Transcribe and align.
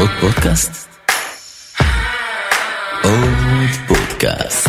עוד 0.00 0.10
פודקאסט? 0.20 0.88
עוד 3.04 3.70
פודקאסט. 3.88 4.68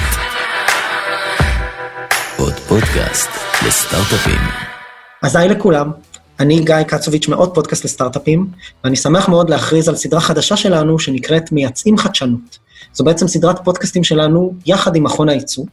עוד 2.37 2.53
פודקאסט 2.53 3.29
לסטארט-אפים. 3.67 4.39
אז 5.23 5.35
היי 5.35 5.49
לכולם, 5.49 5.91
אני 6.39 6.59
גיא 6.59 6.83
קצוביץ' 6.83 7.27
מעוד 7.27 7.55
פודקאסט 7.55 7.85
לסטארט-אפים, 7.85 8.47
ואני 8.83 8.95
שמח 8.95 9.29
מאוד 9.29 9.49
להכריז 9.49 9.89
על 9.89 9.95
סדרה 9.95 10.21
חדשה 10.21 10.57
שלנו 10.57 10.99
שנקראת 10.99 11.51
מייצאים 11.51 11.97
חדשנות. 11.97 12.59
זו 12.93 13.03
בעצם 13.03 13.27
סדרת 13.27 13.63
פודקאסטים 13.63 14.03
שלנו 14.03 14.53
יחד 14.65 14.95
עם 14.95 15.03
מכון 15.03 15.29
הייצוא, 15.29 15.65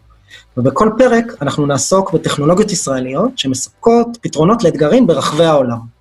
ובכל 0.57 0.91
פרק 0.99 1.25
אנחנו 1.43 1.67
נעסוק 1.67 2.13
בטכנולוגיות 2.13 2.73
ישראליות 2.73 3.39
שמספקות 3.39 4.09
פתרונות 4.21 4.65
לאתגרים 4.65 5.07
ברחבי 5.07 5.45
העולם. 5.45 5.98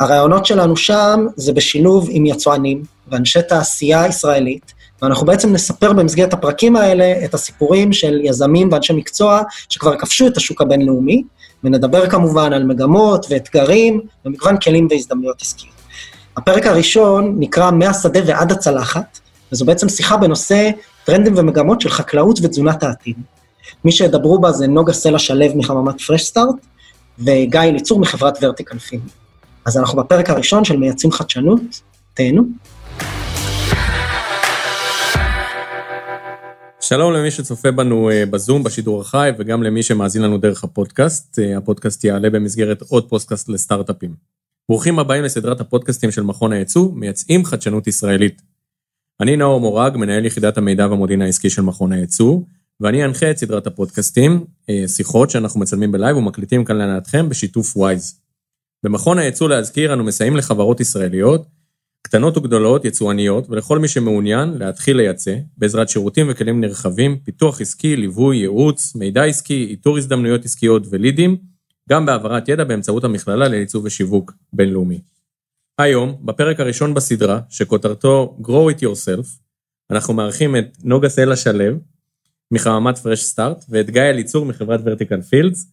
הרעיונות 0.00 0.46
שלנו 0.46 0.76
שם 0.76 1.26
זה 1.36 1.52
בשילוב 1.52 2.08
עם 2.10 2.26
יצואנים 2.26 2.82
ואנשי 3.08 3.42
תעשייה 3.48 4.06
ישראלית, 4.06 4.72
ואנחנו 5.02 5.26
בעצם 5.26 5.52
נספר 5.52 5.92
במסגרת 5.92 6.32
הפרקים 6.32 6.76
האלה 6.76 7.24
את 7.24 7.34
הסיפורים 7.34 7.92
של 7.92 8.20
יזמים 8.24 8.68
ואנשי 8.72 8.92
מקצוע 8.92 9.42
שכבר 9.68 9.98
כבשו 9.98 10.26
את 10.26 10.36
השוק 10.36 10.60
הבינלאומי, 10.60 11.22
ונדבר 11.64 12.10
כמובן 12.10 12.52
על 12.52 12.64
מגמות 12.64 13.26
ואתגרים 13.30 14.00
ומגוון 14.24 14.56
כלים 14.58 14.88
והזדמנויות 14.90 15.42
עסקיות. 15.42 15.74
הפרק 16.36 16.66
הראשון 16.66 17.36
נקרא 17.38 17.70
מהשדה 17.70 18.20
ועד 18.26 18.52
הצלחת, 18.52 19.18
וזו 19.52 19.64
בעצם 19.64 19.88
שיחה 19.88 20.16
בנושא 20.16 20.70
טרנדים 21.04 21.34
ומגמות 21.36 21.80
של 21.80 21.90
חקלאות 21.90 22.38
ותזונת 22.42 22.82
העתיד. 22.82 23.16
מי 23.84 23.92
שידברו 23.92 24.38
בה 24.38 24.52
זה 24.52 24.66
נוגה 24.66 24.92
סלע 24.92 25.18
שלו 25.18 25.46
מחממת 25.54 26.00
פרש 26.00 26.22
סטארט, 26.22 26.56
וגיא 27.18 27.60
ליצור 27.60 28.00
מחברת 28.00 28.38
ורטיקל 28.42 28.78
פילם. 28.78 29.19
אז 29.66 29.76
אנחנו 29.76 29.98
בפרק 29.98 30.30
הראשון 30.30 30.64
של 30.64 30.76
מייצאים 30.76 31.12
חדשנות, 31.12 31.60
תהנו. 32.14 32.42
שלום 36.80 37.12
למי 37.12 37.30
שצופה 37.30 37.70
בנו 37.70 38.10
אה, 38.10 38.26
בזום, 38.26 38.62
בשידור 38.62 39.00
החי, 39.00 39.30
וגם 39.38 39.62
למי 39.62 39.82
שמאזין 39.82 40.22
לנו 40.22 40.38
דרך 40.38 40.64
הפודקאסט. 40.64 41.38
אה, 41.38 41.56
הפודקאסט 41.56 42.04
יעלה 42.04 42.30
במסגרת 42.30 42.82
עוד 42.82 43.08
פודקאסט 43.08 43.48
לסטארט-אפים. 43.48 44.14
ברוכים 44.68 44.98
הבאים 44.98 45.24
לסדרת 45.24 45.60
הפודקאסטים 45.60 46.10
של 46.10 46.22
מכון 46.22 46.52
הייצוא, 46.52 46.92
מייצאים 46.94 47.44
חדשנות 47.44 47.86
ישראלית. 47.86 48.42
אני 49.20 49.36
נאור 49.36 49.60
מורג, 49.60 49.96
מנהל 49.96 50.26
יחידת 50.26 50.58
המידע 50.58 50.86
והמודיעין 50.86 51.22
העסקי 51.22 51.50
של 51.50 51.62
מכון 51.62 51.92
הייצוא, 51.92 52.40
ואני 52.80 53.04
אנחה 53.04 53.30
את 53.30 53.38
סדרת 53.38 53.66
הפודקאסטים, 53.66 54.44
אה, 54.70 54.88
שיחות 54.88 55.30
שאנחנו 55.30 55.60
מצלמים 55.60 55.92
ב 55.92 55.97
live 55.97 56.16
ומקליטים 56.16 56.64
כאן 56.64 56.76
להנאתכם 56.76 57.28
בשיתוף 57.28 57.76
וויז. 57.76 58.19
במכון 58.82 59.18
הייצוא 59.18 59.48
להזכיר 59.48 59.92
אנו 59.92 60.04
מסייעים 60.04 60.36
לחברות 60.36 60.80
ישראליות, 60.80 61.46
קטנות 62.02 62.36
וגדולות, 62.36 62.84
יצואניות, 62.84 63.50
ולכל 63.50 63.78
מי 63.78 63.88
שמעוניין 63.88 64.58
להתחיל 64.58 64.96
לייצא, 64.96 65.36
בעזרת 65.56 65.88
שירותים 65.88 66.26
וכלים 66.30 66.60
נרחבים, 66.60 67.18
פיתוח 67.24 67.60
עסקי, 67.60 67.96
ליווי, 67.96 68.36
ייעוץ, 68.36 68.94
מידע 68.94 69.24
עסקי, 69.24 69.66
איתור 69.70 69.98
הזדמנויות 69.98 70.44
עסקיות 70.44 70.82
ולידים, 70.90 71.36
גם 71.88 72.06
בהעברת 72.06 72.48
ידע 72.48 72.64
באמצעות 72.64 73.04
המכללה 73.04 73.48
לייצוא 73.48 73.80
ושיווק 73.84 74.32
בינלאומי. 74.52 75.00
היום, 75.78 76.16
בפרק 76.24 76.60
הראשון 76.60 76.94
בסדרה, 76.94 77.40
שכותרתו 77.48 78.38
Grow 78.42 78.76
it 78.76 78.82
yourself, 78.82 79.26
אנחנו 79.90 80.14
מארחים 80.14 80.56
את 80.56 80.76
נוגה 80.84 81.08
סלע 81.08 81.36
שלו, 81.36 81.76
מחממת 82.50 82.98
פרש 82.98 83.22
סטארט, 83.22 83.64
ואת 83.68 83.90
גיא 83.90 84.02
אליצור 84.02 84.46
מחברת 84.46 84.80
ורטיקל 84.84 85.20
פילדס, 85.20 85.72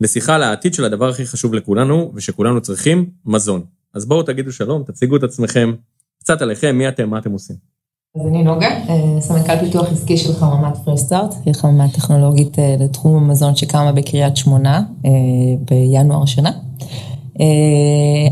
לשיחה 0.00 0.34
על 0.34 0.42
העתיד 0.42 0.74
של 0.74 0.84
הדבר 0.84 1.08
הכי 1.08 1.26
חשוב 1.26 1.54
לכולנו, 1.54 2.12
ושכולנו 2.14 2.60
צריכים, 2.60 3.10
מזון. 3.26 3.62
אז 3.94 4.06
בואו 4.06 4.22
תגידו 4.22 4.52
שלום, 4.52 4.82
תציגו 4.82 5.16
את 5.16 5.22
עצמכם, 5.22 5.72
קצת 6.20 6.42
עליכם, 6.42 6.78
מי 6.78 6.88
אתם, 6.88 7.10
מה 7.10 7.18
אתם 7.18 7.32
עושים. 7.32 7.56
אז 8.16 8.26
אני 8.26 8.42
נוגה, 8.42 8.68
אה, 8.68 9.20
סמנכ"ל 9.20 9.58
פיתוח 9.60 9.92
עסקי 9.92 10.16
של 10.16 10.32
חממת 10.32 10.76
פרסטארט, 10.84 11.34
היא 11.44 11.54
חממה 11.54 11.88
טכנולוגית 11.88 12.58
אה, 12.58 12.76
לתחום 12.80 13.16
המזון 13.16 13.56
שקמה 13.56 13.92
בקריית 13.92 14.36
שמונה 14.36 14.82
אה, 15.06 15.10
בינואר 15.70 16.22
השנה. 16.22 16.50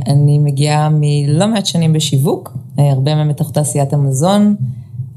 אני 0.06 0.38
מגיעה 0.38 0.88
מלא 0.92 1.46
מעט 1.46 1.66
שנים 1.66 1.92
בשיווק, 1.92 2.56
הרבה 2.78 3.14
מהם 3.14 3.28
בתוך 3.28 3.50
תעשיית 3.50 3.92
המזון, 3.92 4.56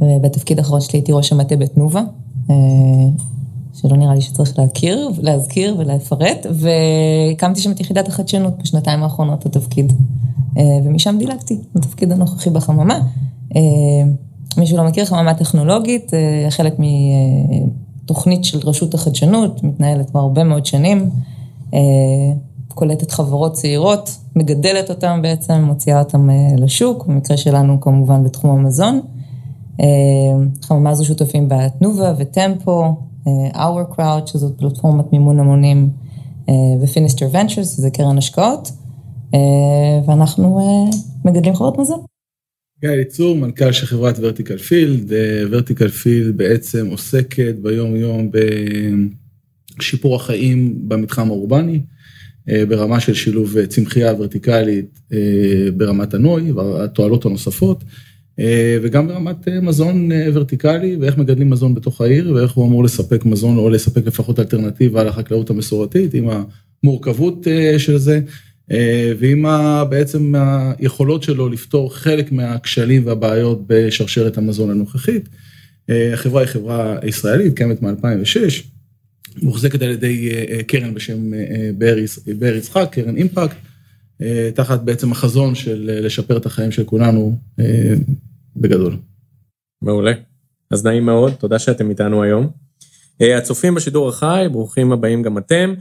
ובתפקיד 0.02 0.60
האחרון 0.60 0.82
שלי 0.82 1.00
הייתי 1.00 1.12
ראש 1.12 1.32
המטה 1.32 1.56
בתנובה, 1.56 2.02
שלא 3.82 3.98
נראה 3.98 4.16
לי 4.16 4.22
שצריך 4.22 4.60
להכיר, 4.60 5.12
להזכיר 5.22 5.76
ולפרט, 5.78 6.46
והקמתי 6.52 7.62
שם 7.62 7.72
את 7.72 7.80
יחידת 7.80 8.08
החדשנות 8.08 8.58
בשנתיים 8.58 9.04
האחרונות 9.04 9.46
לתפקיד. 9.46 9.94
אה, 10.58 10.64
ומשם 10.84 11.16
דילגתי 11.20 11.58
לתפקיד 11.76 12.12
הנוכחי 12.12 12.50
בחממה. 12.50 13.00
אה, 13.56 13.62
מי 14.58 14.68
שלא 14.68 14.84
מכיר, 14.84 15.06
חממה 15.06 15.34
טכנולוגית, 15.34 16.14
אה, 16.14 16.52
חלק 16.52 16.76
מתוכנית 18.04 18.46
של 18.46 18.60
רשות 18.64 18.94
החדשנות, 18.94 19.64
מתנהלת 19.64 20.10
כבר 20.10 20.20
הרבה 20.20 20.44
מאוד 20.44 20.66
שנים, 20.66 21.10
קולטת 22.68 23.12
חברות 23.12 23.54
צעירות, 23.54 24.18
מגדלת 24.36 24.90
אותן 24.90 25.20
בעצם, 25.22 25.54
מוציאה 25.54 26.00
אותן 26.00 26.28
לשוק, 26.58 27.06
במקרה 27.06 27.38
שלנו 27.38 27.82
כמובן 27.82 28.24
בתחום 28.24 28.52
המזון. 28.52 29.02
חממה 30.62 30.90
הזו 30.90 31.06
שותפים 31.06 31.50
בה 31.50 31.70
תנובה 31.70 32.14
וטמפו, 32.18 32.96
Our 33.54 33.98
Crowd, 33.98 34.28
שזאת 34.28 34.58
פלטפורמת 34.58 35.06
מימון 35.12 35.40
המונים, 35.40 35.90
אה, 36.50 36.54
ו 36.84 36.88
Finistere 36.88 37.28
Ventures, 37.32 37.78
שזה 37.78 37.90
קרן 37.90 38.18
השקעות, 38.18 38.72
אה, 39.34 39.40
ואנחנו 40.08 40.60
מגדלים 41.26 41.56
חברות 41.56 41.78
מזון. 41.78 42.00
גיא 42.82 42.90
אליצור, 42.90 43.36
מנכ"ל 43.36 43.72
של 43.72 43.86
חברת 43.86 44.16
Vertical 44.20 44.58
Field. 44.58 45.12
Vertical 45.52 45.90
Field 45.90 46.38
בעצם 46.38 46.88
עוסקת 46.88 47.56
ביום-יום 47.62 48.32
בשיפור 49.78 50.16
החיים 50.16 50.90
במתחם 50.90 51.28
האורבני, 51.28 51.80
ברמה 52.48 53.00
של 53.00 53.14
שילוב 53.14 53.66
צמחייה 53.66 54.14
ורטיקלית 54.14 55.00
ברמת 55.78 56.14
הנוי 56.14 56.52
והתועלות 56.52 57.26
הנוספות. 57.26 57.84
אה, 58.40 58.78
וגם 58.82 59.08
ברמת 59.08 59.48
אה, 59.48 59.62
מזון 59.62 60.12
אה, 60.12 60.28
ורטיקלי, 60.34 60.96
ואיך 61.00 61.18
מגדלים 61.18 61.50
מזון 61.50 61.76
בתוך 61.76 62.02
העיר, 62.02 62.34
ואיך 62.36 62.52
הוא 62.52 62.68
אמור 62.68 62.84
לספק 62.84 63.26
מזון, 63.26 63.58
או 63.58 63.70
לספק 63.70 64.06
לפחות 64.06 64.40
אלטרנטיבה 64.40 65.04
לחקלאות 65.04 65.50
המסורתית, 65.50 66.14
עם 66.14 66.30
המורכבות 66.84 67.48
של 67.78 67.98
זה, 67.98 68.20
ועם 69.20 69.46
בעצם 69.90 70.34
היכולות 70.80 71.24
שלו 71.24 71.50
לפתור 71.50 71.96
חלק 71.96 72.32
מהכשלים 72.32 73.06
והבעיות 73.06 73.64
בשרשרת 73.68 74.38
המזון 74.38 74.70
הנוכחית. 74.70 75.30
החברה 75.90 76.42
היא 76.42 76.48
חברה 76.48 76.96
ישראלית, 77.04 77.58
קיימת 77.58 77.82
מ-2006, 77.82 78.64
מוחזקת 79.42 79.82
על 79.82 79.92
ידי 79.92 80.30
קרן 80.68 80.94
בשם 80.94 81.32
באר 82.40 82.56
יצחק, 82.58 82.90
קרן 82.92 83.18
אימפקט. 83.18 83.56
תחת 84.56 84.82
בעצם 84.82 85.12
החזון 85.12 85.56
של 85.56 86.00
לשפר 86.04 86.38
את 86.38 86.46
החיים 86.46 86.72
של 86.72 86.84
כולנו 86.84 87.36
בגדול. 88.56 88.98
מעולה. 89.82 90.12
אז 90.72 90.86
נעים 90.86 91.06
מאוד, 91.06 91.34
תודה 91.34 91.60
שאתם 91.60 91.90
איתנו 91.90 92.24
היום. 92.24 92.50
אה, 93.22 93.38
הצופים 93.38 93.76
בשידור 93.76 94.10
החי, 94.10 94.46
ברוכים 94.52 94.92
הבאים 94.92 95.22
גם 95.22 95.38
אתם. 95.38 95.74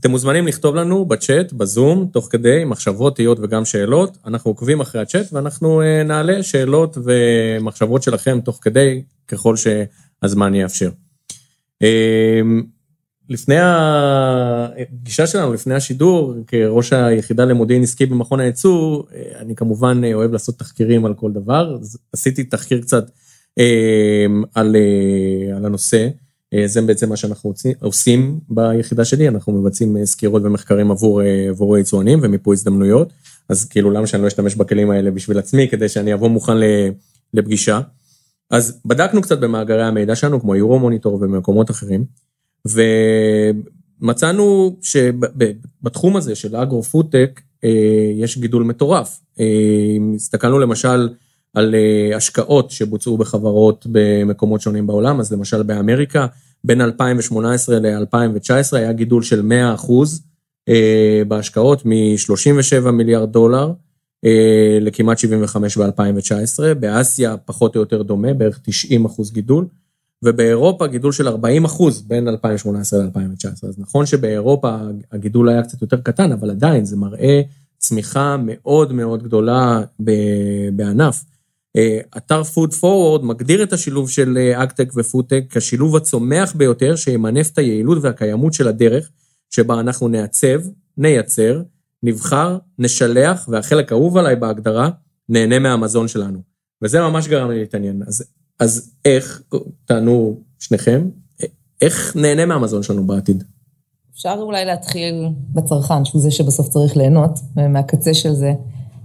אתם 0.00 0.10
מוזמנים 0.10 0.46
לכתוב 0.46 0.74
לנו 0.74 1.04
בצ'אט, 1.04 1.52
בזום, 1.52 2.08
תוך 2.12 2.28
כדי 2.30 2.64
מחשבות, 2.64 3.16
תהיות 3.16 3.38
וגם 3.40 3.64
שאלות. 3.64 4.18
אנחנו 4.26 4.50
עוקבים 4.50 4.80
אחרי 4.80 5.00
הצ'אט 5.00 5.32
ואנחנו 5.32 5.82
אה, 5.82 6.02
נעלה 6.02 6.42
שאלות 6.42 6.98
ומחשבות 7.04 8.02
שלכם 8.02 8.40
תוך 8.44 8.58
כדי, 8.62 9.02
ככל 9.28 9.54
שהזמן 9.56 10.54
יאפשר. 10.54 10.90
אה, 13.30 13.34
לפני 13.34 13.56
הפגישה 13.60 15.26
שלנו, 15.26 15.52
לפני 15.52 15.74
השידור, 15.74 16.34
כראש 16.46 16.92
היחידה 16.92 17.44
למודיעין 17.44 17.82
עסקי 17.82 18.06
במכון 18.06 18.40
הייצוא, 18.40 19.02
אני 19.36 19.54
כמובן 19.54 20.00
אוהב 20.14 20.32
לעשות 20.32 20.58
תחקירים 20.58 21.04
על 21.04 21.14
כל 21.14 21.32
דבר, 21.32 21.78
אז 21.80 21.98
עשיתי 22.12 22.44
תחקיר 22.44 22.80
קצת 22.80 23.10
אה, 23.58 24.26
על, 24.54 24.76
אה, 24.76 25.56
על 25.56 25.66
הנושא. 25.66 26.08
אה, 26.54 26.66
זה 26.66 26.82
בעצם 26.82 27.08
מה 27.08 27.16
שאנחנו 27.16 27.52
עושים 27.80 28.40
ביחידה 28.48 29.04
שלי, 29.04 29.28
אנחנו 29.28 29.52
מבצעים 29.52 30.04
סקירות 30.04 30.42
ומחקרים 30.44 30.90
עבור, 30.90 31.20
עבור 31.48 31.76
היצואנים 31.76 32.18
ומיפוי 32.22 32.54
הזדמנויות, 32.54 33.12
אז 33.48 33.64
כאילו 33.64 33.90
למה 33.90 34.06
שאני 34.06 34.22
לא 34.22 34.28
אשתמש 34.28 34.54
בכלים 34.54 34.90
האלה 34.90 35.10
בשביל 35.10 35.38
עצמי, 35.38 35.68
כדי 35.68 35.88
שאני 35.88 36.14
אבוא 36.14 36.28
מוכן 36.28 36.56
לפגישה. 37.34 37.80
אז 38.50 38.80
בדקנו 38.84 39.22
קצת 39.22 39.38
במאגרי 39.38 39.82
המידע 39.82 40.16
שלנו, 40.16 40.40
כמו 40.40 40.54
יורו 40.54 40.78
מוניטור 40.78 41.18
ומקומות 41.22 41.70
אחרים. 41.70 42.04
ומצאנו 42.66 44.76
שבתחום 44.82 46.16
הזה 46.16 46.34
של 46.34 46.56
אגרו-פודטק 46.56 47.40
אה, 47.64 48.10
יש 48.14 48.38
גידול 48.38 48.62
מטורף. 48.62 49.20
אה, 49.40 49.44
הסתכלנו 50.14 50.58
למשל 50.58 51.08
על 51.54 51.74
אה, 51.74 52.16
השקעות 52.16 52.70
שבוצעו 52.70 53.18
בחברות 53.18 53.86
במקומות 53.92 54.60
שונים 54.60 54.86
בעולם, 54.86 55.20
אז 55.20 55.32
למשל 55.32 55.62
באמריקה, 55.62 56.26
בין 56.64 56.80
2018 56.80 57.78
ל-2019 57.78 58.76
היה 58.76 58.92
גידול 58.92 59.22
של 59.22 59.42
100 59.42 59.74
אחוז 59.74 60.22
בהשקעות 61.28 61.86
מ-37 61.86 62.90
מיליארד 62.90 63.32
דולר 63.32 63.72
לכמעט 64.80 65.18
75 65.18 65.78
ב-2019, 65.78 66.74
באסיה 66.80 67.36
פחות 67.36 67.76
או 67.76 67.80
יותר 67.80 68.02
דומה, 68.02 68.34
בערך 68.34 68.60
90 68.62 69.04
אחוז 69.04 69.32
גידול, 69.32 69.66
ובאירופה 70.22 70.86
גידול 70.86 71.12
של 71.12 71.28
40 71.28 71.64
אחוז 71.64 72.02
בין 72.02 72.28
2018 72.28 73.00
ל-2019. 73.04 73.68
אז 73.68 73.78
נכון 73.78 74.06
שבאירופה 74.06 74.76
הגידול 75.12 75.48
היה 75.48 75.62
קצת 75.62 75.82
יותר 75.82 76.00
קטן, 76.00 76.32
אבל 76.32 76.50
עדיין 76.50 76.84
זה 76.84 76.96
מראה 76.96 77.42
צמיחה 77.78 78.36
מאוד 78.44 78.92
מאוד 78.92 79.22
גדולה 79.22 79.80
בענף. 80.72 81.24
אה, 81.76 82.00
אתר 82.16 82.42
Food 82.42 82.72
Forward 82.72 83.22
מגדיר 83.22 83.62
את 83.62 83.72
השילוב 83.72 84.10
של 84.10 84.38
אגטק 84.56 84.92
ופודטק 84.96 85.44
כשילוב 85.50 85.96
הצומח 85.96 86.54
ביותר 86.54 86.96
שימנף 86.96 87.50
את 87.50 87.58
היעילות 87.58 87.98
והקיימות 88.00 88.52
של 88.52 88.68
הדרך 88.68 89.10
שבה 89.50 89.80
אנחנו 89.80 90.08
נעצב, 90.08 90.60
נייצר, 90.96 91.62
נבחר, 92.02 92.58
נשלח, 92.78 93.48
והחלק 93.48 93.92
האהוב 93.92 94.16
עליי 94.16 94.36
בהגדרה, 94.36 94.90
נהנה 95.28 95.58
מהמזון 95.58 96.08
שלנו. 96.08 96.38
וזה 96.82 97.00
ממש 97.00 97.28
גרם 97.28 97.50
לי 97.50 97.58
להתעניין. 97.58 98.02
אז, 98.06 98.24
אז 98.60 98.90
איך, 99.04 99.42
תענו 99.84 100.36
שניכם, 100.58 101.08
איך 101.80 102.16
נהנה 102.16 102.46
מהמזון 102.46 102.82
שלנו 102.82 103.06
בעתיד? 103.06 103.44
אפשר 104.14 104.36
אולי 104.38 104.64
להתחיל 104.64 105.28
בצרכן, 105.52 106.04
שהוא 106.04 106.22
זה 106.22 106.30
שבסוף 106.30 106.68
צריך 106.68 106.96
ליהנות, 106.96 107.38
מהקצה 107.56 108.14
של 108.14 108.32
זה, 108.32 108.52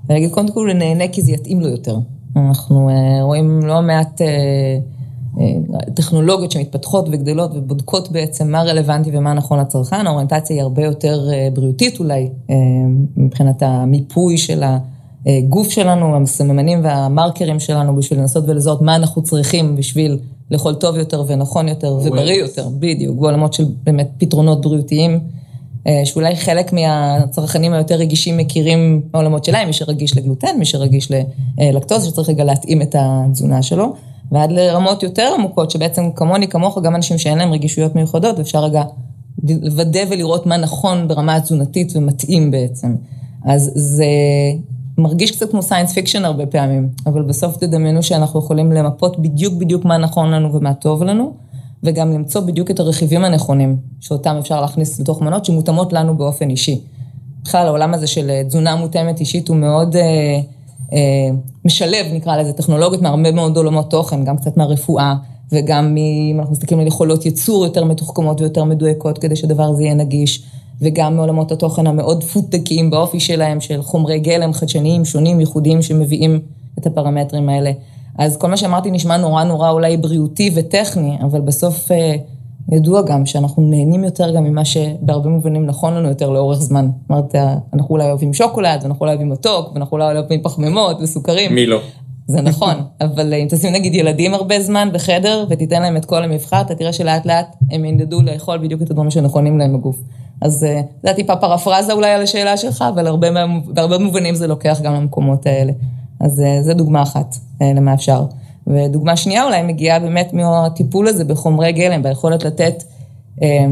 ולהגיד 0.10 0.32
קודם 0.32 0.52
כל 0.52 0.70
נהנה 0.76 1.08
כי 1.08 1.22
זה 1.22 1.32
יתאים 1.32 1.62
לו 1.62 1.68
יותר. 1.68 1.98
אנחנו 2.36 2.90
אה, 2.90 3.24
רואים 3.24 3.60
לא 3.66 3.82
מעט 3.82 4.22
אה, 4.22 4.28
אה, 5.40 5.92
טכנולוגיות 5.94 6.52
שמתפתחות 6.52 7.06
וגדלות 7.12 7.52
ובודקות 7.56 8.12
בעצם 8.12 8.52
מה 8.52 8.64
רלוונטי 8.64 9.10
ומה 9.14 9.34
נכון 9.34 9.60
לצרכן, 9.60 10.08
האוריינטציה 10.08 10.56
היא 10.56 10.64
הרבה 10.64 10.84
יותר 10.84 11.28
בריאותית 11.54 12.00
אולי, 12.00 12.30
מבחינת 13.18 13.64
המיפוי 13.64 14.38
של 14.38 14.64
הגוף 15.26 15.70
שלנו, 15.70 16.22
הסממנים 16.24 16.80
והמרקרים 16.84 17.60
שלנו 17.60 17.96
בשביל 17.96 18.20
לנסות 18.20 18.44
ולזהות 18.48 18.82
מה 18.82 18.96
אנחנו 18.96 19.24
צריכים 19.24 19.76
בשביל 19.76 20.18
לאכול 20.52 20.74
טוב 20.74 20.98
יותר 20.98 21.24
ונכון 21.28 21.68
יותר 21.68 21.94
ובריא 21.94 22.34
יותר, 22.34 22.68
בדיוק, 22.80 23.20
בעולמות 23.20 23.54
של 23.54 23.66
באמת 23.84 24.10
פתרונות 24.18 24.62
בריאותיים. 24.62 25.20
אה, 25.88 26.02
שאולי 26.06 26.36
חלק 26.36 26.74
מהצרכנים 26.74 27.74
היותר 27.74 27.96
רגישים 27.96 28.38
מכירים 28.38 29.02
בעולמות 29.12 29.46
שלהם, 29.46 29.68
מי 29.68 29.74
שרגיש 29.74 30.18
לגלוטן, 30.18 30.58
מי 30.60 30.66
שרגיש 30.66 31.12
ללקטוז, 31.58 32.06
שצריך 32.06 32.30
רגע 32.30 32.44
להתאים 32.44 32.82
את 32.82 32.96
התזונה 33.00 33.62
שלו, 33.62 33.94
ועד 34.32 34.52
לרמות 34.52 35.04
יותר 35.04 35.32
עמוקות, 35.38 35.72
שבעצם 35.72 36.12
כמוני, 36.16 36.48
כמוך, 36.48 36.78
גם 36.84 36.96
אנשים 36.96 37.18
שאין 37.18 37.38
להם 37.38 37.52
רגישויות 37.52 37.96
מיוחדות, 37.96 38.40
אפשר 38.40 38.64
רגע 38.64 38.84
לוודא 39.44 40.00
ולראות 40.10 40.46
מה 40.46 40.58
נכון 40.58 41.08
ברמה 41.08 41.36
התזונתית 41.36 41.96
ומתאים 41.96 42.52
בעצם. 42.52 42.96
אז 43.46 43.72
זה 43.76 44.06
מרגיש 44.98 45.32
קצת 45.32 45.52
כמו 45.52 45.62
science 45.62 45.94
fiction 45.94 46.26
הרבה 46.26 46.46
פעמים, 46.46 46.90
אבל 47.06 47.22
בסוף 47.22 47.58
תדמיינו 47.58 48.04
שאנחנו 48.04 48.40
יכולים 48.40 48.72
למפות 48.72 49.20
בדיוק 49.20 49.54
בדיוק 49.54 49.86
מה 49.86 49.98
נכון 49.98 50.32
לנו 50.32 50.54
ומה 50.54 50.74
טוב 50.74 51.04
לנו. 51.04 51.34
וגם 51.84 52.12
למצוא 52.14 52.42
בדיוק 52.42 52.72
את 52.72 52.80
הרכיבים 52.80 53.26
הנכונים, 53.26 53.78
שאותם 54.00 54.36
אפשר 54.40 54.62
להכניס 54.62 55.00
לתוך 55.00 55.22
מנות 55.22 55.46
שמותאמות 55.46 55.94
לנו 55.94 56.18
באופן 56.18 56.50
אישי. 56.50 56.82
בכלל, 57.44 57.68
העולם 57.68 57.94
הזה 57.94 58.08
של 58.08 58.30
אה, 58.30 58.44
תזונה 58.44 58.76
מותאמת 58.76 59.20
אישית 59.20 59.48
הוא 59.48 59.58
מאוד 59.58 59.96
אה, 59.96 60.02
אה, 60.94 61.30
משלב, 61.66 62.06
נקרא 62.14 62.38
לזה, 62.38 62.54
טכנולוגיות 62.54 63.02
מהרבה 63.02 63.32
מאוד 63.32 63.58
עולמות 63.58 63.92
תוכן, 63.92 64.24
גם 64.24 64.38
קצת 64.38 64.58
מהרפואה, 64.58 65.16
וגם 65.52 65.98
אם 65.98 66.40
אנחנו 66.40 66.52
מסתכלים 66.52 66.80
על 66.80 66.88
יכולות 66.88 67.26
ייצור 67.26 67.66
יותר 67.66 67.86
מתוחכמות 67.86 68.42
ויותר 68.42 68.64
מדויקות, 68.64 69.18
כדי 69.18 69.36
שהדבר 69.36 69.64
הזה 69.64 69.84
יהיה 69.84 69.94
נגיש, 69.94 70.44
וגם 70.82 71.16
מעולמות 71.16 71.52
התוכן 71.52 71.88
המאוד 71.88 72.24
פודטקיים 72.24 72.90
באופי 72.90 73.20
שלהם, 73.20 73.62
של 73.62 73.82
חומרי 73.82 74.20
גלם 74.20 74.54
חדשניים, 74.54 75.06
שונים, 75.06 75.40
ייחודיים, 75.40 75.82
שמביאים 75.82 76.40
את 76.80 76.86
הפרמטרים 76.86 77.50
האלה. 77.50 77.72
אז 78.18 78.38
כל 78.38 78.48
מה 78.48 78.58
שאמרתי 78.58 78.92
נשמע 78.92 79.18
נורא 79.18 79.44
נורא 79.44 79.70
אולי 79.70 79.98
בריאותי 79.98 80.52
וטכני, 80.56 81.18
אבל 81.22 81.42
בסוף 81.42 81.92
אה, 81.92 82.16
ידוע 82.72 83.02
גם 83.02 83.26
שאנחנו 83.26 83.64
נהנים 83.64 84.04
יותר 84.04 84.36
גם 84.36 84.44
ממה 84.44 84.66
שבהרבה 84.66 85.30
מובנים 85.30 85.66
נכון 85.66 85.94
לנו 85.94 86.10
יותר 86.10 86.30
לאורך 86.30 86.60
זמן. 86.60 86.88
זאת 87.02 87.10
אומרת, 87.10 87.36
אה, 87.36 87.56
אנחנו 87.74 87.96
אולי 87.96 88.10
אוהבים 88.10 88.34
שוקולד, 88.34 88.80
ואנחנו 88.84 89.02
אולי 89.02 89.12
אוהבים 89.12 89.30
מתוק, 89.30 89.72
ואנחנו 89.74 89.98
אולי 89.98 90.18
אוהבים 90.18 90.42
פחמימות 90.42 90.98
וסוכרים. 91.02 91.56
מי 91.56 91.66
לא? 91.66 91.80
זה 92.28 92.42
נכון, 92.42 92.76
אבל 93.02 93.34
אה, 93.34 93.38
אם 93.38 93.48
תשים 93.50 93.74
נגיד 93.74 93.96
ילדים 93.96 94.34
הרבה 94.34 94.62
זמן 94.62 94.90
בחדר 94.94 95.46
ותיתן 95.50 95.82
להם 95.82 95.98
את 95.98 96.06
כל 96.06 96.24
המבחר, 96.24 96.62
אתה 96.62 96.76
תראה 96.76 96.94
שלאט 96.94 97.26
לאט 97.26 97.56
הם 97.72 97.86
ינדדו 97.86 98.22
לאכול 98.22 98.58
בדיוק 98.58 98.82
את 98.82 98.92
הדברים 98.92 99.12
שנכונים 99.12 99.60
להם 99.60 99.74
בגוף. 99.74 99.96
אז 100.42 100.54
זה 100.54 100.82
היה 101.04 101.14
טיפה 101.14 101.36
פרפרזה 101.36 101.94
אולי 101.94 102.12
על 102.12 102.22
השאלה 102.22 102.58
שלך, 102.58 102.84
אבל 102.94 103.08
הרבה, 103.08 103.28
בהרבה 103.68 103.98
מובנים 103.98 104.36
זה 104.36 104.48
לוקח 104.48 104.80
גם 104.84 104.94
למקומות 104.94 105.46
האלה. 105.46 105.72
אז 106.20 106.42
אה, 106.42 106.64
זו 106.64 106.74
דוגמה 106.74 107.02
אחת 107.02 107.36
אה, 107.62 107.72
למה 107.76 107.94
אפשר. 107.94 108.26
ודוגמה 108.68 109.18
שנייה 109.18 109.46
אולי 109.46 109.62
מגיעה 109.62 110.00
באמת 110.00 110.34
מהטיפול 110.34 111.08
הזה 111.08 111.26
בחומרי 111.26 111.72
גלם, 111.72 112.04
ביכולת 112.04 112.44
לתת, 112.44 112.84
אה, 113.44 113.66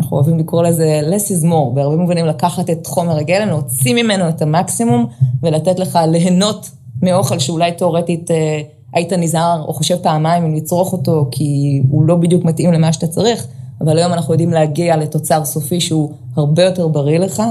אנחנו 0.00 0.16
אוהבים 0.16 0.38
לקרוא 0.38 0.62
לזה 0.62 1.00
less 1.10 1.28
is 1.28 1.44
more, 1.44 1.74
בהרבה 1.74 1.96
מובנים 1.96 2.26
לקחת 2.26 2.70
את 2.70 2.86
חומר 2.86 3.16
הגלם, 3.18 3.48
להוציא 3.48 3.94
ממנו 3.94 4.28
את 4.28 4.42
המקסימום 4.42 5.06
ולתת 5.42 5.78
לך 5.78 5.98
ליהנות 6.08 6.70
מאוכל 7.02 7.38
שאולי 7.38 7.72
תאורטית 7.72 8.30
היית 8.92 9.12
נזהר 9.12 9.64
או 9.68 9.74
חושב 9.74 9.96
פעמיים 9.96 10.44
אם 10.44 10.54
לצרוך 10.54 10.92
אותו 10.92 11.26
כי 11.30 11.82
הוא 11.90 12.04
לא 12.04 12.16
בדיוק 12.16 12.44
מתאים 12.44 12.72
למה 12.72 12.92
שאתה 12.92 13.06
צריך, 13.06 13.46
אבל 13.80 13.98
היום 13.98 14.12
אנחנו 14.12 14.34
יודעים 14.34 14.50
להגיע 14.50 14.96
לתוצר 14.96 15.44
סופי 15.44 15.80
שהוא 15.80 16.12
הרבה 16.36 16.62
יותר 16.62 16.88
בריא 16.88 17.18
לך, 17.18 17.42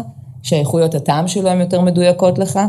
שאיכויות 0.43 0.95
הטעם 0.95 1.27
שלו 1.27 1.49
הן 1.49 1.61
יותר 1.61 1.81
מדויקות 1.81 2.39
לך. 2.39 2.59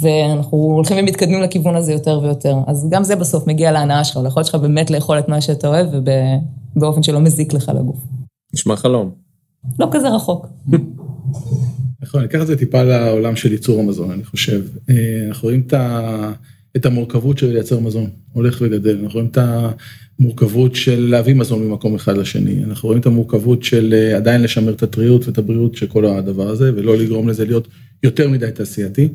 ואנחנו 0.00 0.58
הולכים 0.58 0.96
ומתקדמים 1.00 1.42
לכיוון 1.42 1.76
הזה 1.76 1.92
יותר 1.92 2.20
ויותר. 2.22 2.56
אז 2.66 2.88
גם 2.90 3.04
זה 3.04 3.16
בסוף 3.16 3.46
מגיע 3.46 3.72
להנאה 3.72 4.04
שלך, 4.04 4.16
ליכולת 4.16 4.46
שלך 4.46 4.54
באמת 4.54 4.90
לאכול 4.90 5.18
את 5.18 5.28
מה 5.28 5.40
שאתה 5.40 5.68
אוהב 5.68 5.86
ובאופן 6.76 7.02
שלא 7.02 7.20
מזיק 7.20 7.52
לך 7.52 7.72
לגוף. 7.74 7.96
נשמע 8.54 8.76
חלום. 8.76 9.10
לא 9.78 9.88
כזה 9.90 10.08
רחוק. 10.08 10.46
נכון, 12.08 12.20
אני 12.20 12.28
אקח 12.28 12.42
את 12.42 12.46
זה 12.46 12.56
טיפה 12.56 12.82
לעולם 12.82 13.36
של 13.36 13.52
ייצור 13.52 13.80
המזון, 13.80 14.10
אני 14.10 14.24
חושב. 14.24 14.62
אה, 14.90 15.24
אנחנו 15.28 15.48
רואים 15.48 15.62
את 16.76 16.86
המורכבות 16.86 17.38
של 17.38 17.46
לייצר 17.46 17.80
מזון, 17.80 18.10
הולך 18.32 18.58
וגדל. 18.60 18.98
אנחנו 19.02 19.18
רואים 19.18 19.30
את 19.30 19.38
המורכבות 20.18 20.74
של 20.74 21.06
להביא 21.10 21.34
מזון 21.34 21.68
ממקום 21.68 21.94
אחד 21.94 22.16
לשני. 22.16 22.64
אנחנו 22.64 22.86
רואים 22.86 23.00
את 23.00 23.06
המורכבות 23.06 23.62
של 23.62 23.94
אה, 23.94 24.16
עדיין 24.16 24.42
לשמר 24.42 24.72
את 24.72 24.82
הטריות 24.82 25.26
ואת 25.26 25.38
הבריאות 25.38 25.76
של 25.76 25.86
כל 25.86 26.04
הדבר 26.04 26.48
הזה, 26.48 26.72
ולא 26.76 26.96
לגרום 26.96 27.28
לזה 27.28 27.44
להיות 27.44 27.68
יותר 28.02 28.28
מדי 28.28 28.50
תעשייתי. 28.54 29.08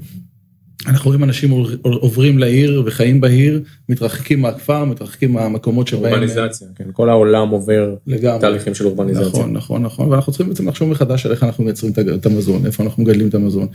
אנחנו 0.87 1.07
רואים 1.09 1.23
אנשים 1.23 1.51
עוברים 1.81 2.39
לעיר 2.39 2.83
וחיים 2.85 3.21
בעיר, 3.21 3.61
מתרחקים 3.89 4.41
מהכפר, 4.41 4.85
מתרחקים 4.85 5.33
מהמקומות 5.33 5.87
שבהם... 5.87 6.13
אורבניזציה, 6.13 6.67
כן, 6.75 6.83
כל 6.93 7.09
העולם 7.09 7.49
עובר 7.49 7.95
לגמרי. 8.07 8.39
תהליכים 8.39 8.73
של 8.73 8.85
אורבניזציה. 8.85 9.27
נכון, 9.27 9.53
נכון, 9.53 9.83
נכון, 9.83 10.09
ואנחנו 10.09 10.31
צריכים 10.31 10.49
בעצם 10.49 10.67
לחשוב 10.67 10.89
מחדש 10.89 11.25
על 11.25 11.31
איך 11.31 11.43
אנחנו 11.43 11.63
מייצרים 11.63 11.93
את 12.15 12.25
המזון, 12.25 12.65
איפה 12.65 12.83
אנחנו 12.83 13.03
מגדלים 13.03 13.27
את 13.27 13.35
המזון, 13.35 13.67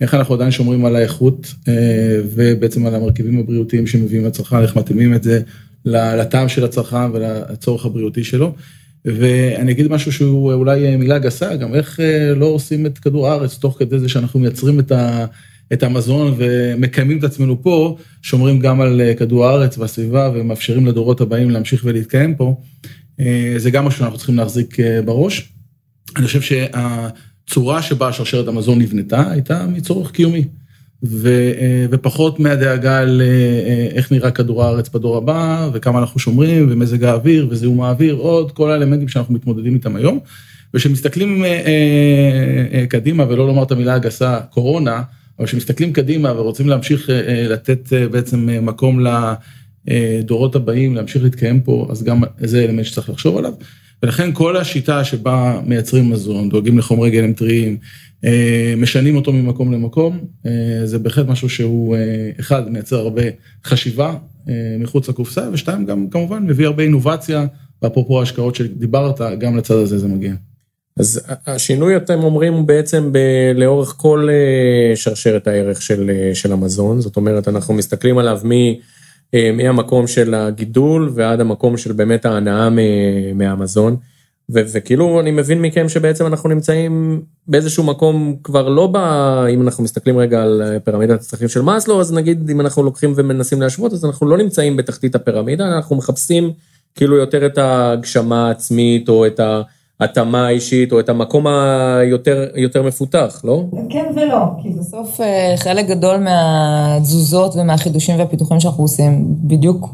איך 0.00 0.14
אנחנו 0.14 0.34
עדיין 0.34 0.50
שומרים 0.50 0.84
על 0.84 0.96
האיכות 0.96 1.54
אה, 1.68 1.72
ובעצם 2.34 2.86
על 2.86 2.94
המרכיבים 2.94 3.38
הבריאותיים 3.38 3.86
שמביאים 3.86 4.24
לצרכן, 4.24 4.62
איך 4.62 4.76
מתאימים 4.76 5.14
את 5.14 5.22
זה 5.22 5.40
לטעם 5.84 6.48
של 6.48 6.64
הצרכן 6.64 7.10
ולצורך 7.12 7.86
הבריאותי 7.86 8.24
שלו. 8.24 8.54
ואני 9.04 9.72
אגיד 9.72 9.88
משהו 9.88 10.12
שהוא 10.12 10.52
אולי 10.52 10.96
מילה 10.96 11.18
גסה, 11.18 11.56
גם 11.56 11.74
איך 11.74 12.00
אה, 12.00 12.34
לא 12.34 12.46
עושים 12.46 12.86
את 12.86 12.98
כדור 12.98 13.28
הארץ 13.28 13.58
תוך 13.58 13.78
כדי 13.78 13.98
זה 13.98 14.08
שאנחנו 14.08 14.40
מייצרים 14.40 14.80
את 14.80 14.92
ה... 14.92 15.26
את 15.72 15.82
המזון 15.82 16.34
ומקיימים 16.36 17.18
את 17.18 17.24
עצמנו 17.24 17.62
פה, 17.62 17.96
שומרים 18.22 18.58
גם 18.58 18.80
על 18.80 19.00
אה, 19.00 19.14
כדור 19.14 19.46
הארץ 19.46 19.78
והסביבה 19.78 20.30
ומאפשרים 20.34 20.86
לדורות 20.86 21.20
הבאים 21.20 21.50
להמשיך 21.50 21.82
ולהתקיים 21.84 22.34
פה. 22.34 22.56
אה, 23.20 23.54
זה 23.56 23.70
גם 23.70 23.84
משהו 23.84 23.98
שאנחנו 23.98 24.16
צריכים 24.16 24.36
להחזיק 24.36 24.80
אה, 24.80 25.02
בראש. 25.02 25.52
אני 26.16 26.26
חושב 26.26 26.40
שהצורה 26.40 27.82
שבה 27.82 28.12
שרשרת 28.12 28.48
המזון 28.48 28.78
נבנתה 28.78 29.30
הייתה 29.30 29.66
מצורך 29.66 30.10
קיומי. 30.10 30.44
ו, 31.06 31.28
ופחות 31.90 32.40
מהדאגה 32.40 32.98
על 32.98 33.22
איך 33.94 34.12
נראה 34.12 34.30
כדור 34.30 34.64
הארץ 34.64 34.88
בדור 34.88 35.16
הבא, 35.16 35.70
וכמה 35.72 35.98
אנחנו 35.98 36.20
שומרים, 36.20 36.66
ומזג 36.70 37.04
האוויר, 37.04 37.46
וזיהום 37.50 37.80
האוויר, 37.80 38.14
עוד 38.14 38.52
כל 38.52 38.70
האלמנטים 38.70 39.08
שאנחנו 39.08 39.34
מתמודדים 39.34 39.74
איתם 39.74 39.96
היום. 39.96 40.18
וכשמסתכלים 40.74 41.44
קדימה, 42.88 43.24
ולא 43.28 43.46
לומר 43.46 43.62
את 43.62 43.72
המילה 43.72 43.94
הגסה, 43.94 44.40
קורונה, 44.50 45.02
אבל 45.38 45.46
כשמסתכלים 45.46 45.92
קדימה 45.92 46.32
ורוצים 46.32 46.68
להמשיך 46.68 47.10
אה, 47.10 47.28
אה, 47.28 47.48
לתת 47.48 47.92
אה, 47.92 48.08
בעצם 48.08 48.48
מקום 48.62 49.00
לדורות 49.86 50.56
הבאים, 50.56 50.94
להמשיך 50.94 51.22
להתקיים 51.22 51.60
פה, 51.60 51.88
אז 51.90 52.04
גם 52.04 52.22
זה 52.38 52.64
אלמנט 52.64 52.84
שצריך 52.84 53.10
לחשוב 53.10 53.36
עליו. 53.36 53.52
ולכן 54.02 54.30
כל 54.32 54.56
השיטה 54.56 55.04
שבה 55.04 55.60
מייצרים 55.66 56.10
מזון, 56.10 56.48
דואגים 56.48 56.78
לחומרי 56.78 57.10
גלם 57.10 57.32
טריים, 57.32 57.76
משנים 58.76 59.16
אותו 59.16 59.32
ממקום 59.32 59.72
למקום, 59.72 60.18
זה 60.84 60.98
בהחלט 60.98 61.26
משהו 61.26 61.48
שהוא, 61.48 61.96
אחד, 62.40 62.70
מייצר 62.72 62.96
הרבה 62.96 63.22
חשיבה 63.64 64.14
מחוץ 64.78 65.08
לקופסה, 65.08 65.48
ושתיים, 65.52 65.86
גם 65.86 66.06
כמובן 66.10 66.46
מביא 66.46 66.66
הרבה 66.66 66.82
אינובציה, 66.82 67.46
ואפרופו 67.82 68.20
ההשקעות 68.20 68.54
שדיברת, 68.54 69.20
גם 69.38 69.56
לצד 69.56 69.74
הזה 69.74 69.98
זה 69.98 70.08
מגיע. 70.08 70.34
אז 70.98 71.20
השינוי, 71.46 71.96
אתם 71.96 72.24
אומרים, 72.24 72.66
בעצם 72.66 73.12
ב- 73.12 73.52
לאורך 73.54 73.94
כל 73.96 74.28
אה, 74.30 74.96
שרשרת 74.96 75.46
הערך 75.46 75.82
של, 75.82 76.10
אה, 76.10 76.34
של 76.34 76.52
המזון, 76.52 77.00
זאת 77.00 77.16
אומרת, 77.16 77.48
אנחנו 77.48 77.74
מסתכלים 77.74 78.18
עליו 78.18 78.40
מ, 78.44 78.52
אה, 79.34 79.50
מהמקום 79.52 80.06
של 80.06 80.34
הגידול 80.34 81.10
ועד 81.14 81.40
המקום 81.40 81.76
של 81.76 81.92
באמת 81.92 82.26
ההנאה 82.26 82.68
מהמזון. 83.34 83.96
ו- 84.50 84.60
וכאילו 84.72 85.20
אני 85.20 85.30
מבין 85.30 85.62
מכם 85.62 85.88
שבעצם 85.88 86.26
אנחנו 86.26 86.48
נמצאים 86.48 87.22
באיזשהו 87.48 87.84
מקום 87.84 88.36
כבר 88.44 88.68
לא 88.68 88.86
ב... 88.86 88.96
אם 89.50 89.62
אנחנו 89.62 89.84
מסתכלים 89.84 90.18
רגע 90.18 90.42
על 90.42 90.78
פירמידת 90.84 91.20
הצרכים 91.20 91.48
של 91.48 91.62
מאסלו, 91.62 92.00
אז 92.00 92.12
נגיד 92.12 92.50
אם 92.50 92.60
אנחנו 92.60 92.82
לוקחים 92.82 93.12
ומנסים 93.16 93.60
להשוות, 93.60 93.92
אז 93.92 94.04
אנחנו 94.04 94.28
לא 94.28 94.36
נמצאים 94.36 94.76
בתחתית 94.76 95.14
הפירמידה, 95.14 95.76
אנחנו 95.76 95.96
מחפשים 95.96 96.52
כאילו 96.94 97.16
יותר 97.16 97.46
את 97.46 97.58
ההגשמה 97.58 98.48
העצמית 98.48 99.08
או 99.08 99.26
את 99.26 99.40
ההתאמה 100.00 100.46
האישית 100.46 100.92
או 100.92 101.00
את 101.00 101.08
המקום 101.08 101.46
היותר 101.46 102.46
יותר 102.54 102.82
מפותח, 102.82 103.40
לא? 103.44 103.64
כן 103.90 104.04
ולא, 104.16 104.44
כי 104.62 104.68
בסוף 104.68 105.20
אה, 105.20 105.54
חלק 105.56 105.86
גדול 105.86 106.16
מהתזוזות 106.16 107.56
ומהחידושים 107.56 108.18
והפיתוחים 108.18 108.60
שאנחנו 108.60 108.84
עושים, 108.84 109.24
בדיוק 109.28 109.88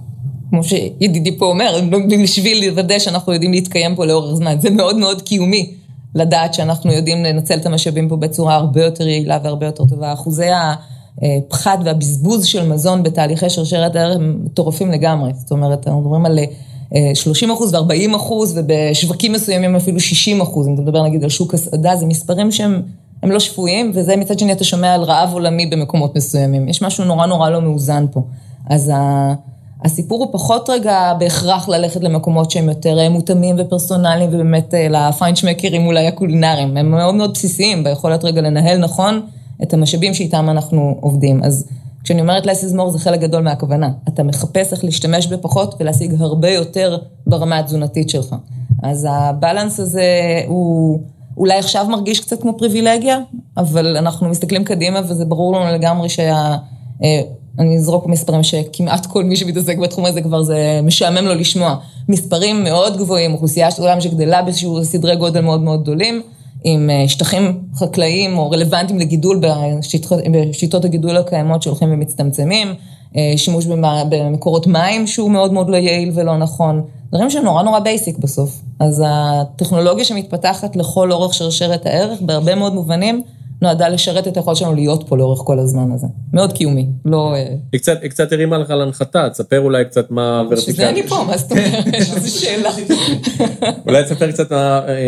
כמו 0.50 0.64
שידידי 0.64 1.38
פה 1.38 1.46
אומר, 1.46 1.80
בשביל 2.22 2.68
לוודא 2.68 2.98
שאנחנו 2.98 3.32
יודעים 3.32 3.52
להתקיים 3.52 3.96
פה 3.96 4.06
לאורך 4.06 4.34
זמן, 4.34 4.56
זה 4.60 4.70
מאוד 4.70 4.96
מאוד 4.96 5.22
קיומי 5.22 5.74
לדעת 6.14 6.54
שאנחנו 6.54 6.92
יודעים 6.92 7.24
לנצל 7.24 7.58
את 7.58 7.66
המשאבים 7.66 8.08
פה 8.08 8.16
בצורה 8.16 8.54
הרבה 8.54 8.84
יותר 8.84 9.08
יעילה 9.08 9.38
והרבה 9.44 9.66
יותר 9.66 9.84
טובה. 9.84 10.12
אחוזי 10.12 10.48
הפחת 11.22 11.78
והבזבוז 11.84 12.46
של 12.46 12.68
מזון 12.68 13.02
בתהליכי 13.02 13.50
שרשרת 13.50 13.96
הערך 13.96 14.16
הם 14.16 14.40
מטורפים 14.44 14.90
לגמרי, 14.90 15.30
זאת 15.34 15.50
אומרת, 15.50 15.86
אנחנו 15.86 16.00
מדברים 16.00 16.26
על 16.26 16.38
30 17.14 17.50
אחוז 17.50 17.74
ו-40 17.74 18.16
אחוז, 18.16 18.58
ובשווקים 18.58 19.32
מסוימים 19.32 19.76
אפילו 19.76 20.00
60 20.00 20.40
אחוז, 20.40 20.68
אם 20.68 20.74
אתה 20.74 20.82
מדבר 20.82 21.02
נגיד 21.02 21.24
על 21.24 21.30
שוק 21.30 21.54
הסעדה, 21.54 21.96
זה 21.96 22.06
מספרים 22.06 22.52
שהם 22.52 22.82
הם 23.22 23.30
לא 23.30 23.40
שפויים, 23.40 23.92
וזה 23.94 24.16
מצד 24.16 24.38
שני 24.38 24.52
אתה 24.52 24.64
שומע 24.64 24.94
על 24.94 25.02
רעב 25.02 25.32
עולמי 25.32 25.66
במקומות 25.66 26.16
מסוימים. 26.16 26.68
יש 26.68 26.82
משהו 26.82 27.04
נורא 27.04 27.26
נורא 27.26 27.50
לא 27.50 27.60
מאוזן 27.60 28.06
פה. 28.12 28.22
אז 28.70 28.92
הסיפור 29.84 30.24
הוא 30.24 30.32
פחות 30.32 30.70
רגע 30.70 31.12
בהכרח 31.18 31.68
ללכת 31.68 32.02
למקומות 32.02 32.50
שהם 32.50 32.68
יותר 32.68 33.10
מותאמים 33.10 33.56
ופרסונליים, 33.58 34.30
ובאמת 34.32 34.74
לפיינשמקרים 34.90 35.86
אולי 35.86 36.06
הקולינריים. 36.06 36.76
הם 36.76 36.90
מאוד 36.90 37.14
מאוד 37.14 37.32
בסיסיים 37.32 37.84
ביכולת 37.84 38.24
רגע 38.24 38.40
לנהל 38.40 38.78
נכון 38.78 39.20
את 39.62 39.74
המשאבים 39.74 40.14
שאיתם 40.14 40.50
אנחנו 40.50 40.96
עובדים. 41.00 41.40
אז 41.44 41.68
כשאני 42.04 42.20
אומרת 42.20 42.44
less 42.44 42.64
is 42.70 42.76
more 42.76 42.90
זה 42.90 42.98
חלק 42.98 43.20
גדול 43.20 43.42
מהכוונה. 43.42 43.88
אתה 44.08 44.22
מחפש 44.22 44.72
איך 44.72 44.84
להשתמש 44.84 45.26
בפחות 45.26 45.74
ולהשיג 45.80 46.14
הרבה 46.18 46.48
יותר 46.48 46.98
ברמה 47.26 47.58
התזונתית 47.58 48.10
שלך. 48.10 48.34
אז 48.82 49.06
הבלנס 49.10 49.80
הזה 49.80 50.04
הוא 50.46 51.00
אולי 51.36 51.58
עכשיו 51.58 51.86
מרגיש 51.88 52.20
קצת 52.20 52.42
כמו 52.42 52.58
פריבילגיה, 52.58 53.18
אבל 53.56 53.96
אנחנו 53.96 54.28
מסתכלים 54.28 54.64
קדימה 54.64 55.00
וזה 55.08 55.24
ברור 55.24 55.56
לנו 55.56 55.74
לגמרי 55.74 56.08
שה... 56.08 56.56
אני 57.58 57.76
אזרוק 57.76 58.06
מספרים 58.06 58.42
שכמעט 58.42 59.06
כל 59.06 59.24
מי 59.24 59.36
שמתעסק 59.36 59.78
בתחום 59.78 60.04
הזה 60.04 60.22
כבר 60.22 60.42
זה 60.42 60.80
משעמם 60.82 61.24
לו 61.24 61.34
לשמוע. 61.34 61.76
מספרים 62.08 62.64
מאוד 62.64 62.96
גבוהים, 62.96 63.32
אוכלוסייה 63.32 63.70
של 63.70 63.82
עולם 63.82 64.00
שגדלה 64.00 64.42
באיזשהו 64.42 64.84
סדרי 64.84 65.16
גודל 65.16 65.40
מאוד 65.40 65.60
מאוד 65.60 65.82
גדולים. 65.82 66.22
עם 66.64 66.90
שטחים 67.06 67.60
חקלאיים 67.74 68.38
או 68.38 68.50
רלוונטיים 68.50 68.98
לגידול 68.98 69.40
בשיטות, 69.40 70.18
בשיטות 70.32 70.84
הגידול 70.84 71.16
הקיימות 71.16 71.62
שהולכים 71.62 71.92
ומצטמצמים, 71.92 72.74
שימוש 73.36 73.66
במקורות 74.08 74.66
מים 74.66 75.06
שהוא 75.06 75.30
מאוד 75.30 75.52
מאוד 75.52 75.70
לא 75.70 75.76
יעיל 75.76 76.10
ולא 76.14 76.36
נכון, 76.36 76.82
דברים 77.08 77.30
שנורא 77.30 77.62
נורא 77.62 77.78
basic 77.78 78.18
בסוף. 78.18 78.60
אז 78.80 79.02
הטכנולוגיה 79.06 80.04
שמתפתחת 80.04 80.76
לכל 80.76 81.12
אורך 81.12 81.34
שרשרת 81.34 81.86
הערך, 81.86 82.20
בהרבה 82.20 82.54
מאוד 82.54 82.74
מובנים, 82.74 83.22
נועדה 83.62 83.88
לשרת 83.88 84.28
את 84.28 84.36
היכולת 84.36 84.56
שלנו 84.56 84.74
להיות 84.74 85.08
פה 85.08 85.16
לאורך 85.16 85.40
כל 85.44 85.58
הזמן 85.58 85.92
הזה. 85.92 86.06
מאוד 86.32 86.52
קיומי, 86.52 86.86
לא... 87.04 87.34
היא 87.72 87.80
קצת, 87.80 88.02
היא 88.02 88.10
קצת 88.10 88.32
הרימה 88.32 88.58
לך 88.58 88.70
להנחתה, 88.70 89.30
תספר 89.30 89.60
אולי 89.60 89.84
קצת 89.84 90.10
מה 90.10 90.42
Vertical. 90.50 90.72
שזה 90.72 90.88
אני 90.88 91.02
פה, 91.02 91.24
מה 91.26 91.36
זאת 91.36 91.52
אומרת? 91.52 91.86
איזו 91.94 92.40
שאלה. 92.40 92.70
אולי 93.86 94.04
תספר 94.04 94.30
קצת 94.30 94.52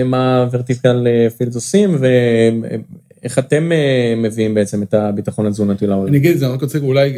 מה 0.05 0.47
Vertical 0.51 1.07
Fields 1.37 1.55
עושים, 1.55 1.97
ואיך 2.01 3.39
אתם 3.39 3.71
מביאים 4.17 4.55
בעצם 4.55 4.83
את 4.83 4.95
הביטחון 4.95 5.47
התזונתי 5.47 5.87
להורים. 5.87 6.09
אני 6.09 6.17
אגיד 6.17 6.31
את 6.31 6.39
זה, 6.39 6.47
אני 6.47 6.55
רק 6.55 6.63
רוצה 6.63 6.79
אולי 6.79 7.13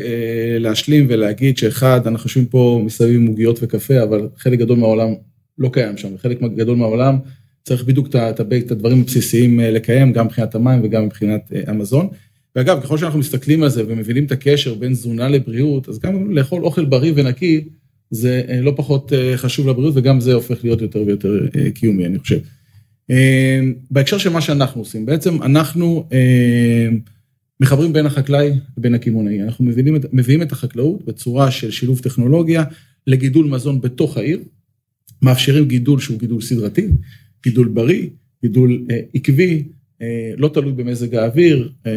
להשלים 0.59 1.07
ולהגיד 1.09 1.59
שאחד, 1.59 2.07
אנחנו 2.07 2.27
יושבים 2.27 2.47
פה 2.47 2.81
מסביב 2.85 3.15
עם 3.21 3.27
עוגיות 3.27 3.59
וקפה, 3.63 4.03
אבל 4.03 4.29
חלק 4.37 4.59
גדול 4.59 4.79
מהעולם 4.79 5.15
לא 5.59 5.69
קיים 5.69 5.97
שם, 5.97 6.09
וחלק 6.15 6.41
גדול 6.41 6.77
מהעולם 6.77 7.19
צריך 7.65 7.85
בדיוק 7.85 8.09
את 8.17 8.71
הדברים 8.71 9.01
הבסיסיים 9.01 9.61
לקיים, 9.61 10.13
גם 10.13 10.27
מבחינת 10.27 10.55
המים 10.55 10.81
וגם 10.85 11.05
מבחינת 11.05 11.53
המזון. 11.67 12.09
ואגב, 12.57 12.81
ככל 12.81 12.99
שאנחנו 12.99 13.19
מסתכלים 13.19 13.63
על 13.63 13.69
זה 13.69 13.83
ומבינים 13.89 14.25
את 14.25 14.33
הקשר 14.33 14.75
בין 14.75 14.93
תזונה 14.93 15.29
לבריאות, 15.29 15.89
אז 15.89 15.99
גם 15.99 16.31
לאכול 16.31 16.65
אוכל 16.65 16.85
בריא 16.85 17.13
ונקי, 17.17 17.65
זה 18.11 18.43
לא 18.61 18.73
פחות 18.77 19.13
חשוב 19.37 19.69
לבריאות, 19.69 19.93
וגם 19.97 20.21
זה 20.21 20.35
הופך 20.35 20.65
להיות 20.65 20.83
יותר 20.83 21.03
ויותר 21.07 21.47
קיומי, 21.75 22.07
אני 22.07 22.19
חושב. 22.19 22.39
בהקשר 23.91 24.19
של 24.19 24.31
מה 24.31 24.41
שאנחנו 24.41 24.81
עושים, 24.81 25.07
בעצם 25.07 25.43
אנחנו 25.43 26.09
מחברים 27.61 27.93
בין 27.93 28.07
החקלאי 28.07 28.51
לבין 28.79 28.95
הקמעונאי. 28.95 29.43
אנחנו 29.43 29.65
מביאים, 29.65 29.97
מביאים 30.13 30.43
את 30.43 30.53
החקלאות 30.53 31.05
בצורה 31.05 31.51
של 31.51 31.71
שילוב 31.71 32.01
טכנולוגיה 32.01 32.65
לגידול 33.07 33.47
מזון 33.47 33.81
בתוך 33.81 34.17
העיר, 34.17 34.41
מאפשרים 35.23 35.65
גידול 35.65 36.01
שהוא 36.01 36.19
גידול 36.19 36.41
סדרתי, 36.41 36.87
גידול 37.45 37.69
בריא, 37.69 38.09
גידול 38.43 38.85
אה, 38.91 39.01
עקבי, 39.15 39.63
אה, 40.03 40.33
לא 40.37 40.49
תלוי 40.49 40.73
במזג 40.73 41.15
האוויר, 41.15 41.69
אה, 41.87 41.93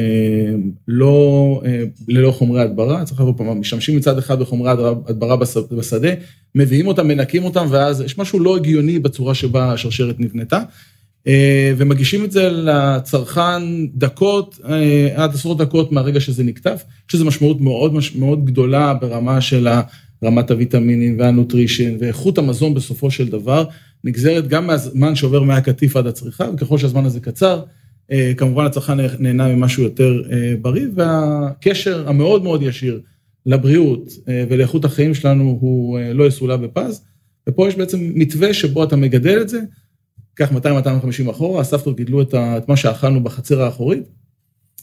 לא, 0.88 1.62
אה, 1.66 1.84
ללא 2.08 2.32
חומרי 2.32 2.62
הדברה, 2.62 3.06
צריך 3.06 3.22
לבוא 3.22 3.34
פעם, 3.38 3.60
משתמשים 3.60 3.98
מצד 3.98 4.18
אחד 4.18 4.40
בחומרי 4.40 4.70
הדברה 5.08 5.38
בשדה, 5.72 6.10
מביאים 6.56 6.88
אותם, 6.88 7.08
מנקים 7.08 7.44
אותם, 7.44 7.66
ואז 7.70 8.02
יש 8.02 8.18
משהו 8.18 8.40
לא 8.40 8.56
הגיוני 8.56 9.00
בצורה 9.00 9.34
שבה 9.34 9.74
השרשרת 9.74 10.20
נבנתה, 10.20 10.64
אה, 11.28 11.74
ומגישים 11.78 12.26
את 12.26 12.32
זה 12.32 12.50
לצרכן 12.50 13.88
דקות, 13.96 14.60
אה, 14.70 15.24
עד 15.24 15.34
עשרות 15.34 15.58
דקות 15.58 15.92
מהרגע 15.92 16.20
שזה 16.20 16.44
נקטף, 16.44 16.84
יש 17.10 17.16
לזה 17.16 17.26
משמעות 17.26 17.62
מאוד, 17.62 17.94
מאוד 18.16 18.46
גדולה 18.46 18.94
ברמה 18.94 19.42
של 19.42 19.68
רמת 20.24 20.52
הוויטמינים 20.52 21.20
והנוטרישן 21.20 21.96
ואיכות 22.00 22.38
המזון 22.38 22.74
בסופו 22.74 23.12
של 23.12 23.28
דבר. 23.28 23.66
נגזרת 24.08 24.48
גם 24.48 24.68
מהזמן 24.68 25.16
שעובר 25.16 25.44
מהקטיף 25.44 25.96
עד 25.96 26.08
הצריכה, 26.08 26.50
וככל 26.54 26.78
שהזמן 26.78 27.06
הזה 27.06 27.20
קצר, 27.20 27.62
כמובן 28.38 28.66
הצרכן 28.66 28.98
נהנה 29.20 29.48
ממשהו 29.48 29.84
יותר 29.84 30.22
בריא, 30.62 30.88
והקשר 30.96 32.10
המאוד 32.10 32.44
מאוד 32.44 32.62
ישיר 32.62 33.02
לבריאות 33.46 34.10
ולאיכות 34.28 34.86
החיים 34.86 35.14
שלנו 35.14 35.58
הוא 35.62 36.00
לא 36.14 36.28
יסולא 36.28 36.56
בפז, 36.56 37.02
ופה 37.50 37.68
יש 37.68 37.76
בעצם 37.76 38.12
מתווה 38.16 38.54
שבו 38.54 38.84
אתה 38.84 38.96
מגדל 38.96 39.42
את 39.42 39.50
זה, 39.50 39.60
קח 40.34 40.52
200-250 40.52 41.32
אחורה, 41.32 41.62
הסבתות 41.62 41.98
גידלו 41.98 42.22
את 42.22 42.70
מה 42.70 42.78
שאכלנו 42.78 43.24
בחצר 43.24 43.62
האחורית, 43.62 44.04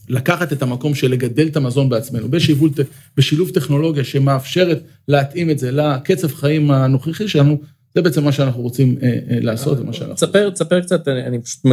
לקחת 0.08 0.52
את 0.52 0.62
המקום 0.62 0.94
של 0.94 1.10
לגדל 1.10 1.46
את 1.46 1.56
המזון 1.56 1.88
בעצמנו, 1.88 2.28
בשילוב, 2.30 2.74
בשילוב 3.16 3.50
טכנולוגיה 3.50 4.04
שמאפשרת 4.04 4.84
להתאים 5.08 5.50
את 5.50 5.58
זה 5.58 5.70
לקצב 5.72 6.28
חיים 6.28 6.70
הנוכחי 6.70 7.28
שלנו, 7.28 7.58
זה 7.94 8.02
בעצם 8.02 8.24
מה 8.24 8.32
שאנחנו 8.32 8.62
רוצים 8.62 8.96
אה, 9.02 9.08
אה, 9.08 9.38
לעשות, 9.40 9.80
ומה 9.80 9.92
שאנחנו... 9.92 10.14
תספר, 10.14 10.50
תספר 10.50 10.80
קצת, 10.80 11.08
אני 11.08 11.42
פשוט 11.42 11.64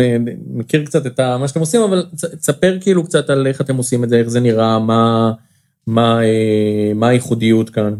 מכיר 0.48 0.86
קצת 0.86 1.06
את 1.06 1.20
מה 1.20 1.48
שאתם 1.48 1.60
עושים, 1.60 1.82
אבל 1.82 2.06
תספר 2.16 2.78
כאילו 2.82 3.04
קצת 3.04 3.30
על 3.30 3.48
איך 3.48 3.62
אתם 3.62 3.78
עושים 3.78 4.04
את 4.04 4.10
זה, 4.10 4.20
איך 4.20 4.28
זה 4.28 4.40
נראה, 4.40 4.80
מה, 4.80 5.32
מה, 5.88 6.24
אה, 6.24 6.94
מה 6.96 7.08
הייחודיות 7.08 7.70
כאן. 7.70 7.94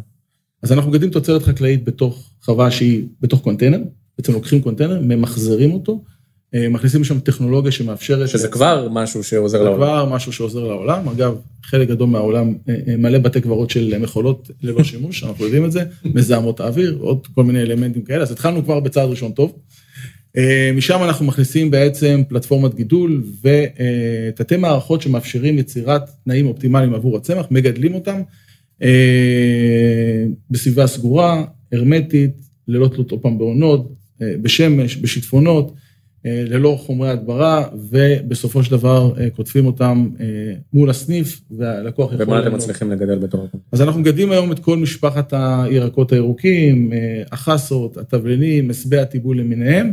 אז 0.64 0.72
אנחנו 0.72 0.92
מגדלים 0.92 1.10
תוצרת 1.12 1.44
חקלאית 1.44 1.84
בתוך 1.84 2.30
חווה 2.42 2.72
שהיא 2.72 3.06
בתוך 3.22 3.42
קונטיינר, 3.42 3.80
בעצם 4.18 4.34
לוקחים 4.34 4.62
קונטיינר, 4.62 5.00
ממחזרים 5.02 5.74
אותו, 5.74 6.04
מכניסים 6.54 7.04
שם 7.04 7.20
טכנולוגיה 7.20 7.72
שמאפשרת... 7.72 8.30
שזה 8.30 8.48
כבר 8.48 8.88
משהו 8.92 9.24
שעוזר 9.24 9.64
לעולם. 9.64 9.80
זה 9.80 9.86
כבר 9.86 10.06
משהו 10.06 10.34
שעוזר 10.34 10.64
לעולם. 10.64 11.10
אגב, 11.10 11.36
חלק 11.64 11.88
גדול 11.88 12.08
מהעולם 12.08 12.54
מלא 12.98 13.20
בתי 13.20 13.42
קברות 13.42 13.70
של 13.70 13.98
מכולות 13.98 14.52
ללא 14.62 14.84
שימוש, 14.84 15.24
אנחנו 15.24 15.46
יודעים 15.46 15.66
את 15.66 15.72
זה, 15.72 15.84
מזהמות 16.16 16.60
האוויר, 16.60 16.98
עוד 17.00 17.28
כל 17.28 17.44
מיני 17.44 17.62
אלמנטים 17.62 18.02
כאלה, 18.02 18.22
אז 18.24 18.32
התחלנו 18.32 18.64
כבר 18.64 18.80
בצעד 18.80 19.10
ראשון 19.10 19.32
טוב. 19.32 19.60
משם 20.76 21.00
אנחנו 21.04 21.26
מכניסים 21.26 21.72
בעצם 21.72 22.22
פלטפורמת 22.28 22.76
גידול 22.76 23.24
ותתי 23.44 24.58
מערכות 24.58 25.02
שמאפשרים 25.02 25.60
יצירת 25.60 26.10
תנאים 26.26 26.48
אופטימליים 26.48 26.94
עבור 26.94 27.18
הצמח, 27.18 27.46
מגדלים 27.52 27.94
אותם 27.94 28.22
בסביבה 30.52 30.88
סגורה, 30.88 31.44
הרמטית, 31.72 32.32
ללא 32.68 32.88
תלות 32.88 33.12
עוד 33.12 33.22
פעם 33.22 33.38
בעונות, 33.38 33.94
בשמש, 34.20 34.96
בשיטפונות. 34.96 35.74
ללא 36.26 36.78
חומרי 36.80 37.10
הדברה, 37.10 37.66
ובסופו 37.92 38.64
של 38.64 38.72
דבר 38.72 39.14
כותבים 39.36 39.66
אותם 39.66 40.10
מול 40.74 40.90
הסניף, 40.90 41.42
והלקוח 41.52 42.14
יכול... 42.14 42.26
ומה 42.26 42.40
אתם 42.40 42.54
מצליחים 42.54 42.92
לגדל 42.92 43.20
בתור 43.20 43.44
הכל? 43.44 43.58
אז 43.72 43.82
אנחנו 43.82 44.02
מגדלים 44.02 44.32
היום 44.32 44.52
את 44.52 44.60
כל 44.60 44.78
משפחת 44.78 45.34
הירקות 45.34 46.12
הירוקים, 46.12 46.92
החסות, 47.32 47.98
התבלינים, 47.98 48.68
מסבי 48.68 48.98
הטיבול 48.98 49.40
למיניהם, 49.40 49.92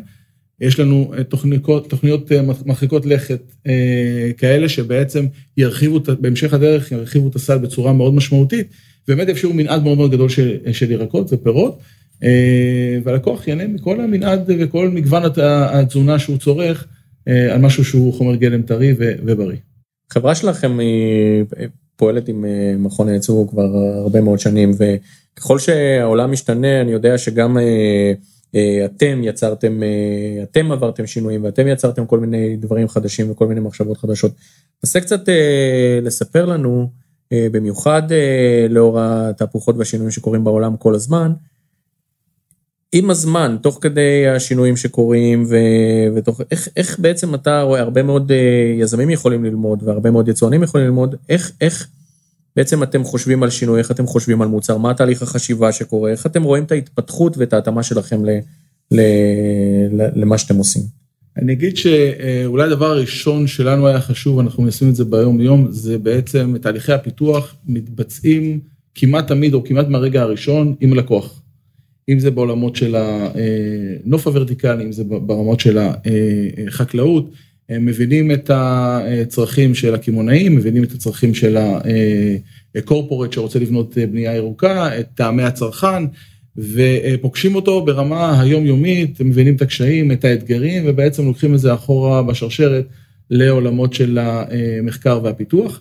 יש 0.61 0.81
לנו 0.81 1.13
תוכניות, 1.29 1.91
תוכניות 1.91 2.33
מרחיקות 2.67 3.07
לכת 3.07 3.53
כאלה 4.37 4.69
שבעצם 4.69 5.27
ירחיבו, 5.57 6.01
בהמשך 6.21 6.55
הדרך 6.55 6.93
ירחיבו 6.93 7.29
את 7.29 7.37
הסל 7.37 7.59
בצורה 7.59 7.93
מאוד 7.93 8.15
משמעותית, 8.15 8.67
ובאמת 9.09 9.29
יאפשרו 9.29 9.53
מנעד 9.53 9.83
מאוד 9.83 9.99
מאוד 9.99 10.11
גדול 10.11 10.29
של, 10.29 10.57
של 10.73 10.91
ירקות 10.91 11.33
ופירות, 11.33 11.79
והלקוח 13.05 13.49
ייהנה 13.49 13.67
מכל 13.67 14.01
המנעד 14.01 14.45
וכל 14.47 14.89
מגוון 14.89 15.23
התזונה 15.73 16.19
שהוא 16.19 16.39
צורך 16.39 16.87
על 17.27 17.61
משהו 17.61 17.85
שהוא 17.85 18.15
חומר 18.15 18.35
גלם 18.35 18.63
טרי 18.63 18.95
ובריא. 18.99 19.57
החברה 20.11 20.35
שלכם 20.35 20.79
היא 20.79 21.45
פועלת 21.97 22.29
עם 22.29 22.45
מכון 22.79 23.09
הייצור 23.09 23.49
כבר 23.49 23.77
הרבה 23.77 24.21
מאוד 24.21 24.39
שנים, 24.39 24.71
וככל 24.79 25.59
שהעולם 25.59 26.33
משתנה, 26.33 26.81
אני 26.81 26.93
יודע 26.93 27.19
שגם 27.19 27.59
אה, 28.55 28.85
אתם 28.85 29.21
יצרתם, 29.25 29.83
אה, 29.83 30.43
אתם 30.43 30.73
עברתם 30.73 31.07
שינויים 31.07 31.45
ואתם 31.45 31.67
יצרתם 31.67 32.07
כל 32.07 32.21
מיני 32.21 32.57
דברים 32.57 32.89
חדשים 32.89 33.31
וכל 33.31 33.47
מיני 33.47 33.61
מחשבות 33.61 33.97
חדשות. 33.97 34.33
נסה 34.85 35.01
קצת 35.01 35.29
אה, 35.29 35.99
לספר 36.03 36.47
לנו, 36.47 36.91
במיוחד 37.53 38.03
לאור 38.69 39.01
התהפוכות 39.01 39.77
והשינויים 39.79 40.11
שקורים 40.11 40.45
בעולם 40.45 40.77
כל 40.77 40.95
הזמן, 40.95 41.33
עם 42.93 43.11
הזמן, 43.11 43.57
תוך 43.63 43.79
כדי 43.81 44.29
השינויים 44.29 44.77
שקורים, 44.77 45.45
ו... 45.49 45.57
ותוך, 46.17 46.41
איך, 46.51 46.69
איך 46.77 46.99
בעצם 46.99 47.35
אתה 47.35 47.63
רואה, 47.63 47.81
הרבה 47.81 48.03
מאוד 48.03 48.33
יזמים 48.81 49.11
יכולים 49.11 49.45
ללמוד, 49.45 49.83
והרבה 49.83 50.11
מאוד 50.11 50.29
יצואנים 50.29 50.63
יכולים 50.63 50.87
ללמוד, 50.87 51.15
איך, 51.29 51.53
איך 51.61 51.89
בעצם 52.57 52.83
אתם 52.83 53.05
חושבים 53.05 53.43
על 53.43 53.51
שינוי, 53.51 53.79
איך 53.79 53.91
אתם 53.91 54.07
חושבים 54.07 54.43
על 54.43 54.49
מוצר, 54.49 54.77
מה 54.77 54.95
תהליך 54.95 55.23
החשיבה 55.23 55.73
שקורה, 55.73 56.11
איך 56.11 56.27
אתם 56.27 56.43
רואים 56.43 56.65
את 56.65 56.73
ההתפתחות 56.73 57.39
ואת 57.39 57.53
ההתאמה 57.53 57.83
שלכם 57.83 58.25
ל, 58.25 58.31
ל, 58.91 59.01
ל, 59.93 60.09
למה 60.15 60.39
שאתם 60.39 60.57
עושים. 60.57 60.83
אני 61.37 61.53
אגיד 61.53 61.77
שאולי 61.77 62.65
הדבר 62.65 62.87
הראשון 62.87 63.47
שלנו 63.47 63.87
היה 63.87 64.01
חשוב, 64.01 64.39
אנחנו 64.39 64.63
מנסים 64.63 64.89
את 64.89 64.97
זה 64.97 65.05
ביום 65.05 65.41
יום, 65.41 65.67
זה 65.71 65.99
בעצם 65.99 66.55
תהליכי 66.61 66.93
הפיתוח 66.93 67.55
מתבצעים 67.67 68.61
כמעט 68.95 69.29
תמיד 69.29 69.55
או 69.55 69.65
כמעט 69.65 69.89
מהרגע 69.89 70.23
הראשון 70.23 70.75
עם 70.81 70.95
לקוח. 70.95 71.43
אם 72.09 72.19
זה 72.19 72.31
בעולמות 72.31 72.77
של 72.77 72.97
הנוף 72.97 74.27
הוורטיקלי, 74.27 74.85
אם 74.85 74.93
זה 74.93 75.05
ברמות 75.05 75.61
של 75.61 75.79
החקלאות, 76.67 77.31
הם 77.69 77.87
מבינים 77.87 78.31
את 78.31 78.51
הצרכים 78.55 79.75
של 79.75 79.95
הקמעונאים, 79.95 80.57
מבינים 80.57 80.85
את 80.85 80.93
הצרכים 80.93 81.35
של 81.35 81.57
הקורפורט 82.75 83.33
שרוצה 83.33 83.59
לבנות 83.59 83.99
בנייה 84.11 84.37
ירוקה, 84.37 85.01
את 85.01 85.07
טעמי 85.15 85.43
הצרכן, 85.43 86.05
ופוגשים 86.57 87.55
אותו 87.55 87.85
ברמה 87.85 88.41
היומיומית, 88.41 89.21
הם 89.21 89.29
מבינים 89.29 89.57
את 89.57 89.63
הקשיים, 89.63 90.13
את 90.13 90.25
האתגרים, 90.25 90.83
ובעצם 90.87 91.25
לוקחים 91.25 91.55
את 91.55 91.59
זה 91.59 91.75
אחורה 91.75 92.23
בשרשרת 92.23 92.87
לעולמות 93.31 93.95
של 93.95 94.19
המחקר 94.21 95.21
והפיתוח. 95.23 95.81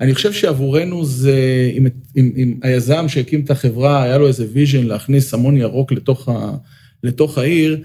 אני 0.00 0.14
חושב 0.14 0.32
שעבורנו 0.32 1.04
זה, 1.04 1.70
אם, 1.76 1.86
אם, 2.16 2.32
אם 2.36 2.54
היזם 2.62 3.08
שהקים 3.08 3.40
את 3.40 3.50
החברה, 3.50 4.02
היה 4.02 4.18
לו 4.18 4.26
איזה 4.26 4.46
vision 4.52 4.86
להכניס 4.86 5.34
המון 5.34 5.56
ירוק 5.56 5.92
לתוך, 5.92 6.28
ה, 6.28 6.56
לתוך 7.02 7.38
העיר, 7.38 7.82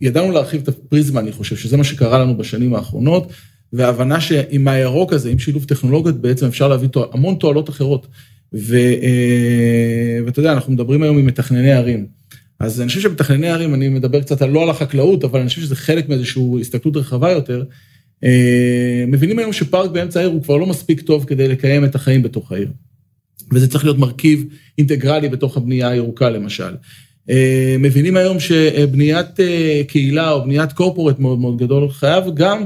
ידענו 0.00 0.32
להרחיב 0.32 0.62
את 0.62 0.68
הפריזמה, 0.68 1.20
אני 1.20 1.32
חושב, 1.32 1.56
שזה 1.56 1.76
מה 1.76 1.84
שקרה 1.84 2.18
לנו 2.18 2.36
בשנים 2.36 2.74
האחרונות, 2.74 3.32
וההבנה 3.72 4.20
שעם 4.20 4.68
הירוק 4.68 5.12
הזה, 5.12 5.30
עם 5.30 5.38
שילוב 5.38 5.64
טכנולוגיות, 5.64 6.20
בעצם 6.20 6.46
אפשר 6.46 6.68
להביא 6.68 6.88
המון 7.12 7.34
תועלות 7.34 7.70
אחרות. 7.70 8.06
ו, 8.54 8.76
אה, 8.76 10.18
ואתה 10.26 10.40
יודע, 10.40 10.52
אנחנו 10.52 10.72
מדברים 10.72 11.02
היום 11.02 11.18
עם 11.18 11.26
מתכנני 11.26 11.72
ערים. 11.72 12.06
אז 12.60 12.80
אני 12.80 12.88
חושב 12.88 13.00
שמתכנני 13.00 13.48
ערים, 13.48 13.74
אני 13.74 13.88
מדבר 13.88 14.20
קצת 14.20 14.42
לא 14.42 14.62
על 14.62 14.70
החקלאות, 14.70 15.24
אבל 15.24 15.40
אני 15.40 15.48
חושב 15.48 15.60
שזה 15.60 15.76
חלק 15.76 16.08
מאיזושהי 16.08 16.42
הסתכלות 16.60 16.96
רחבה 16.96 17.30
יותר. 17.30 17.64
אה, 18.24 19.04
מבינים 19.08 19.38
היום 19.38 19.52
שפארק 19.52 19.90
באמצע 19.90 20.20
העיר 20.20 20.32
הוא 20.32 20.42
כבר 20.42 20.56
לא 20.56 20.66
מספיק 20.66 21.00
טוב 21.00 21.24
כדי 21.24 21.48
לקיים 21.48 21.84
את 21.84 21.94
החיים 21.94 22.22
בתוך 22.22 22.52
העיר. 22.52 22.68
וזה 23.52 23.68
צריך 23.68 23.84
להיות 23.84 23.98
מרכיב 23.98 24.44
אינטגרלי 24.78 25.28
בתוך 25.28 25.56
הבנייה 25.56 25.88
הירוקה, 25.88 26.30
למשל. 26.30 26.74
אה, 27.30 27.76
מבינים 27.78 28.16
היום 28.16 28.40
שבניית 28.40 29.40
אה, 29.40 29.82
קהילה 29.88 30.30
או 30.30 30.44
בניית 30.44 30.72
קורפורט 30.72 31.18
מאוד 31.18 31.38
מאוד 31.38 31.58
גדול 31.58 31.90
חייב 31.90 32.24
גם 32.34 32.64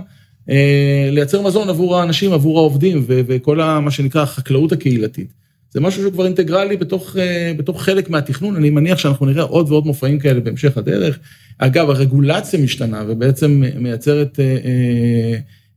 לייצר 1.13 1.43
מזון 1.43 1.69
עבור 1.69 1.97
האנשים, 1.97 2.33
עבור 2.33 2.59
העובדים 2.59 3.05
וכל 3.07 3.57
מה 3.57 3.91
שנקרא 3.91 4.23
החקלאות 4.23 4.73
הקהילתית. 4.73 5.40
זה 5.71 5.81
משהו 5.81 6.03
שהוא 6.03 6.13
כבר 6.13 6.25
אינטגרלי 6.25 6.77
בתוך, 6.77 7.17
בתוך 7.57 7.83
חלק 7.83 8.11
מהתכנון, 8.11 8.57
אני 8.57 8.71
מניח 8.71 8.99
שאנחנו 8.99 9.27
נראה 9.27 9.43
עוד 9.43 9.71
ועוד 9.71 9.87
מופעים 9.87 10.19
כאלה 10.19 10.41
בהמשך 10.41 10.77
הדרך. 10.77 11.19
אגב, 11.59 11.91
הרגולציה 11.91 12.61
משתנה 12.61 13.05
ובעצם 13.09 13.63
מייצרת 13.79 14.39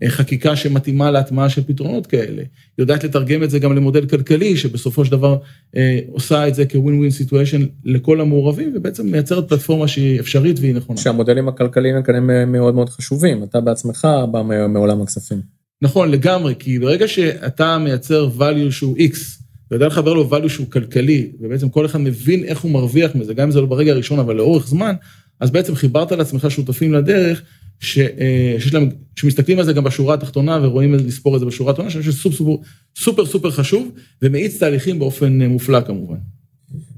חקיקה 0.08 0.56
שמתאימה 0.56 1.12
להטמעה 1.12 1.50
של 1.50 1.64
פתרונות 1.64 2.08
כאלה. 2.08 2.44
יודעת 2.78 3.04
לתרגם 3.04 3.44
את 3.44 3.50
זה 3.50 3.60
גם 3.60 3.76
למודל 3.76 4.06
כלכלי, 4.06 4.58
שבסופו 4.58 5.06
של 5.06 5.12
דבר 5.12 5.38
אה, 5.76 6.00
עושה 6.12 6.48
את 6.48 6.56
זה 6.56 6.66
כווין 6.66 6.98
ווין 6.98 7.12
סיטואשן 7.12 7.66
לכל 7.86 8.22
המעורבים, 8.22 8.72
ובעצם 8.76 9.08
מייצרת 9.12 9.50
פלטפורמה 9.50 9.88
שהיא 9.88 10.20
אפשרית 10.20 10.60
והיא 10.60 10.76
נכונה. 10.76 10.98
שהמודלים 10.98 11.48
הכלכליים 11.48 11.96
הם 11.96 12.04
כאלה 12.04 12.46
מאוד 12.46 12.76
מאוד 12.76 12.90
חשובים, 12.90 13.44
אתה 13.44 13.62
בעצמך 13.62 14.08
בא 14.32 14.42
מעולם 14.70 15.02
הכספים. 15.02 15.42
נכון, 15.82 16.12
לגמרי, 16.12 16.56
כי 16.60 16.80
ברגע 16.80 17.08
שאתה 17.08 17.78
מייצר 17.78 18.30
value 18.40 18.72
שהוא 18.72 18.98
X, 18.98 19.43
ויודע 19.74 19.88
לחבר 19.88 20.14
לו 20.14 20.30
value 20.32 20.50
שהוא 20.50 20.68
כלכלי, 20.70 21.32
ובעצם 21.40 21.70
כל 21.70 21.86
אחד 21.86 22.02
מבין 22.02 22.44
איך 22.44 22.62
הוא 22.62 22.72
מרוויח 22.72 23.16
מזה, 23.16 23.34
גם 23.34 23.44
אם 23.44 23.52
זה 23.52 23.62
לא 23.62 23.68
ברגע 23.68 23.92
הראשון, 23.92 24.20
אבל 24.20 24.36
לאורך 24.36 24.68
זמן, 24.68 24.94
אז 25.40 25.52
בעצם 25.52 25.76
חיברת 25.76 26.12
לעצמך 26.12 26.52
שותפים 26.52 26.94
לדרך, 26.94 27.42
ש, 27.80 27.98
אה, 27.98 28.56
שיש 28.60 28.74
להם, 28.74 28.90
שמסתכלים 29.16 29.60
על 29.60 29.66
זה 29.66 29.74
גם 29.74 29.84
בשורה 29.84 30.14
התחתונה 30.14 30.60
ורואים 30.62 30.94
לספור 30.94 31.36
את 31.36 31.40
זה 31.40 31.46
בשורה 31.46 31.72
התחתונה, 31.72 31.90
שזה 31.90 32.12
סופר, 32.12 32.56
סופר 32.98 33.26
סופר 33.26 33.52
חשוב, 33.52 33.92
ומאיץ 34.22 34.60
תהליכים 34.60 35.00
באופן 35.00 35.42
אה, 35.42 35.48
מופלא 35.48 35.82
כמובן. 35.82 36.18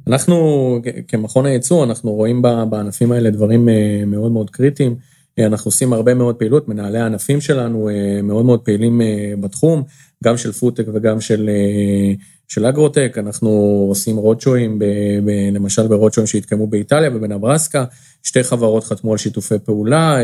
אנחנו 0.07 0.79
כמכון 1.07 1.45
הייצוא, 1.45 1.83
אנחנו 1.83 2.11
רואים 2.11 2.41
בענפים 2.69 3.11
האלה 3.11 3.29
דברים 3.29 3.69
אה, 3.69 4.03
מאוד 4.07 4.31
מאוד 4.31 4.49
קריטיים. 4.49 4.95
אנחנו 5.39 5.69
עושים 5.69 5.93
הרבה 5.93 6.13
מאוד 6.13 6.35
פעילות, 6.35 6.67
מנהלי 6.67 6.99
הענפים 6.99 7.41
שלנו 7.41 7.89
מאוד 8.23 8.45
מאוד 8.45 8.59
פעילים 8.59 9.01
בתחום, 9.39 9.83
גם 10.23 10.37
של 10.37 10.51
פודטק 10.51 10.85
וגם 10.93 11.21
של, 11.21 11.49
של 12.47 12.65
אגרוטק, 12.65 13.15
אנחנו 13.17 13.49
עושים 13.89 14.17
רודשואים, 14.17 14.79
למשל 15.51 15.87
ברודשואים 15.87 16.27
שהתקיימו 16.27 16.67
באיטליה 16.67 17.09
ובנברסקה, 17.13 17.85
שתי 18.25 18.43
חברות 18.43 18.83
חתמו 18.83 19.11
על 19.11 19.17
שיתופי 19.17 19.55
פעולה, 19.63 20.17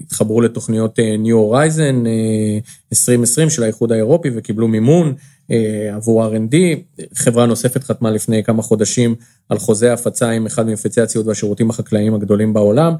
התחברו 0.00 0.40
לתוכניות 0.40 0.98
אה, 0.98 1.14
New 1.24 1.52
Horizon 1.52 2.06
2020 2.92 3.48
אה, 3.48 3.50
של 3.50 3.62
האיחוד 3.62 3.92
האירופי 3.92 4.28
וקיבלו 4.34 4.68
מימון 4.68 5.14
אה, 5.50 5.94
עבור 5.94 6.26
R&D. 6.26 6.56
חברה 7.14 7.46
נוספת 7.46 7.84
חתמה 7.84 8.10
לפני 8.10 8.44
כמה 8.44 8.62
חודשים 8.62 9.14
על 9.48 9.58
חוזה 9.58 9.92
הפצה 9.92 10.30
עם 10.30 10.46
אחד 10.46 10.66
ממפיצי 10.66 11.00
הציוד 11.00 11.28
והשירותים 11.28 11.70
החקלאיים 11.70 12.14
הגדולים 12.14 12.52
בעולם. 12.52 12.94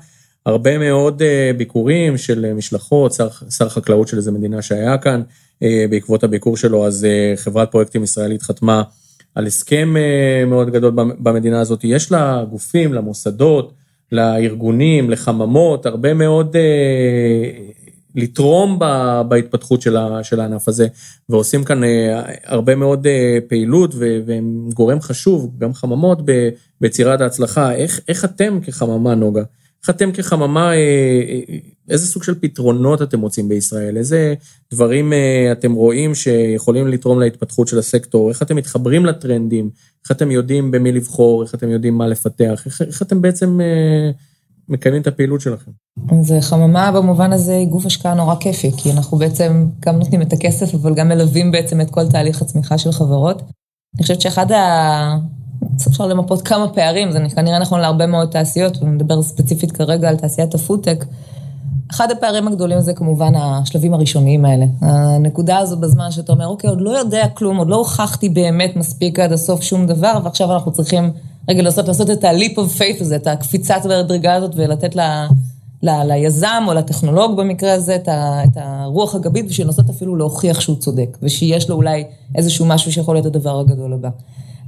הרבה 0.46 0.78
מאוד 0.78 1.22
ביקורים 1.56 2.18
של 2.18 2.52
משלחות, 2.52 3.12
שר, 3.12 3.28
שר 3.50 3.68
חקלאות 3.68 4.08
של 4.08 4.16
איזה 4.16 4.32
מדינה 4.32 4.62
שהיה 4.62 4.98
כאן, 4.98 5.22
בעקבות 5.90 6.24
הביקור 6.24 6.56
שלו, 6.56 6.86
אז 6.86 7.06
חברת 7.36 7.70
פרויקטים 7.70 8.02
ישראלית 8.02 8.42
חתמה 8.42 8.82
על 9.34 9.46
הסכם 9.46 9.94
מאוד 10.46 10.70
גדול 10.70 10.92
במדינה 11.18 11.60
הזאת. 11.60 11.84
יש 11.84 12.12
לה 12.12 12.44
גופים, 12.50 12.92
למוסדות, 12.92 13.72
לארגונים, 14.12 15.10
לחממות, 15.10 15.86
הרבה 15.86 16.14
מאוד 16.14 16.56
אה, 16.56 17.50
לתרום 18.14 18.78
בהתפתחות 19.28 19.82
של, 19.82 19.96
הענף 20.40 20.68
הזה, 20.68 20.86
ועושים 21.28 21.64
כאן 21.64 21.84
אה, 21.84 22.22
הרבה 22.44 22.74
מאוד 22.74 23.06
אה, 23.06 23.38
פעילות 23.48 23.94
והם 24.26 24.68
גורם 24.74 25.00
חשוב, 25.00 25.50
גם 25.58 25.74
חממות 25.74 26.18
ביצירת 26.80 27.20
ההצלחה. 27.20 27.74
איך, 27.74 28.00
איך 28.08 28.24
אתם 28.24 28.58
כחממה, 28.62 29.14
נוגה, 29.14 29.42
איך 29.82 29.90
אתם 29.90 30.12
כחממה, 30.12 30.72
אה, 30.72 30.76
אה, 30.76 31.56
איזה 31.90 32.06
סוג 32.06 32.22
של 32.22 32.34
פתרונות 32.40 33.02
אתם 33.02 33.20
מוצאים 33.20 33.48
בישראל? 33.48 33.96
איזה 33.96 34.34
דברים 34.72 35.12
אה, 35.12 35.52
אתם 35.52 35.72
רואים 35.72 36.14
שיכולים 36.14 36.88
לתרום 36.88 37.20
להתפתחות 37.20 37.68
של 37.68 37.78
הסקטור? 37.78 38.30
איך 38.30 38.42
אתם 38.42 38.56
מתחברים 38.56 39.06
לטרנדים? 39.06 39.70
איך 40.04 40.10
אתם 40.10 40.30
יודעים 40.30 40.70
במי 40.70 40.92
לבחור? 40.92 41.42
איך 41.42 41.54
אתם 41.54 41.70
יודעים 41.70 41.98
מה 41.98 42.06
לפתח? 42.06 42.62
איך, 42.66 42.82
איך 42.82 43.02
אתם 43.02 43.22
בעצם 43.22 43.60
מקיימים 44.68 45.02
את 45.02 45.06
הפעילות 45.06 45.40
שלכם? 45.40 45.70
אז 46.10 46.34
חממה 46.40 46.92
במובן 46.92 47.32
הזה 47.32 47.56
היא 47.56 47.68
גוף 47.68 47.86
השקעה 47.86 48.14
נורא 48.14 48.34
כיפי, 48.34 48.72
כי 48.76 48.92
אנחנו 48.92 49.18
בעצם 49.18 49.66
גם 49.80 49.96
נותנים 49.98 50.22
את 50.22 50.32
הכסף, 50.32 50.74
אבל 50.74 50.94
גם 50.94 51.08
מלווים 51.08 51.52
בעצם 51.52 51.80
את 51.80 51.90
כל 51.90 52.08
תהליך 52.08 52.42
הצמיחה 52.42 52.78
של 52.78 52.92
חברות. 52.92 53.42
אני 53.94 54.02
חושבת 54.02 54.20
שאחד 54.20 54.52
ה... 54.52 55.16
אפשר 55.88 56.06
למפות 56.06 56.42
כמה 56.42 56.68
פערים, 56.68 57.12
זה 57.12 57.18
כנראה 57.36 57.58
נכון 57.58 57.80
להרבה 57.80 58.06
מאוד 58.06 58.30
תעשיות, 58.30 58.76
ואני 58.76 58.90
מדבר 58.90 59.22
ספציפית 59.22 59.72
כרגע 59.72 60.08
על 60.08 60.16
תעשיית 60.16 60.54
הפודטק. 60.54 61.04
אחד 61.90 62.10
הפערים 62.10 62.48
הגדולים 62.48 62.80
זה 62.80 62.94
כמובן 62.94 63.32
השלבים 63.36 63.94
הראשוניים 63.94 64.44
האלה. 64.44 64.66
הנקודה 64.80 65.58
הזו 65.58 65.76
בזמן 65.76 66.10
שאתה 66.10 66.32
אומר, 66.32 66.46
אוקיי, 66.46 66.70
עוד 66.70 66.80
לא 66.80 66.90
יודע 66.90 67.28
כלום, 67.28 67.56
עוד 67.56 67.68
לא 67.68 67.76
הוכחתי 67.76 68.28
באמת 68.28 68.76
מספיק 68.76 69.18
עד 69.18 69.32
הסוף 69.32 69.62
שום 69.62 69.86
דבר, 69.86 70.18
ועכשיו 70.24 70.52
אנחנו 70.52 70.72
צריכים 70.72 71.10
רגע 71.48 71.62
לעשות, 71.62 71.88
לעשות 71.88 72.10
את 72.10 72.24
ה-leap 72.24 72.54
of 72.54 72.78
faith 72.78 73.00
הזה, 73.00 73.16
את 73.16 73.26
הקפיצת 73.26 73.80
הדרגה 73.84 74.34
הזאת 74.34 74.52
ולתת 74.56 74.96
ל, 74.96 75.00
ל, 75.82 76.02
ליזם 76.12 76.64
או 76.68 76.74
לטכנולוג 76.74 77.36
במקרה 77.36 77.72
הזה 77.72 77.96
את, 77.96 78.08
ה, 78.08 78.44
את 78.44 78.56
הרוח 78.56 79.14
הגבית 79.14 79.48
בשביל 79.48 79.66
לנסות 79.66 79.90
אפילו 79.90 80.16
להוכיח 80.16 80.60
שהוא 80.60 80.76
צודק, 80.76 81.18
ושיש 81.22 81.70
לו 81.70 81.76
אולי 81.76 82.04
איזשהו 82.34 82.66
משהו 82.66 82.92
שיכול 82.92 83.14
להיות 83.14 83.26
הדבר 83.26 83.60
הגדול 83.60 83.92
הבא. 83.92 84.08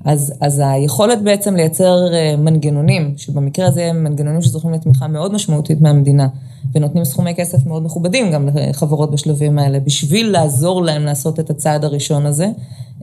אז, 0.05 0.33
אז 0.40 0.62
היכולת 0.64 1.22
בעצם 1.22 1.57
לייצר 1.57 1.96
אה, 2.12 2.35
מנגנונים, 2.38 3.14
שבמקרה 3.16 3.66
הזה 3.66 3.87
הם 3.87 4.05
מנגנונים 4.05 4.42
שזוכים 4.42 4.72
לתמיכה 4.72 5.07
מאוד 5.07 5.33
משמעותית 5.33 5.81
מהמדינה, 5.81 6.26
ונותנים 6.74 7.05
סכומי 7.05 7.35
כסף 7.35 7.66
מאוד 7.66 7.83
מכובדים 7.85 8.31
גם 8.31 8.48
לחברות 8.55 9.11
בשלבים 9.11 9.59
האלה, 9.59 9.81
בשביל 9.81 10.31
לעזור 10.31 10.83
להם 10.83 11.05
לעשות 11.05 11.40
את 11.40 11.50
הצעד 11.50 11.85
הראשון 11.85 12.26
הזה. 12.26 12.48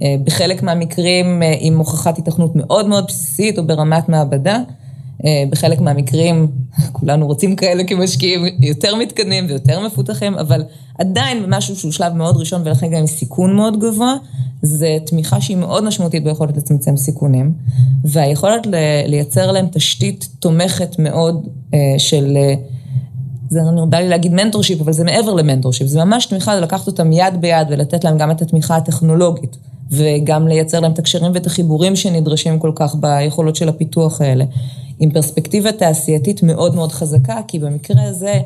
אה, 0.01 0.15
בחלק 0.23 0.63
מהמקרים 0.63 1.43
אה, 1.43 1.55
עם 1.59 1.77
הוכחת 1.77 2.17
התכנות 2.17 2.55
מאוד 2.55 2.87
מאוד 2.87 3.05
בסיסית 3.07 3.57
או 3.57 3.67
ברמת 3.67 4.09
מעבדה. 4.09 4.59
בחלק 5.49 5.81
מהמקרים, 5.81 6.47
כולנו 6.91 7.27
רוצים 7.27 7.55
כאלה 7.55 7.83
כמשקיעים 7.83 8.45
יותר 8.59 8.95
מתקדמים 8.95 9.45
ויותר 9.47 9.85
מפותחים, 9.85 10.35
אבל 10.35 10.63
עדיין 10.99 11.45
משהו 11.47 11.75
שהוא 11.75 11.91
שלב 11.91 12.13
מאוד 12.13 12.37
ראשון 12.37 12.61
ולכן 12.65 12.87
גם 12.87 12.99
עם 12.99 13.07
סיכון 13.07 13.55
מאוד 13.55 13.79
גבוה, 13.79 14.15
זה 14.61 14.97
תמיכה 15.05 15.41
שהיא 15.41 15.57
מאוד 15.57 15.83
משמעותית 15.83 16.23
ביכולת 16.23 16.57
לצמצם 16.57 16.97
סיכונים, 16.97 17.53
והיכולת 18.03 18.67
לייצר 19.07 19.51
להם 19.51 19.67
תשתית 19.71 20.27
תומכת 20.39 20.99
מאוד 20.99 21.47
אה, 21.73 21.79
של, 21.97 22.37
זה 23.49 23.59
בא 23.89 23.97
לי 23.97 24.09
להגיד 24.09 24.33
mentorship, 24.33 24.81
אבל 24.81 24.93
זה 24.93 25.03
מעבר 25.03 25.33
ל 25.33 25.38
mentorship, 25.38 25.87
זה 25.87 26.03
ממש 26.03 26.25
תמיכה, 26.25 26.55
זה 26.55 26.61
לקחת 26.61 26.87
אותם 26.87 27.11
יד 27.11 27.41
ביד 27.41 27.67
ולתת 27.69 28.03
להם 28.03 28.17
גם 28.17 28.31
את 28.31 28.41
התמיכה 28.41 28.75
הטכנולוגית, 28.75 29.57
וגם 29.91 30.47
לייצר 30.47 30.79
להם 30.79 30.91
את 30.91 30.99
הקשרים 30.99 31.31
ואת 31.33 31.45
החיבורים 31.45 31.95
שנדרשים 31.95 32.59
כל 32.59 32.71
כך 32.75 32.95
ביכולות 32.95 33.55
של 33.55 33.69
הפיתוח 33.69 34.21
האלה, 34.21 34.45
עם 34.99 35.11
פרספקטיבה 35.11 35.71
תעשייתית 35.71 36.43
מאוד 36.43 36.75
מאוד 36.75 36.91
חזקה, 36.91 37.37
כי 37.47 37.59
במקרה 37.59 38.03
הזה, 38.03 38.39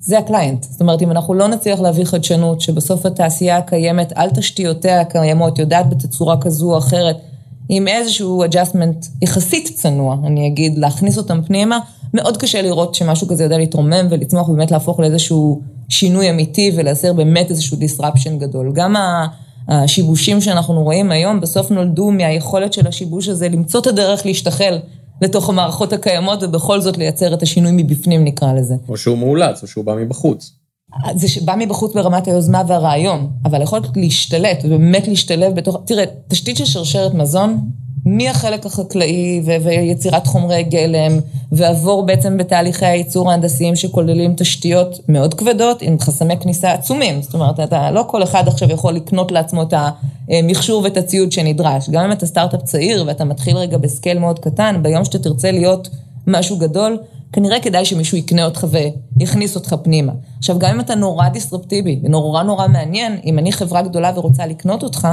זה 0.00 0.18
הקליינט. 0.18 0.62
זאת 0.62 0.80
אומרת, 0.80 1.02
אם 1.02 1.10
אנחנו 1.10 1.34
לא 1.34 1.48
נצליח 1.48 1.80
להביא 1.80 2.04
חדשנות, 2.04 2.60
שבסוף 2.60 3.06
התעשייה 3.06 3.56
הקיימת 3.56 4.12
על 4.14 4.30
תשתיותיה 4.30 5.00
הקיימות, 5.00 5.58
יודעת 5.58 5.90
בתצורה 5.90 6.40
כזו 6.40 6.72
או 6.72 6.78
אחרת, 6.78 7.16
עם 7.68 7.88
איזשהו 7.88 8.44
adjustment 8.44 9.06
יחסית 9.22 9.72
צנוע, 9.74 10.16
אני 10.26 10.46
אגיד, 10.46 10.78
להכניס 10.78 11.18
אותם 11.18 11.42
פנימה, 11.42 11.78
מאוד 12.14 12.36
קשה 12.36 12.62
לראות 12.62 12.94
שמשהו 12.94 13.28
כזה 13.28 13.44
יודע 13.44 13.58
להתרומם 13.58 14.06
ולצמוח 14.10 14.48
ובאמת 14.48 14.70
להפוך 14.70 15.00
לאיזשהו 15.00 15.62
שינוי 15.88 16.30
אמיתי 16.30 16.72
ולייצר 16.76 17.12
באמת 17.12 17.50
איזשהו 17.50 17.76
disruption 17.76 18.30
גדול. 18.38 18.72
גם 18.74 18.94
השיבושים 19.68 20.40
שאנחנו 20.40 20.82
רואים 20.82 21.10
היום, 21.10 21.40
בסוף 21.40 21.70
נולדו 21.70 22.10
מהיכולת 22.10 22.72
של 22.72 22.86
השיבוש 22.86 23.28
הזה 23.28 23.48
למצוא 23.48 23.80
את 23.80 23.86
הדרך 23.86 24.26
להשתחל 24.26 24.78
לתוך 25.22 25.48
המערכות 25.48 25.92
הקיימות, 25.92 26.42
ובכל 26.42 26.80
זאת 26.80 26.98
לייצר 26.98 27.34
את 27.34 27.42
השינוי 27.42 27.72
מבפנים, 27.74 28.24
נקרא 28.24 28.52
לזה. 28.52 28.74
או 28.88 28.96
שהוא 28.96 29.18
מאולץ, 29.18 29.62
או 29.62 29.68
שהוא 29.68 29.84
בא 29.84 29.94
מבחוץ. 29.94 30.52
זה 31.14 31.26
בא 31.44 31.54
מבחוץ 31.58 31.94
ברמת 31.94 32.26
היוזמה 32.26 32.62
והרעיון, 32.68 33.30
אבל 33.44 33.62
יכול 33.62 33.80
להשתלט, 33.96 34.58
ובאמת 34.64 35.08
להשתלב 35.08 35.54
בתוך... 35.54 35.76
תראה, 35.84 36.04
תשתית 36.28 36.56
של 36.56 36.64
שרשרת 36.64 37.14
מזון 37.14 37.58
מהחלק 38.06 38.66
החקלאי 38.66 39.42
ו- 39.44 39.64
ויצירת 39.64 40.26
חומרי 40.26 40.62
גלם, 40.62 41.18
ועבור 41.52 42.06
בעצם 42.06 42.36
בתהליכי 42.36 42.86
הייצור 42.86 43.30
ההנדסיים 43.30 43.76
שכוללים 43.76 44.34
תשתיות 44.36 44.98
מאוד 45.08 45.34
כבדות, 45.34 45.82
עם 45.82 45.98
חסמי 46.00 46.36
כניסה 46.40 46.72
עצומים. 46.72 47.22
זאת 47.22 47.34
אומרת, 47.34 47.60
אתה, 47.60 47.90
לא 47.90 48.04
כל 48.06 48.22
אחד 48.22 48.48
עכשיו 48.48 48.70
יכול 48.70 48.92
לקנות 48.92 49.32
לעצמו 49.32 49.62
את 49.62 49.74
המכשור 50.28 50.82
ואת 50.82 50.96
הציוד 50.96 51.32
שנדרש. 51.32 51.90
גם 51.90 52.04
אם 52.04 52.12
אתה 52.12 52.26
סטארט-אפ 52.26 52.62
צעיר 52.62 53.04
ואתה 53.06 53.24
מתחיל 53.24 53.56
רגע 53.56 53.78
בסקייל 53.78 54.18
מאוד 54.18 54.38
קטן, 54.38 54.76
ביום 54.82 55.04
שאתה 55.04 55.18
תרצה 55.18 55.50
להיות 55.50 55.88
משהו 56.26 56.56
גדול, 56.56 56.98
כנראה 57.32 57.60
כדאי 57.60 57.84
שמישהו 57.84 58.18
יקנה 58.18 58.44
אותך 58.44 58.66
ויכניס 59.18 59.56
אותך 59.56 59.74
פנימה. 59.82 60.12
עכשיו, 60.38 60.58
גם 60.58 60.70
אם 60.70 60.80
אתה 60.80 60.94
נורא 60.94 61.28
דיסטרפטיבי 61.28 62.00
ונורא 62.04 62.42
נורא 62.42 62.68
מעניין, 62.68 63.18
אם 63.24 63.38
אני 63.38 63.52
חברה 63.52 63.82
גדולה 63.82 64.12
ורוצה 64.14 64.46
לקנות 64.46 64.82
אותך, 64.82 65.08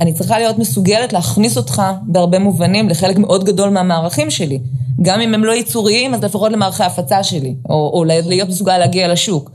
אני 0.00 0.12
צריכה 0.12 0.38
להיות 0.38 0.58
מסוגלת 0.58 1.12
להכניס 1.12 1.56
אותך 1.56 1.82
בהרבה 2.02 2.38
מובנים 2.38 2.88
לחלק 2.88 3.18
מאוד 3.18 3.44
גדול 3.44 3.68
מהמערכים 3.70 4.30
שלי. 4.30 4.58
גם 5.02 5.20
אם 5.20 5.34
הם 5.34 5.44
לא 5.44 5.52
ייצוריים, 5.52 6.14
אז 6.14 6.24
לפחות 6.24 6.52
למערכי 6.52 6.82
ההפצה 6.82 7.22
שלי, 7.22 7.54
או, 7.68 7.90
או 7.94 8.04
להיות 8.04 8.48
מסוגל 8.48 8.78
להגיע 8.78 9.12
לשוק. 9.12 9.50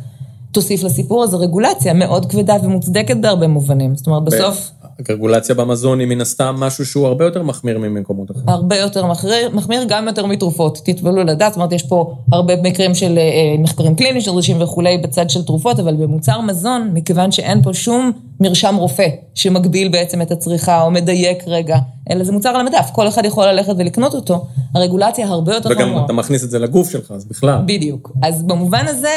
תוסיף 0.52 0.84
לסיפור 0.84 1.24
הזה 1.24 1.38
רגולציה 1.38 1.94
מאוד 1.94 2.26
כבדה 2.26 2.56
ומוצדקת 2.64 3.18
בהרבה 3.18 3.48
מובנים. 3.48 3.96
זאת 3.96 4.08
אומרת, 4.08 4.24
בסוף... 4.24 4.72
רגולציה 5.10 5.56
במזון 5.56 6.00
היא 6.00 6.08
מן 6.08 6.22
הסתם 6.22 6.56
משהו 6.60 6.86
שהוא 6.86 7.08
הרבה 7.08 7.26
יותר 7.26 7.44
מחמיר 7.44 7.78
ממקומות 7.80 8.32
אחרים. 8.32 8.50
הרבה 8.50 8.78
יותר 8.78 9.06
מחמיר, 9.06 9.50
מחמיר 9.54 9.84
גם 9.88 10.08
יותר 10.08 10.26
מתרופות. 10.26 10.82
תתבלו 10.86 11.24
לדעת, 11.24 11.52
זאת 11.52 11.58
אומרת, 11.58 11.72
יש 11.72 11.84
פה 11.84 12.16
הרבה 12.32 12.54
מקרים 12.62 12.96
של 12.96 13.18
אה, 13.18 13.56
מחקרים 13.60 13.96
קליניים 13.96 14.22
של 14.22 14.32
רישים 14.32 14.62
וכולי 14.62 14.98
בצד 14.98 15.30
של 15.30 15.44
תרופות, 15.44 15.80
אבל 15.80 15.96
במוצר 15.96 16.42
מזון, 16.42 16.90
מכיוון 16.94 17.32
שאין 17.32 17.62
פה 17.62 17.74
שום 17.74 18.12
מרשם 18.40 18.76
רופא 18.76 19.08
שמגביל 19.36 19.90
בעצם 19.90 20.22
את 20.22 20.32
הצריכה 20.32 20.82
או 20.82 20.92
מדייק 20.92 21.44
רגע, 21.48 21.78
אלא 22.12 22.24
זה 22.24 22.32
מוצר 22.32 22.50
על 22.50 22.60
המדף, 22.60 22.90
כל 22.94 23.08
אחד 23.08 23.26
יכול 23.26 23.48
ללכת 23.48 23.74
ולקנות 23.78 24.14
אותו, 24.14 24.46
הרגולציה 24.76 25.28
הרבה 25.28 25.54
יותר 25.54 25.70
חמורה. 25.76 25.92
וגם 25.92 26.06
אתה 26.06 26.14
מכניס 26.14 26.44
את 26.44 26.50
זה 26.50 26.60
לגוף 26.60 26.90
שלך, 26.90 27.12
אז 27.12 27.26
בכלל. 27.26 27.60
בדיוק. 27.66 28.12
אז 28.22 28.44
במובן 28.44 28.86
הזה, 28.88 29.10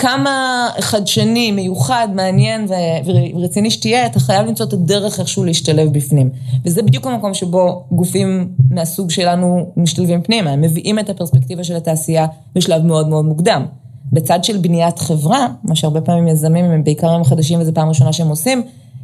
כמה 0.00 0.68
חדשני, 0.80 1.52
מיוחד, 1.52 2.08
מעניין 2.14 2.66
ורציני 3.34 3.70
שתהיה, 3.70 4.06
אתה 4.06 4.20
חייב 4.20 4.46
למצוא 4.46 4.66
את 4.66 4.72
הדרך 4.72 5.20
איכשהו 5.20 5.44
להשתלב 5.44 5.92
בפנים. 5.92 6.30
וזה 6.64 6.82
בדיוק 6.82 7.06
המקום 7.06 7.34
שבו 7.34 7.84
גופים 7.92 8.48
מהסוג 8.70 9.10
שלנו 9.10 9.72
משתלבים 9.76 10.22
פנימה, 10.22 10.50
הם 10.50 10.60
מביאים 10.60 10.98
את 10.98 11.10
הפרספקטיבה 11.10 11.64
של 11.64 11.76
התעשייה 11.76 12.26
בשלב 12.54 12.84
מאוד 12.84 13.08
מאוד 13.08 13.24
מוקדם. 13.24 13.66
בצד 14.12 14.44
של 14.44 14.56
בניית 14.56 14.98
חברה, 14.98 15.46
מה 15.64 15.74
שהרבה 15.74 16.00
פעמים 16.00 16.28
יזמים 16.28 16.64
הם 16.64 16.84
בעיקר 16.84 17.10
הם 17.10 17.24
חדשים 17.24 17.60
וזו 17.60 17.74
פעם 17.74 17.88
ראשונה 17.88 18.12
שהם 18.12 18.28
עושים, 18.28 18.62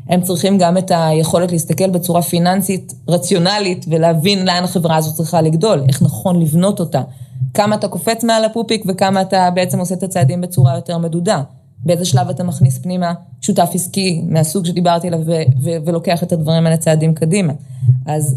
הם 0.09 0.23
צריכים 0.23 0.59
גם 0.59 0.79
את 0.79 0.93
היכולת 0.95 1.53
להסתכל 1.53 1.91
בצורה 1.91 2.23
פיננסית 2.23 2.95
רציונלית 3.09 3.87
ולהבין 3.89 4.47
לאן 4.47 4.65
החברה 4.65 4.97
הזו 4.97 5.15
צריכה 5.15 5.43
לגדול, 5.43 5.83
איך 5.89 6.03
נכון 6.03 6.41
לבנות 6.41 6.81
אותה, 6.81 7.01
כמה 7.55 7.75
אתה 7.77 7.89
קופץ 7.89 8.25
מעל 8.25 8.45
הפופיק 8.45 8.85
וכמה 8.89 9.21
אתה 9.21 9.51
בעצם 9.55 9.79
עושה 9.79 9.95
את 9.95 10.03
הצעדים 10.03 10.41
בצורה 10.41 10.75
יותר 10.75 10.99
מדודה. 10.99 11.43
באיזה 11.85 12.05
שלב 12.05 12.29
אתה 12.29 12.45
מכניס 12.45 12.79
פנימה 12.79 13.13
שותף 13.41 13.71
עסקי 13.75 14.23
מהסוג 14.29 14.67
שדיברתי 14.67 15.07
עליו 15.07 15.21
ולוקח 15.85 16.23
את 16.23 16.33
הדברים 16.33 16.67
האלה 16.67 16.77
צעדים 16.77 17.15
קדימה. 17.15 17.53
אז 18.07 18.37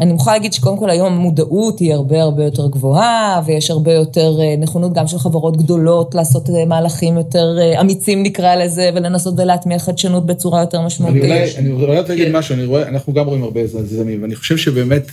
אני 0.00 0.12
מוכרחה 0.12 0.32
להגיד 0.32 0.52
שקודם 0.52 0.78
כל 0.78 0.90
היום 0.90 1.12
המודעות 1.12 1.78
היא 1.78 1.94
הרבה 1.94 2.22
הרבה 2.22 2.44
יותר 2.44 2.68
גבוהה, 2.68 3.42
ויש 3.46 3.70
הרבה 3.70 3.92
יותר 3.92 4.36
אה, 4.40 4.56
נכונות 4.56 4.92
גם 4.92 5.06
של 5.06 5.18
חברות 5.18 5.56
גדולות 5.56 6.14
לעשות 6.14 6.50
אה, 6.50 6.64
מהלכים 6.64 7.16
יותר 7.16 7.58
אה, 7.60 7.80
אמיצים 7.80 8.22
נקרא 8.22 8.54
לזה, 8.54 8.90
ולנסות 8.94 9.34
ולהטמיע 9.38 9.78
חדשנות 9.78 10.26
בצורה 10.26 10.60
יותר 10.60 10.80
משמעותית. 10.80 11.24
אני 11.58 11.72
רוצה 11.72 12.08
להגיד 12.08 12.26
כן. 12.26 12.36
משהו, 12.36 12.54
אני 12.54 12.64
רואה, 12.64 12.88
אנחנו 12.88 13.12
גם 13.12 13.26
רואים 13.26 13.42
הרבה 13.42 13.60
יזמים, 13.60 14.22
ואני 14.22 14.36
חושב 14.36 14.56
שבאמת 14.56 15.10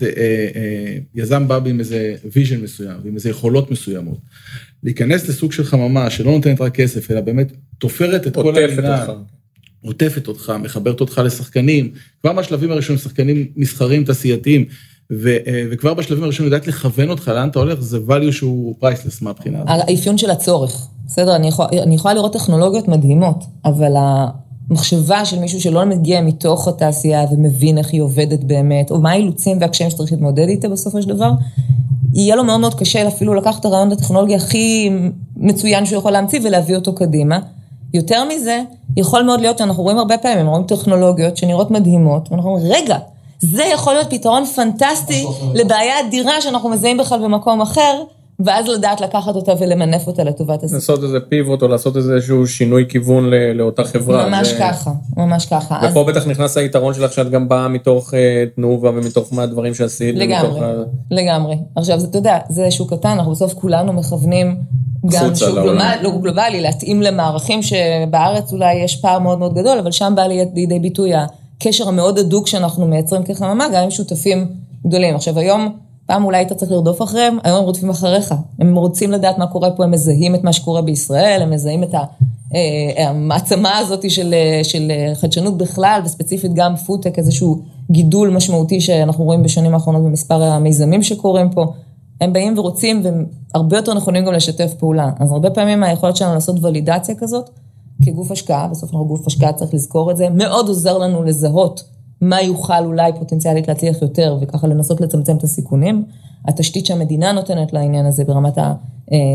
יזם 1.16 1.48
בא 1.48 1.60
עם 1.66 1.80
איזה 1.80 2.16
vision 2.36 2.62
מסוים, 2.62 2.98
ועם 3.04 3.16
איזה 3.16 3.30
יכולות 3.30 3.72
מסוימות. 3.72 4.18
להיכנס 4.84 5.30
לסוג 5.30 5.52
של 5.52 5.64
חממה 5.64 6.10
שלא 6.10 6.32
נותנת 6.32 6.62
רק 6.62 6.76
כסף, 6.76 7.12
אלא 7.12 7.22
באמת 7.22 7.48
תופרת 7.78 8.28
את 8.28 8.36
כל 8.36 8.58
המידה. 8.58 9.06
עוטפת 9.84 10.28
אותך, 10.28 10.54
מחברת 10.60 11.02
אותך 11.02 11.22
לשחקנים, 11.26 11.92
כבר 12.22 12.34
בשלבים 12.34 12.72
הראשונים, 12.72 13.00
שחקנים 13.00 13.46
מסחרים, 13.56 14.04
תעשייתיים, 14.04 14.66
ו, 15.12 15.30
אה, 15.48 15.64
וכבר 15.72 15.94
בשלבים 15.94 16.24
הראשונים 16.24 16.54
יודעת 16.54 16.68
לכוון 16.68 17.10
אותך 17.10 17.28
לאן 17.28 17.50
אתה 17.50 17.60
הולך, 17.60 17.80
זה 17.82 17.98
value 18.08 18.32
שהוא 18.32 18.76
priceless 18.80 19.22
מהבחינה 19.22 19.58
הזאת. 19.58 19.90
האפיון 19.90 20.18
של 20.18 20.30
הצורך, 20.30 20.88
בסדר, 21.08 21.36
אני, 21.36 21.48
יכול, 21.48 21.66
אני 21.84 21.96
יכולה 21.96 22.14
לראות 22.14 22.34
טכנולוגיות 22.34 22.88
מדהימות, 22.88 23.44
אבל 23.66 23.92
המחשבה 24.70 25.26
של 25.26 25.40
מישהו 25.40 25.62
שלא 25.62 25.86
מגיע 25.86 26.22
מתוך 26.22 26.68
התעשייה 26.68 27.26
ומבין 27.32 27.78
איך 27.78 27.94
היא 27.94 28.02
עובדת 28.02 28.44
באמת, 28.44 28.92
או 28.92 29.02
מה 29.02 29.12
האילוצים 29.12 29.58
והקשיים 29.62 29.90
שצריך 29.90 30.12
להתמודד 30.12 30.48
איתה 30.48 30.70
בסופו 30.70 31.02
של 31.02 31.10
דבר, 31.10 31.32
יהיה 32.14 32.36
לו 32.36 32.44
מאוד 32.44 32.60
מאוד 32.60 32.74
קשה 32.74 33.08
אפילו 33.08 33.34
לקחת 33.34 33.60
את 33.60 33.66
הרעיון 33.66 33.92
הטכנולוגי 33.92 34.36
הכי 34.36 34.90
מצוין 35.38 35.86
שהוא 35.86 36.00
יכול 36.00 36.12
להמציא 36.12 36.40
ולהביא 36.44 36.76
אותו 36.76 36.96
קדימה. 36.96 37.40
יותר 37.98 38.24
מזה, 38.24 38.62
יכול 38.98 39.24
מאוד 39.24 39.42
להיות 39.42 39.58
שאנחנו 39.58 39.84
רואים 39.84 39.98
הרבה 39.98 40.18
פעמים, 40.18 40.48
רואים 40.48 40.64
טכנולוגיות 40.64 41.38
שנראות 41.38 41.72
מדהימות, 41.72 42.32
ואנחנו 42.32 42.50
אומרים, 42.50 42.72
רגע, 42.72 42.98
זה 43.40 43.64
יכול 43.64 43.94
להיות 43.94 44.10
פתרון 44.10 44.46
פנטסטי 44.46 45.26
לבעיה 45.54 46.00
אדירה 46.00 46.42
שאנחנו 46.42 46.70
מזהים 46.70 46.98
בכלל 46.98 47.20
במקום 47.20 47.62
אחר, 47.62 48.04
ואז 48.40 48.68
לדעת 48.68 49.02
לקחת 49.02 49.36
אותה 49.36 49.54
ולמנף 49.60 50.08
אותה 50.08 50.24
לטובת 50.24 50.64
הסיפור. 50.64 50.78
לעשות 50.78 51.04
איזה 51.04 51.20
פיבוט 51.20 51.62
או 51.62 51.68
לעשות 51.68 51.98
איזשהו 51.98 52.48
שינוי 52.48 52.86
כיוון 52.90 53.30
לאותה 53.54 53.84
חברה. 53.84 54.30
ממש 54.30 54.48
זה... 54.48 54.60
ככה, 54.60 54.92
ממש 55.18 55.46
ככה. 55.46 55.80
ופה 55.92 56.02
אז... 56.02 56.08
בטח 56.08 56.28
נכנס 56.28 56.58
היתרון 56.58 56.94
שלך 56.94 57.14
שאת 57.14 57.30
גם 57.30 57.50
באה 57.50 57.68
מתוך 57.68 58.14
uh, 58.14 58.16
תנובה 58.56 58.90
ומתוך 58.90 59.34
מה 59.34 59.44
הדברים 59.44 59.74
שעשית. 59.74 60.16
לגמרי, 60.16 60.60
ה... 60.60 60.74
לגמרי. 61.12 61.56
עכשיו, 61.76 62.00
אתה 62.04 62.18
יודע, 62.18 62.38
זה 62.50 62.72
שוק 62.72 62.94
קטן, 62.94 63.10
אנחנו 63.10 63.32
בסוף 63.32 63.54
כולנו 63.54 63.94
מכוונים 63.94 64.56
גם 65.06 65.36
שוק 65.36 65.50
גלובלי, 65.50 65.84
לא 66.02 66.18
גלובלי, 66.22 66.62
להתאים 66.62 67.02
למערכים 67.02 67.62
שבארץ 67.62 68.54
אולי 68.54 68.76
יש 68.76 68.96
פער 68.96 69.20
מאוד 69.20 69.40
מאוד 69.40 69.54
גדול, 69.54 69.78
אבל 69.78 69.92
שם 69.92 70.14
בא 70.16 70.24
לידי 70.54 70.80
ביטוי 70.80 71.12
הקשר 71.16 71.88
המאוד 71.88 72.18
הדוק 72.18 72.48
שאנחנו 72.48 72.88
מייצרים 72.88 73.24
כחממה, 73.24 73.68
גם 73.74 73.84
עם 73.84 73.92
שותפים 73.92 74.48
גדולים. 74.88 75.16
עכשיו, 75.16 75.40
היום 75.40 75.87
פעם 76.08 76.26
אולי 76.26 76.38
היית 76.38 76.54
צריך 76.54 76.72
לרדוף 76.72 77.02
אחריהם, 77.02 77.38
היום 77.44 77.58
הם 77.58 77.64
רודפים 77.64 77.90
אחריך. 77.90 78.36
הם 78.60 78.76
רוצים 78.76 79.12
לדעת 79.12 79.38
מה 79.38 79.48
קורה 79.48 79.72
פה, 79.72 79.84
הם 79.84 79.92
מזהים 79.92 80.36
את 80.36 80.44
מה 80.44 80.54
שקורה 80.54 80.82
בישראל, 80.82 81.42
הם 81.42 81.50
מזהים 81.52 81.84
את 81.84 81.94
אה, 82.56 83.10
המעצמה 83.10 83.78
הזאת 83.78 84.12
של, 84.12 84.34
של 84.64 84.92
חדשנות 85.14 85.58
בכלל, 85.58 86.02
וספציפית 86.06 86.54
גם 86.54 86.76
פודטק, 86.76 87.18
איזשהו 87.18 87.62
גידול 87.92 88.30
משמעותי 88.30 88.82
שאנחנו 88.82 89.24
רואים 89.24 89.44
בשנים 89.44 89.74
האחרונות 89.74 90.04
במספר 90.04 90.44
המיזמים 90.44 91.04
שקורים 91.04 91.50
פה. 91.50 91.66
הם 92.22 92.34
באים 92.34 92.60
ורוצים, 92.60 93.02
והם 93.04 93.26
הרבה 93.54 93.78
יותר 93.78 93.94
נכונים 93.94 94.26
גם 94.26 94.34
לשתף 94.34 94.74
פעולה. 94.80 95.12
אז 95.20 95.32
הרבה 95.32 95.50
פעמים 95.50 95.84
היכולת 95.84 96.16
שלנו 96.16 96.34
לעשות 96.34 96.64
ולידציה 96.64 97.16
כזאת, 97.16 97.50
כגוף 98.06 98.32
השקעה, 98.32 98.68
בסוף 98.68 98.90
אנחנו 98.90 99.06
גוף 99.06 99.28
השקעה, 99.28 99.54
צריך 99.54 99.74
לזכור 99.74 100.12
את 100.12 100.18
זה, 100.18 100.30
מאוד 100.30 100.68
עוזר 100.68 100.98
לנו 100.98 101.24
לזהות 101.24 101.84
מה 102.22 102.42
יוכל 102.42 102.86
אולי 102.86 103.12
פוטנציאלית 103.20 103.68
להצליח 103.68 104.02
יותר, 104.02 104.38
וככה 104.42 104.68
לנסות 104.68 105.02
לצמצם 105.02 105.38
את 105.38 105.44
הסיכונים. 105.44 106.06
התשתית 106.46 106.86
שהמדינה 106.86 107.32
נותנת 107.32 107.74
לעניין 107.74 108.06
הזה 108.06 108.24
ברמת 108.24 108.58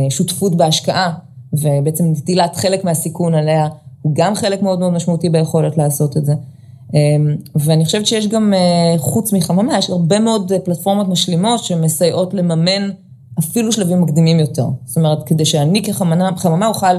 השותפות 0.09 0.55
בהשקעה, 0.55 1.13
ובעצם 1.53 2.05
נטילת 2.05 2.57
חלק 2.57 2.85
מהסיכון 2.85 3.35
עליה, 3.35 3.69
הוא 4.03 4.13
גם 4.15 4.35
חלק 4.35 4.63
מאוד 4.63 4.79
מאוד 4.79 4.93
משמעותי 4.93 5.29
ביכולת 5.29 5.77
לעשות 5.79 6.17
את 6.17 6.25
זה. 6.25 6.35
ואני 7.55 7.85
חושבת 7.85 8.07
שיש 8.07 8.29
גם, 8.29 8.53
חוץ 8.97 9.33
מחממה, 9.33 9.79
יש 9.79 9.91
הרבה 9.91 10.19
מאוד 10.19 10.53
פלטפורמות 10.65 11.09
משלימות 11.09 11.65
שמסייעות 11.65 12.35
לממן 12.35 12.91
אפילו 13.39 13.73
שלבים 13.73 14.01
מקדימים 14.01 14.41
יותר. 14.41 14.67
זאת 14.85 14.97
אומרת, 14.97 15.23
כדי 15.27 15.45
שאני 15.45 15.83
כחממה 15.83 16.67
אוכל 16.67 16.97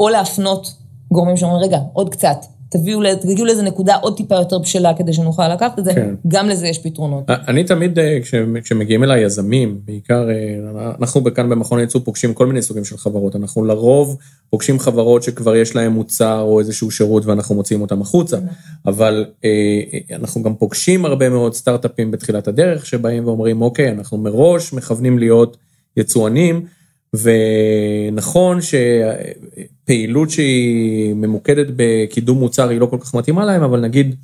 או 0.00 0.08
להפנות 0.08 0.74
גורמים 1.12 1.36
שאומרים, 1.36 1.62
רגע, 1.62 1.80
עוד 1.92 2.08
קצת, 2.08 2.36
תביאו, 2.68 3.00
תגיעו 3.20 3.46
לאיזה 3.46 3.62
נקודה 3.62 3.96
עוד 3.96 4.16
טיפה 4.16 4.34
יותר 4.34 4.58
בשלה 4.58 4.94
כדי 4.94 5.12
שנוכל 5.12 5.48
לקחת 5.48 5.78
את 5.78 5.84
זה, 5.84 5.94
כן. 5.94 6.14
גם 6.28 6.48
לזה 6.48 6.66
יש 6.68 6.78
פתרונות. 6.78 7.24
אני 7.28 7.64
תמיד, 7.64 7.98
אה, 7.98 8.18
כשמגיעים 8.62 9.04
אליי 9.04 9.22
יזמים, 9.22 9.80
בעיקר, 9.84 10.28
אה, 10.30 10.92
אנחנו 11.00 11.34
כאן 11.34 11.48
במכון 11.48 11.78
הייצוא 11.78 12.00
פוגשים 12.04 12.34
כל 12.34 12.46
מיני 12.46 12.62
סוגים 12.62 12.84
של 12.84 12.96
חברות, 12.96 13.36
אנחנו 13.36 13.64
לרוב 13.64 14.16
פוגשים 14.50 14.78
חברות 14.78 15.22
שכבר 15.22 15.56
יש 15.56 15.76
להם 15.76 15.92
מוצר 15.92 16.40
או 16.40 16.60
איזשהו 16.60 16.90
שירות 16.90 17.26
ואנחנו 17.26 17.54
מוציאים 17.54 17.82
אותם 17.82 18.02
החוצה, 18.02 18.38
אבל 18.86 19.24
אה, 19.44 20.16
אנחנו 20.16 20.42
גם 20.42 20.54
פוגשים 20.54 21.04
הרבה 21.04 21.28
מאוד 21.28 21.54
סטארט-אפים 21.54 22.10
בתחילת 22.10 22.48
הדרך, 22.48 22.86
שבאים 22.86 23.26
ואומרים, 23.26 23.62
אוקיי, 23.62 23.92
אנחנו 23.92 24.18
מראש 24.18 24.72
מכוונים 24.72 25.18
להיות 25.18 25.56
יצואנים, 25.96 26.66
ונכון 27.14 28.58
שפעילות 28.62 30.30
שהיא 30.30 31.14
ממוקדת 31.14 31.66
בקידום 31.76 32.38
מוצר 32.38 32.68
היא 32.68 32.80
לא 32.80 32.86
כל 32.86 32.98
כך 33.00 33.14
מתאימה 33.14 33.44
להם, 33.44 33.62
אבל 33.62 33.80
נגיד 33.80 34.16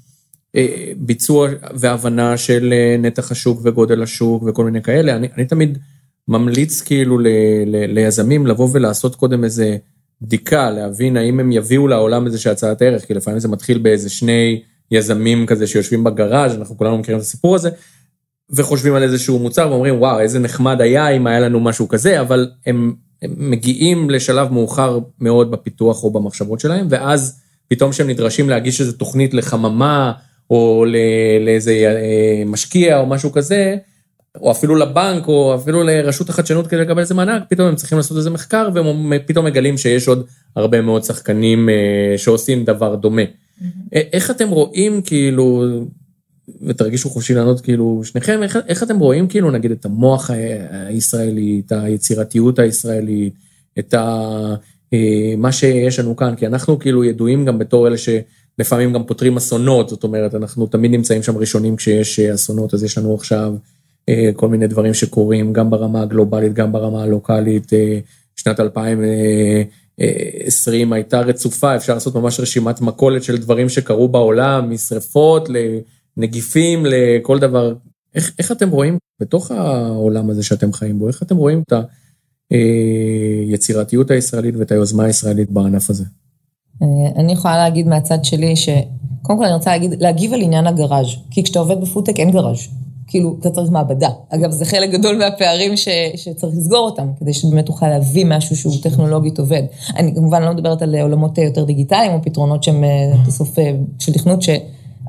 אה, 0.56 0.92
ביצוע 0.96 1.48
והבנה 1.74 2.36
של 2.36 2.72
אה, 2.72 2.96
נתח 2.98 3.32
השוק 3.32 3.60
וגודל 3.62 4.02
השוק 4.02 4.42
וכל 4.46 4.64
מיני 4.64 4.82
כאלה, 4.82 5.16
אני, 5.16 5.28
אני 5.36 5.44
תמיד 5.44 5.78
ממליץ 6.28 6.80
כאילו 6.80 7.18
ל, 7.18 7.26
ל, 7.66 7.94
ליזמים 7.94 8.46
לבוא 8.46 8.68
ולעשות 8.72 9.14
קודם 9.14 9.44
איזה 9.44 9.76
בדיקה, 10.22 10.70
להבין 10.70 11.16
האם 11.16 11.40
הם 11.40 11.52
יביאו 11.52 11.88
לעולם 11.88 12.26
איזה 12.26 12.38
שהצעת 12.38 12.82
ערך, 12.82 13.04
כי 13.04 13.14
לפעמים 13.14 13.40
זה 13.40 13.48
מתחיל 13.48 13.78
באיזה 13.78 14.10
שני 14.10 14.62
יזמים 14.90 15.46
כזה 15.46 15.66
שיושבים 15.66 16.04
בגראז', 16.04 16.54
אנחנו 16.54 16.78
כולנו 16.78 16.98
מכירים 16.98 17.18
את 17.18 17.24
הסיפור 17.24 17.54
הזה, 17.54 17.70
וחושבים 18.52 18.94
על 18.94 19.02
איזשהו 19.02 19.38
מוצר 19.38 19.68
ואומרים, 19.70 19.98
וואו, 19.98 20.20
איזה 20.20 20.38
נחמד 20.38 20.80
היה 20.80 21.08
אם 21.08 21.26
היה 21.26 21.40
לנו 21.40 21.60
משהו 21.60 21.88
כזה, 21.88 22.20
אבל 22.20 22.50
הם, 22.66 22.94
הם 23.22 23.34
מגיעים 23.38 24.10
לשלב 24.10 24.52
מאוחר 24.52 24.98
מאוד 25.20 25.50
בפיתוח 25.50 26.04
או 26.04 26.10
במחשבות 26.10 26.60
שלהם, 26.60 26.86
ואז 26.90 27.40
פתאום 27.68 27.90
כשהם 27.90 28.10
נדרשים 28.10 28.50
להגיש 28.50 28.80
איזו 28.80 28.92
תוכנית 28.92 29.34
לחממה, 29.34 30.12
או 30.50 30.84
לאיזה 31.40 31.72
אה, 31.72 32.42
משקיע 32.46 32.98
או 32.98 33.06
משהו 33.06 33.32
כזה, 33.32 33.76
או 34.40 34.50
אפילו 34.50 34.74
לבנק, 34.74 35.28
או 35.28 35.54
אפילו 35.54 35.82
לרשות 35.82 36.28
החדשנות 36.28 36.66
כדי 36.66 36.80
לקבל 36.80 37.00
איזה 37.00 37.14
מענק, 37.14 37.42
פתאום 37.48 37.68
הם 37.68 37.76
צריכים 37.76 37.98
לעשות 37.98 38.16
איזה 38.16 38.30
מחקר, 38.30 38.68
והם 38.74 39.12
פתאום 39.26 39.44
מגלים 39.44 39.78
שיש 39.78 40.08
עוד 40.08 40.26
הרבה 40.56 40.80
מאוד 40.80 41.04
שחקנים 41.04 41.68
אה, 41.68 42.18
שעושים 42.18 42.64
דבר 42.64 42.94
דומה. 42.94 43.22
Mm-hmm. 43.22 43.64
איך 43.92 44.30
אתם 44.30 44.48
רואים, 44.48 45.02
כאילו, 45.02 45.64
ותרגישו 46.62 47.10
חופשי 47.10 47.34
לענות 47.34 47.60
כאילו 47.60 48.00
שניכם, 48.04 48.42
איך, 48.42 48.58
איך 48.68 48.82
אתם 48.82 48.98
רואים 48.98 49.28
כאילו 49.28 49.50
נגיד 49.50 49.70
את 49.70 49.84
המוח 49.84 50.30
הישראלי, 50.70 51.62
את 51.66 51.72
היצירתיות 51.72 52.58
הישראלית, 52.58 53.34
את 53.78 53.94
ה, 53.94 54.54
אה, 54.92 55.34
מה 55.36 55.52
שיש 55.52 55.98
לנו 55.98 56.16
כאן, 56.16 56.34
כי 56.36 56.46
אנחנו 56.46 56.78
כאילו 56.78 57.04
ידועים 57.04 57.44
גם 57.44 57.58
בתור 57.58 57.86
אלה 57.86 57.96
שלפעמים 57.98 58.92
גם 58.92 59.04
פותרים 59.04 59.36
אסונות, 59.36 59.88
זאת 59.88 60.04
אומרת, 60.04 60.34
אנחנו 60.34 60.66
תמיד 60.66 60.90
נמצאים 60.90 61.22
שם 61.22 61.36
ראשונים 61.36 61.76
כשיש 61.76 62.20
אסונות, 62.20 62.74
אז 62.74 62.84
יש 62.84 62.98
לנו 62.98 63.14
עכשיו 63.14 63.54
אה, 64.08 64.30
כל 64.36 64.48
מיני 64.48 64.66
דברים 64.66 64.94
שקורים, 64.94 65.52
גם 65.52 65.70
ברמה 65.70 66.02
הגלובלית, 66.02 66.52
גם 66.52 66.72
ברמה 66.72 67.02
הלוקאלית, 67.02 67.72
אה, 67.72 67.98
שנת 68.36 68.60
2020 68.60 70.92
הייתה 70.92 71.20
רצופה, 71.20 71.76
אפשר 71.76 71.94
לעשות 71.94 72.14
ממש 72.14 72.40
רשימת 72.40 72.80
מכולת 72.80 73.22
של 73.22 73.36
דברים 73.36 73.68
שקרו 73.68 74.08
בעולם, 74.08 74.70
משרפות. 74.70 75.48
נגיפים 76.16 76.86
לכל 76.86 77.38
דבר. 77.38 77.74
איך, 78.14 78.32
איך 78.38 78.52
אתם 78.52 78.70
רואים 78.70 78.98
בתוך 79.20 79.50
העולם 79.50 80.30
הזה 80.30 80.42
שאתם 80.42 80.72
חיים 80.72 80.98
בו, 80.98 81.08
איך 81.08 81.22
אתם 81.22 81.36
רואים 81.36 81.62
את 81.68 81.72
היצירתיות 82.50 84.10
הישראלית 84.10 84.54
ואת 84.56 84.72
היוזמה 84.72 85.04
הישראלית 85.04 85.50
בענף 85.50 85.90
הזה? 85.90 86.04
אה, 86.82 86.86
אני 87.16 87.32
יכולה 87.32 87.56
להגיד 87.56 87.86
מהצד 87.86 88.24
שלי 88.24 88.56
ש... 88.56 88.68
קודם 89.22 89.38
כל 89.38 89.44
אני 89.44 89.54
רוצה 89.54 89.70
להגיד, 89.70 90.02
להגיב 90.02 90.32
על 90.32 90.40
עניין 90.40 90.66
הגראז', 90.66 91.06
כי 91.30 91.42
כשאתה 91.42 91.58
עובד 91.58 91.80
בפודטק 91.80 92.20
אין 92.20 92.30
גראז', 92.30 92.68
כאילו, 93.06 93.36
אתה 93.40 93.50
צריך 93.50 93.70
מעבדה. 93.70 94.08
אגב, 94.28 94.50
זה 94.50 94.64
חלק 94.64 94.90
גדול 94.90 95.18
מהפערים 95.18 95.76
ש, 95.76 95.88
שצריך 96.16 96.54
לסגור 96.56 96.78
אותם, 96.90 97.06
כדי 97.20 97.34
שבאמת 97.34 97.66
תוכל 97.66 97.88
להביא 97.88 98.26
משהו 98.26 98.56
שהוא 98.56 98.74
טכנולוגית 98.82 99.38
עובד. 99.38 99.62
אני 99.96 100.14
כמובן 100.14 100.42
לא 100.42 100.52
מדברת 100.52 100.82
על 100.82 100.94
עולמות 100.94 101.38
יותר 101.38 101.64
דיגיטליים, 101.64 102.12
או 102.12 102.22
פתרונות 102.22 102.62
שהם 102.62 102.84
אה, 102.84 103.12
בסוף 103.26 103.58
אה, 103.58 103.72
של 103.98 104.12
תכנות. 104.12 104.42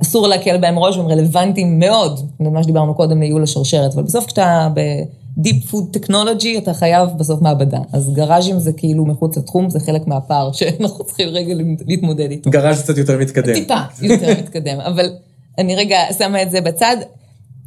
אסור 0.01 0.27
להקל 0.27 0.57
בהם 0.57 0.79
ראש 0.79 0.97
והם 0.97 1.07
רלוונטיים 1.07 1.79
מאוד, 1.79 2.19
למה 2.39 2.63
שדיברנו 2.63 2.93
קודם 2.93 3.19
לייעול 3.19 3.43
השרשרת, 3.43 3.93
אבל 3.93 4.03
בסוף 4.03 4.25
כשאתה 4.25 4.69
ב 5.37 5.43
deep 5.43 5.65
food 5.65 5.87
technology, 5.91 6.57
אתה 6.57 6.73
חייב 6.73 7.09
בסוף 7.17 7.41
מעבדה. 7.41 7.79
אז 7.93 8.13
גראז'ים 8.13 8.59
זה 8.59 8.73
כאילו 8.73 9.05
מחוץ 9.05 9.37
לתחום, 9.37 9.69
זה 9.69 9.79
חלק 9.79 10.07
מהפער 10.07 10.51
שאנחנו 10.57 11.05
צריכים 11.05 11.27
רגע 11.27 11.53
להתמודד 11.87 12.31
איתו. 12.31 12.49
גראז' 12.49 12.81
קצת 12.81 12.97
יותר 12.97 13.17
מתקדם. 13.17 13.53
טיפה 13.53 13.75
יותר 14.01 14.33
מתקדם, 14.41 14.79
אבל 14.79 15.09
אני 15.57 15.75
רגע 15.75 15.97
שמה 16.17 16.41
את 16.41 16.51
זה 16.51 16.61
בצד. 16.61 16.97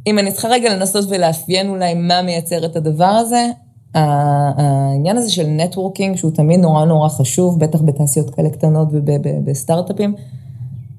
אם 0.07 0.19
אני 0.19 0.31
צריכה 0.31 0.47
רגע 0.47 0.75
לנסות 0.75 1.05
ולאפיין 1.09 1.69
אולי 1.69 1.93
מה 1.93 2.21
מייצר 2.21 2.65
את 2.65 2.75
הדבר 2.75 3.05
הזה, 3.05 3.47
העניין 3.93 5.17
הזה 5.17 5.31
של 5.31 5.47
נטוורקינג, 5.47 6.15
שהוא 6.15 6.31
תמיד 6.31 6.59
נורא 6.59 6.85
נורא 6.85 7.09
חשוב, 7.09 7.59
בטח 7.59 7.81
בתעשיות 7.81 8.35
כאלה 8.35 8.49
קטנות 8.49 8.87
ובסטארט-אפים, 8.91 10.15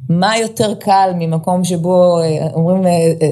מה 0.08 0.38
יותר 0.38 0.74
קל 0.74 1.10
ממקום 1.18 1.64
שבו 1.64 2.18
אה, 2.20 2.48
אומרים 2.54 2.82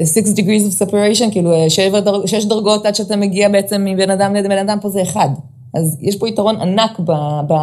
6 0.04 0.16
אה, 0.16 0.22
degrees 0.22 0.72
of 0.72 0.88
separation, 0.88 1.32
כאילו 1.32 1.50
6 1.68 1.78
אה, 1.78 2.44
דרגות 2.48 2.86
עד 2.86 2.94
שאתה 2.94 3.16
מגיע 3.16 3.48
בעצם 3.48 3.84
מבן 3.84 4.10
אדם 4.10 4.34
לבן 4.34 4.58
אדם, 4.58 4.78
פה 4.82 4.88
זה 4.88 5.02
אחד. 5.02 5.28
אז 5.74 5.98
יש 6.00 6.16
פה 6.16 6.28
יתרון 6.28 6.60
ענק 6.60 7.00
ב... 7.00 7.12
ב 7.48 7.54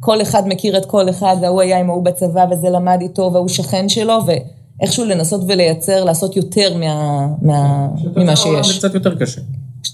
כל 0.00 0.22
אחד 0.22 0.42
מכיר 0.48 0.76
את 0.76 0.86
כל 0.86 1.08
אחד, 1.10 1.36
והוא 1.42 1.60
היה 1.60 1.78
עם 1.78 1.90
ההוא 1.90 2.04
בצבא 2.04 2.44
וזה 2.50 2.70
למד 2.70 2.98
איתו, 3.00 3.30
והוא 3.32 3.48
שכן 3.48 3.88
שלו, 3.88 4.18
ואיכשהו 4.26 5.04
לנסות 5.04 5.40
ולייצר, 5.48 6.04
לעשות 6.04 6.36
יותר 6.36 6.76
מה, 6.76 7.26
מה, 7.42 7.88
ממה 8.16 8.36
שיש. 8.36 8.68
זה 8.68 8.78
קצת 8.78 8.94
יותר 8.94 9.14
קשה. 9.14 9.40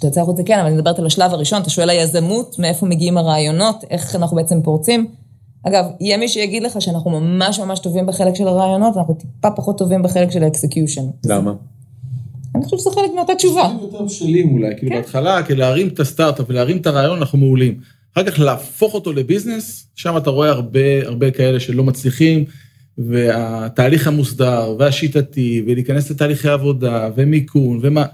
יוצא 0.05 0.21
החוצה 0.21 0.43
כן, 0.43 0.59
אבל 0.59 0.67
אני 0.67 0.77
מדברת 0.77 0.99
על 0.99 1.07
השלב 1.07 1.35
הראשון, 1.35 1.63
אתה 1.63 1.71
שואל 1.71 1.91
היזמות, 1.91 2.57
מאיפה 2.59 2.87
מגיעים 2.87 3.19
הרעיונות, 3.19 3.85
איך 3.91 4.17
אנחנו 4.17 4.37
בעצם 4.37 4.63
פורצים. 4.63 5.07
אגב, 5.69 5.85
יהיה 6.01 6.17
מי 6.17 6.29
שיגיד 6.29 6.63
לך 6.63 6.83
שאנחנו 6.83 7.11
ממש 7.11 7.59
ממש 7.59 7.79
טובים 7.79 8.07
בחלק 8.07 8.35
של 8.35 8.49
הרעיונות, 8.49 8.97
ואנחנו 8.97 9.15
טיפה 9.15 9.51
פחות 9.51 9.79
טובים 9.79 10.03
בחלק 10.03 10.31
של 10.31 10.43
ה 10.45 10.50
execution. 10.50 11.03
למה? 11.27 11.53
אני 12.55 12.65
חושבת 12.65 12.81
שזה 12.81 12.91
חלק 12.91 13.11
מאותה 13.17 13.35
תשובה. 13.35 13.73
יותר 13.83 14.03
בשלים 14.03 14.53
אולי, 14.53 14.75
כאילו 14.79 14.93
כן. 14.93 14.97
בהתחלה, 14.97 15.43
כאילו 15.43 15.61
להרים 15.61 15.89
את 15.89 16.01
הסטארט-אפ 16.01 16.47
ולהרים 16.49 16.77
את 16.77 16.87
הרעיון, 16.87 17.19
אנחנו 17.19 17.39
מעולים. 17.39 17.81
אחר 18.15 18.31
כך 18.31 18.41
להפוך 18.41 18.95
אותו 18.95 19.13
לביזנס, 19.13 19.87
שם 19.95 20.17
אתה 20.17 20.31
רואה 20.31 20.51
הרבה, 20.51 21.07
הרבה 21.07 21.31
כאלה 21.31 21.61
שלא 21.61 21.85
מצליחים, 21.85 22.45
והתהליך 22.99 24.09
המוסדר, 24.09 24.77
והשיטתי, 24.79 25.63
ולהיכנס 25.67 26.11
לתהליכי 26.11 26.49
עבודה, 26.49 27.09
ומיכון, 27.17 27.79
ומה, 27.83 28.05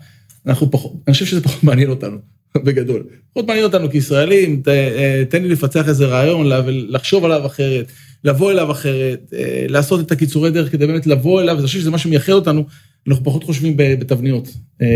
אנחנו 0.46 0.70
פחות, 0.70 0.92
אני 1.06 1.12
חושב 1.12 1.26
שזה 1.26 1.42
פחות 1.42 1.64
מעניין 1.64 1.90
אותנו. 1.90 2.31
בגדול. 2.64 3.02
פחות 3.32 3.46
מעניין 3.46 3.64
אותנו 3.64 3.90
כישראלים, 3.90 4.62
ת, 4.62 4.68
אה, 4.68 5.22
תן 5.28 5.42
לי 5.42 5.48
לפצח 5.48 5.88
איזה 5.88 6.06
רעיון, 6.06 6.46
לחשוב 6.88 7.24
עליו 7.24 7.46
אחרת, 7.46 7.86
לבוא 8.24 8.50
אליו 8.50 8.70
אחרת, 8.70 9.34
אה, 9.36 9.66
לעשות 9.68 10.00
את 10.00 10.12
הקיצורי 10.12 10.50
דרך 10.50 10.72
כדי 10.72 10.86
באמת 10.86 11.06
לבוא 11.06 11.42
אליו, 11.42 11.54
ואני 11.54 11.66
חושב 11.66 11.80
שזה 11.80 11.90
מה 11.90 11.98
שמייחד 11.98 12.32
אותנו, 12.32 12.64
אנחנו 13.08 13.24
פחות 13.24 13.44
חושבים 13.44 13.74
בתבניות. 13.76 14.48
אה, 14.82 14.86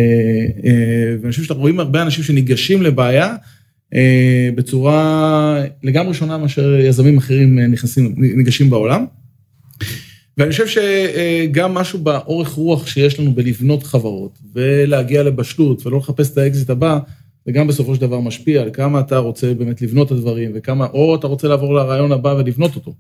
ואני 1.21 1.31
חושב 1.31 1.43
שאנחנו 1.43 1.61
רואים 1.61 1.81
הרבה 1.81 2.03
אנשים 2.03 2.25
שניגשים 2.25 2.83
לבעיה 2.83 3.37
בצורה 4.55 5.63
לגמרי 5.83 6.15
שונה 6.15 6.39
מאשר 6.39 6.75
יזמים 6.81 7.19
אחרים 7.19 7.59
נכנסים, 7.59 8.15
ניגשים 8.17 8.71
בעולם. 8.71 9.05
ואני 10.39 10.51
חושב 10.51 10.67
שגם 10.67 11.75
משהו 11.75 11.99
באורך 11.99 12.49
רוח 12.49 12.87
שיש 12.87 13.21
לנו 13.21 13.35
בללבנות 13.35 13.83
חברות, 13.83 14.39
ולהגיע 14.55 15.23
לבשלות, 15.23 15.87
ולא 15.87 15.99
לחפש 15.99 16.33
את 16.33 16.39
האקזיט 16.39 16.71
הבא, 16.71 16.99
זה 17.47 17.53
גם 17.53 17.67
בסופו 17.67 17.95
של 17.95 18.01
דבר 18.01 18.21
משפיע 18.21 18.63
על 18.63 18.71
כמה 18.73 19.01
אתה 19.01 19.19
רוצה 19.19 19.55
באמת 19.55 19.83
לבנות 19.83 20.07
את 20.07 20.13
הדברים, 20.13 20.51
וכמה, 20.55 20.87
או 20.87 21.15
אתה 21.15 21.27
רוצה 21.27 21.49
לעבור 21.49 21.75
לרעיון 21.75 22.13
הבא 22.13 22.35
ולבנות 22.39 22.77
אותו. 22.77 22.95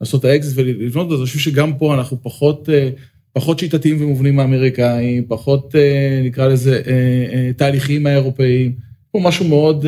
לעשות 0.00 0.20
את 0.20 0.24
האקזיט 0.24 0.54
ולבנות 0.56 1.04
אותו, 1.04 1.14
אז 1.14 1.20
אני 1.20 1.26
חושב 1.26 1.38
שגם 1.38 1.72
פה 1.78 1.94
אנחנו 1.94 2.22
פחות, 2.22 2.68
אה, 2.72 2.88
פחות 3.32 3.58
שיטתיים 3.58 4.02
ומובנים 4.02 4.36
מהאמריקאים, 4.36 5.24
פחות, 5.28 5.74
אה, 5.74 6.20
נקרא 6.24 6.46
לזה, 6.46 6.82
אה, 6.86 7.52
תהליכים 7.56 8.02
מהאירופאים. 8.02 8.72
פה 9.12 9.20
משהו 9.22 9.48
מאוד 9.48 9.86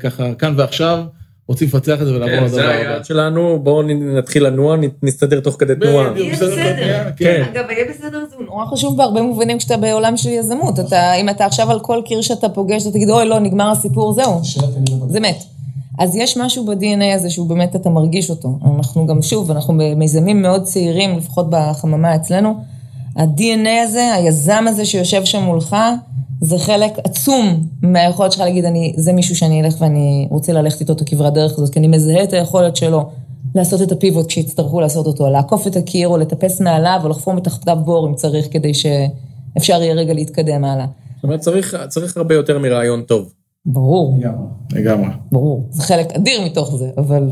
ככה, 0.00 0.34
כאן 0.34 0.54
ועכשיו. 0.56 1.04
רוצים 1.48 1.68
לפצח 1.68 2.00
את 2.00 2.06
זה 2.06 2.14
ולעבור 2.14 2.36
כן, 2.36 2.44
לדבר 2.44 2.60
הבא. 2.60 2.66
זה 2.66 2.68
היעד 2.68 3.04
שלנו, 3.04 3.58
בואו 3.58 3.82
נתחיל 3.82 4.46
לנוע, 4.46 4.76
נסתדר 5.02 5.40
תוך 5.40 5.56
כדי 5.58 5.74
תנועה. 5.74 6.12
בדיוק, 6.12 6.32
בסדר. 6.32 7.10
כן. 7.16 7.44
אגב, 7.52 7.70
יהיה 7.70 7.84
בסדר 7.90 8.24
זה 8.30 8.36
נורא 8.52 8.66
חשוב 8.66 8.96
בהרבה 8.96 9.22
מובנים 9.22 9.58
כשאתה 9.58 9.76
בעולם 9.76 10.16
של 10.16 10.30
יזמות. 10.30 10.80
אתה, 10.80 11.14
אם 11.14 11.28
אתה 11.28 11.44
עכשיו 11.44 11.70
על 11.70 11.80
כל 11.80 12.02
קיר 12.04 12.20
שאתה 12.20 12.48
פוגש, 12.48 12.82
אתה 12.82 12.90
תגיד, 12.90 13.10
אוי, 13.10 13.24
לא, 13.24 13.38
נגמר 13.38 13.70
הסיפור, 13.70 14.12
זהו. 14.12 14.40
זה 15.08 15.20
מת. 15.20 15.44
אז 15.98 16.16
יש 16.16 16.36
משהו 16.36 16.66
ב-DNA 16.66 17.14
הזה 17.14 17.30
שהוא 17.30 17.48
באמת, 17.48 17.76
אתה 17.76 17.90
מרגיש 17.90 18.30
אותו. 18.30 18.58
אנחנו 18.76 19.06
גם, 19.06 19.22
שוב, 19.22 19.50
אנחנו 19.50 19.74
במיזמים 19.76 20.42
מאוד 20.42 20.62
צעירים, 20.62 21.18
לפחות 21.18 21.46
בחממה 21.50 22.14
אצלנו. 22.14 22.54
ה-DNA 23.16 23.84
הזה, 23.84 24.14
היזם 24.14 24.64
הזה 24.68 24.84
שיושב 24.84 25.24
שם 25.24 25.42
מולך, 25.42 25.76
זה 26.40 26.58
חלק 26.58 26.98
עצום 27.04 27.62
מהיכולת 27.82 28.32
שלך 28.32 28.40
להגיד, 28.40 28.64
אני, 28.64 28.92
זה 28.96 29.12
מישהו 29.12 29.36
שאני 29.36 29.62
אלך 29.62 29.74
ואני 29.78 30.26
רוצה 30.30 30.52
ללכת 30.52 30.80
איתו 30.80 30.92
את 30.92 31.00
הכברת 31.00 31.32
דרך 31.32 31.52
הזאת, 31.58 31.72
כי 31.72 31.78
אני 31.78 31.88
מזהה 31.88 32.22
את 32.22 32.32
היכולת 32.32 32.76
שלו 32.76 33.10
לעשות 33.54 33.82
את 33.82 33.92
הפיבוט 33.92 34.26
כשיצטרכו 34.26 34.80
לעשות 34.80 35.06
אותו, 35.06 35.30
לעקוף 35.30 35.66
את 35.66 35.76
הקיר 35.76 36.08
או 36.08 36.16
לטפס 36.16 36.60
מעליו 36.60 37.00
או 37.04 37.08
לחפור 37.08 37.34
מתחתיו 37.34 37.76
בור 37.84 38.08
אם 38.08 38.14
צריך, 38.14 38.46
כדי 38.50 38.72
שאפשר 38.74 39.82
יהיה 39.82 39.94
רגע 39.94 40.12
להתקדם 40.12 40.64
הלאה. 40.64 40.86
זאת 41.14 41.24
אומרת, 41.24 41.40
צריך, 41.40 41.76
צריך 41.88 42.16
הרבה 42.16 42.34
יותר 42.34 42.58
מרעיון 42.58 43.02
טוב. 43.02 43.32
ברור. 43.66 44.18
לגמרי. 44.72 45.08
ברור. 45.32 45.66
זה 45.70 45.82
חלק 45.82 46.12
אדיר 46.12 46.44
מתוך 46.44 46.76
זה, 46.76 46.90
אבל... 46.96 47.30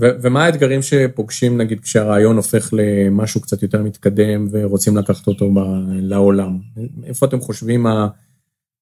ו- 0.00 0.10
ומה 0.22 0.44
האתגרים 0.44 0.82
שפוגשים, 0.82 1.58
נגיד, 1.60 1.80
כשהרעיון 1.80 2.36
הופך 2.36 2.70
למשהו 2.72 3.40
קצת 3.40 3.62
יותר 3.62 3.82
מתקדם 3.82 4.48
ורוצים 4.50 4.96
לקחת 4.96 5.26
אותו 5.26 5.50
ב- 5.54 5.58
לעולם? 5.88 6.58
איפה 7.04 7.26
אתם 7.26 7.40
חושבים 7.40 7.86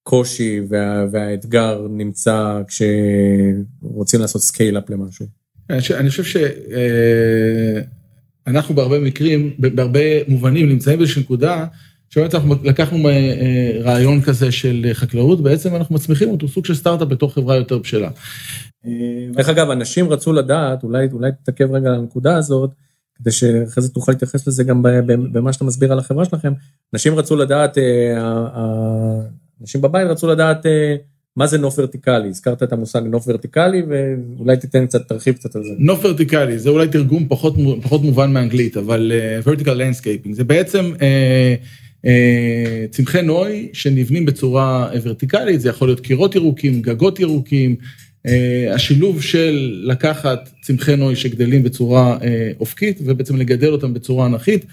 הקושי 0.07 0.61
וה- 0.69 1.05
והאתגר 1.13 1.87
נמצא 1.91 2.61
כשרוצים 2.69 4.21
לעשות 4.21 4.43
scale-up 4.43 4.91
למשהו? 4.91 5.27
אני 5.71 6.11
חושב- 6.11 6.43
שאנחנו 8.47 8.75
בהרבה 8.75 9.01
מקרים, 9.01 9.55
בהרבה 9.59 10.01
מובנים 10.29 10.69
נמצאים 10.69 10.99
באיזושהי 10.99 11.23
נקודה, 11.23 11.67
שבאמת 12.11 12.35
אנחנו 12.35 12.55
לקחנו 12.65 13.09
אה, 13.09 13.73
רעיון 13.81 14.23
כזה 14.23 14.53
של 14.53 14.87
חקלאות, 14.93 15.43
בעצם 15.43 15.77
אנחנו 15.77 15.95
מצמיחים 15.95 16.31
אותו, 16.31 16.49
סוג 16.49 16.67
של 16.67 16.75
סטארט-אפ 16.75 17.09
בתוך 17.09 17.35
חברה 17.35 17.57
יותר 17.57 17.79
בשלה. 17.79 18.11
דרך 19.33 19.49
אגב, 19.49 19.71
אנשים 19.71 20.09
רצו 20.09 20.33
לדעת, 20.33 20.83
אולי, 20.83 21.09
אולי 21.13 21.31
תתעכב 21.43 21.73
רגע 21.73 21.89
על 21.89 21.95
הנקודה 21.95 22.37
הזאת, 22.37 22.71
כדי 23.15 23.31
שאחרי 23.31 23.83
זה 23.83 23.89
תוכל 23.89 24.13
להתייחס 24.13 24.49
לזה 24.49 24.65
גם 24.65 24.83
במה 25.33 25.53
שאתה 25.53 25.65
מסביר 25.65 25.93
על 25.93 25.99
החברה 25.99 26.25
שלכם. 26.25 26.53
אנשים 26.95 27.15
רצו 27.15 27.37
לדעת, 27.37 27.79
אה, 27.79 28.17
אה, 28.57 29.21
אנשים 29.61 29.81
בבית 29.81 30.07
רצו 30.07 30.27
לדעת 30.27 30.67
אה, 30.67 30.97
מה 31.41 31.47
זה 31.47 31.59
נוף 31.59 31.79
ורטיקלי. 31.79 32.29
הזכרת 32.29 32.63
את 32.63 32.73
המושג 32.73 33.01
נוף 33.05 33.29
ורטיקלי, 33.29 33.83
ואולי 33.89 34.57
תיתן 34.57 34.87
קצת, 34.87 35.09
תרחיב 35.09 35.35
קצת 35.35 35.57
על 35.57 35.63
זה. 35.65 35.71
נוף 35.79 36.05
ורטיקלי, 36.05 36.59
זה 36.59 36.71
אולי 36.71 36.89
תרגום 36.89 37.27
פחות, 37.29 37.57
פחות 37.83 38.03
מובן 38.03 38.33
מאנגלית, 38.33 38.77
אבל 38.77 39.13
uh, 39.45 39.49
vertical 39.49 39.65
landscaping, 39.65 40.33
זה 40.33 40.45
בעצם 40.45 40.93
uh, 40.95 40.99
uh, 42.05 42.09
צמחי 42.91 43.23
נוי 43.23 43.69
שנבנים 43.73 44.27
בצורה 44.27 44.91
ורטיקלית, 45.03 45.61
זה 45.61 45.69
יכול 45.69 45.89
להיות 45.89 46.01
קירות 46.01 46.35
ירוקים, 46.35 46.83
גגות 46.83 47.21
ירוקים, 47.21 47.77
Uh, 48.27 48.75
השילוב 48.75 49.23
של 49.23 49.81
לקחת 49.85 50.51
צמחי 50.63 50.97
נוי 50.97 51.17
שגדלים 51.17 51.63
בצורה 51.63 52.17
uh, 52.17 52.23
אופקית 52.61 53.01
ובעצם 53.05 53.37
לגדל 53.37 53.73
אותם 53.73 53.95
בצורה 53.95 54.27
אנכית 54.27 54.65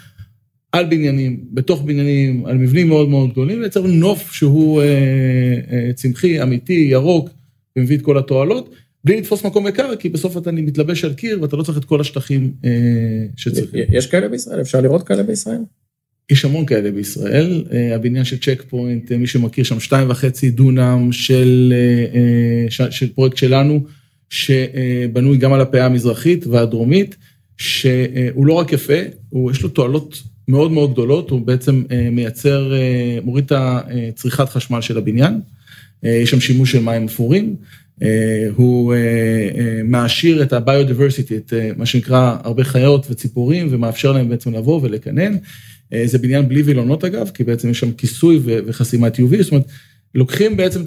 על 0.78 0.86
בניינים, 0.86 1.40
בתוך 1.52 1.82
בניינים, 1.82 2.46
על 2.46 2.58
מבנים 2.58 2.88
מאוד 2.88 3.10
מאוד 3.10 3.32
גדולים, 3.32 3.62
לייצר 3.62 3.88
נוף 3.88 4.32
שהוא 4.32 4.82
uh, 4.82 4.86
uh, 5.70 5.94
צמחי, 5.94 6.42
אמיתי, 6.42 6.88
ירוק, 6.92 7.30
ומביא 7.78 7.98
את 7.98 8.02
כל 8.02 8.18
התועלות, 8.18 8.76
בלי 9.04 9.18
לתפוס 9.18 9.46
מקום 9.46 9.68
יקר, 9.68 9.96
כי 10.00 10.10
בסוף 10.10 10.38
אתה 10.38 10.52
מתלבש 10.52 11.06
על 11.06 11.13
קיר 11.13 11.42
ואתה 11.42 11.56
לא 11.56 11.63
צריך 11.63 11.78
את 11.78 11.86
כל 11.86 12.02
השטחים 12.02 12.52
uh, 12.62 12.66
שצריכים. 13.36 13.84
יש 13.90 14.08
כאלה 14.08 14.28
בישראל? 14.28 14.62
אפשר 14.62 14.82
לראות 14.82 15.08
כאלה 15.08 15.24
בישראל? 15.24 15.62
יש 16.32 16.46
המון 16.46 16.66
כאלה 16.66 16.92
בישראל, 16.92 17.66
הבניין 17.96 18.26
של 18.26 18.38
צ'ק 18.38 18.63
פוינט, 18.70 19.12
מי 19.12 19.28
שמכיר 19.28 19.63
שם 19.63 19.80
שתיים 19.80 20.10
וחצי 20.10 20.52
דונם 20.52 21.10
של, 21.12 21.74
של 22.70 23.13
פרויקט 23.13 23.38
שלנו, 23.38 23.84
שבנוי 24.30 25.38
גם 25.38 25.54
על 25.54 25.62
הפאה 25.62 25.86
המזרחית 25.86 26.48
והדרומית, 26.48 27.16
שהוא 27.58 28.46
לא 28.46 28.54
רק 28.54 28.74
יפה, 28.74 29.00
הוא, 29.30 29.52
יש 29.52 29.62
לו 29.62 29.70
תועלות 29.70 30.24
מאוד 30.48 30.72
מאוד 30.72 30.94
גדולות, 30.94 31.30
הוא 31.30 31.42
בעצם 31.42 31.84
מייצר, 32.12 32.74
מוריד 33.24 33.46
את 33.46 33.52
הצריכת 33.56 34.50
חשמל 34.50 34.82
של 34.82 34.98
הבניין, 34.98 35.40
יש 36.04 36.30
שם 36.30 36.40
שימוש 36.40 36.72
של 36.72 36.80
מים 36.80 37.06
אפורים, 37.06 37.56
הוא 38.56 38.94
מעשיר 39.84 40.44
את 40.44 40.54
ה-biodiversity, 40.54 41.34
את 41.36 41.54
מה 41.78 41.86
שנקרא 41.86 42.38
הרבה 42.44 42.64
חיות 42.64 43.08
וציפורים, 43.10 43.68
ומאפשר 43.72 44.12
להם 44.12 44.30
בעצם 44.30 44.54
לבוא 44.54 44.80
ולקנן. 44.84 45.36
זה 46.06 46.18
בניין 46.18 46.48
בלי 46.48 46.62
וילונות 46.62 47.04
אגב, 47.04 47.32
כי 47.34 47.44
בעצם 47.44 47.70
יש 47.70 47.80
שם 47.80 47.92
כיסוי 47.92 48.40
וחסימת 48.44 49.16
UV, 49.16 49.42
זאת 49.42 49.52
אומרת, 49.52 49.66
לוקחים 50.16 50.58
בעצם 50.58 50.82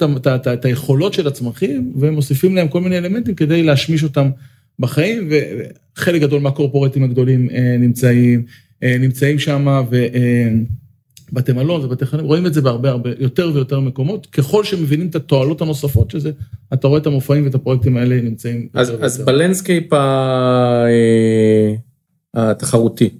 את 0.54 0.64
היכולות 0.64 1.14
של 1.14 1.26
הצמחים 1.26 1.92
ומוסיפים 1.96 2.56
להם 2.56 2.68
כל 2.68 2.80
מיני 2.80 2.98
אלמנטים 2.98 3.34
כדי 3.34 3.62
להשמיש 3.62 4.02
אותם 4.02 4.30
בחיים, 4.78 5.28
וחלק 5.96 6.20
גדול 6.22 6.40
מה 6.40 6.50
corporateים 6.50 7.04
הגדולים 7.04 7.48
נמצאים, 7.78 8.42
נמצאים 8.82 9.38
שם, 9.38 9.82
ובתי 11.30 11.52
מלון 11.52 11.84
ובתי 11.84 12.06
חולים, 12.06 12.24
רואים 12.24 12.46
את 12.46 12.54
זה 12.54 12.60
בהרבה 12.60 12.90
הרבה, 12.90 13.10
יותר 13.18 13.50
ויותר 13.54 13.80
מקומות, 13.80 14.26
ככל 14.26 14.64
שמבינים 14.64 15.06
את 15.08 15.14
התועלות 15.14 15.62
הנוספות 15.62 16.10
שזה, 16.10 16.30
אתה 16.72 16.88
רואה 16.88 17.00
את 17.00 17.06
המופעים 17.06 17.44
ואת 17.44 17.54
הפרויקטים 17.54 17.96
האלה 17.96 18.20
נמצאים. 18.20 18.68
אז, 18.74 18.92
אז 19.00 19.20
ב 19.24 19.31
landscape 19.31 19.92
התחרותי, 22.34 23.10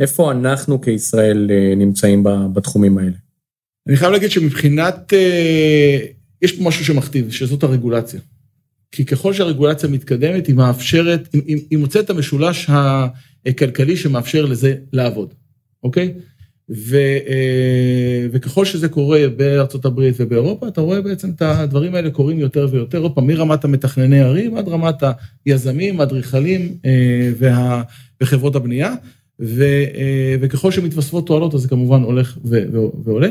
איפה 0.00 0.32
אנחנו 0.32 0.80
כישראל 0.80 1.50
נמצאים 1.76 2.24
בתחומים 2.52 2.98
האלה? 2.98 3.16
אני 3.88 3.96
חייב 3.96 4.12
להגיד 4.12 4.30
שמבחינת, 4.30 5.12
יש 6.42 6.52
פה 6.52 6.64
משהו 6.64 6.84
שמכתיב, 6.84 7.30
שזאת 7.30 7.62
הרגולציה. 7.62 8.20
כי 8.92 9.04
ככל 9.04 9.32
שהרגולציה 9.32 9.88
מתקדמת, 9.88 10.46
היא 10.46 10.54
מאפשרת, 10.54 11.28
היא, 11.32 11.60
היא 11.70 11.78
מוצאת 11.78 12.04
את 12.04 12.10
המשולש 12.10 12.70
הכלכלי 13.46 13.96
שמאפשר 13.96 14.44
לזה 14.46 14.74
לעבוד, 14.92 15.34
אוקיי? 15.82 16.14
ו, 16.70 16.96
וככל 18.32 18.64
שזה 18.64 18.88
קורה 18.88 19.28
בארצות 19.36 19.84
הברית 19.84 20.14
ובאירופה, 20.18 20.68
אתה 20.68 20.80
רואה 20.80 21.00
בעצם 21.00 21.30
את 21.30 21.42
הדברים 21.42 21.94
האלה 21.94 22.10
קורים 22.10 22.38
יותר 22.38 22.68
ויותר, 22.70 22.98
עוד 22.98 23.14
פעם, 23.14 23.26
מרמת 23.26 23.64
המתכנני 23.64 24.20
ערים 24.20 24.56
עד 24.56 24.68
רמת 24.68 25.02
היזמים, 25.46 26.00
האדריכלים 26.00 26.76
וה, 27.38 27.82
וחברות 28.22 28.56
הבנייה. 28.56 28.94
ו, 29.42 29.64
וככל 30.40 30.70
שמתווספות 30.70 31.26
תועלות, 31.26 31.54
אז 31.54 31.60
זה 31.60 31.68
כמובן 31.68 32.02
הולך 32.02 32.38
ו, 32.44 32.62
ו, 32.72 32.78
ועולה. 33.04 33.28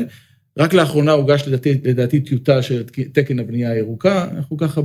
רק 0.58 0.74
לאחרונה 0.74 1.12
הוגש 1.12 1.44
לדעתי, 1.46 1.74
לדעתי 1.84 2.20
טיוטה 2.20 2.62
של 2.62 2.82
תקן 3.12 3.38
הבנייה 3.38 3.70
הירוקה, 3.70 4.28
אנחנו 4.36 4.56
ככה 4.56 4.80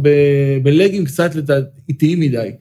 בלגים 0.64 1.06
קצת 1.06 1.32
איטיים 1.90 2.20
מדי. 2.20 2.52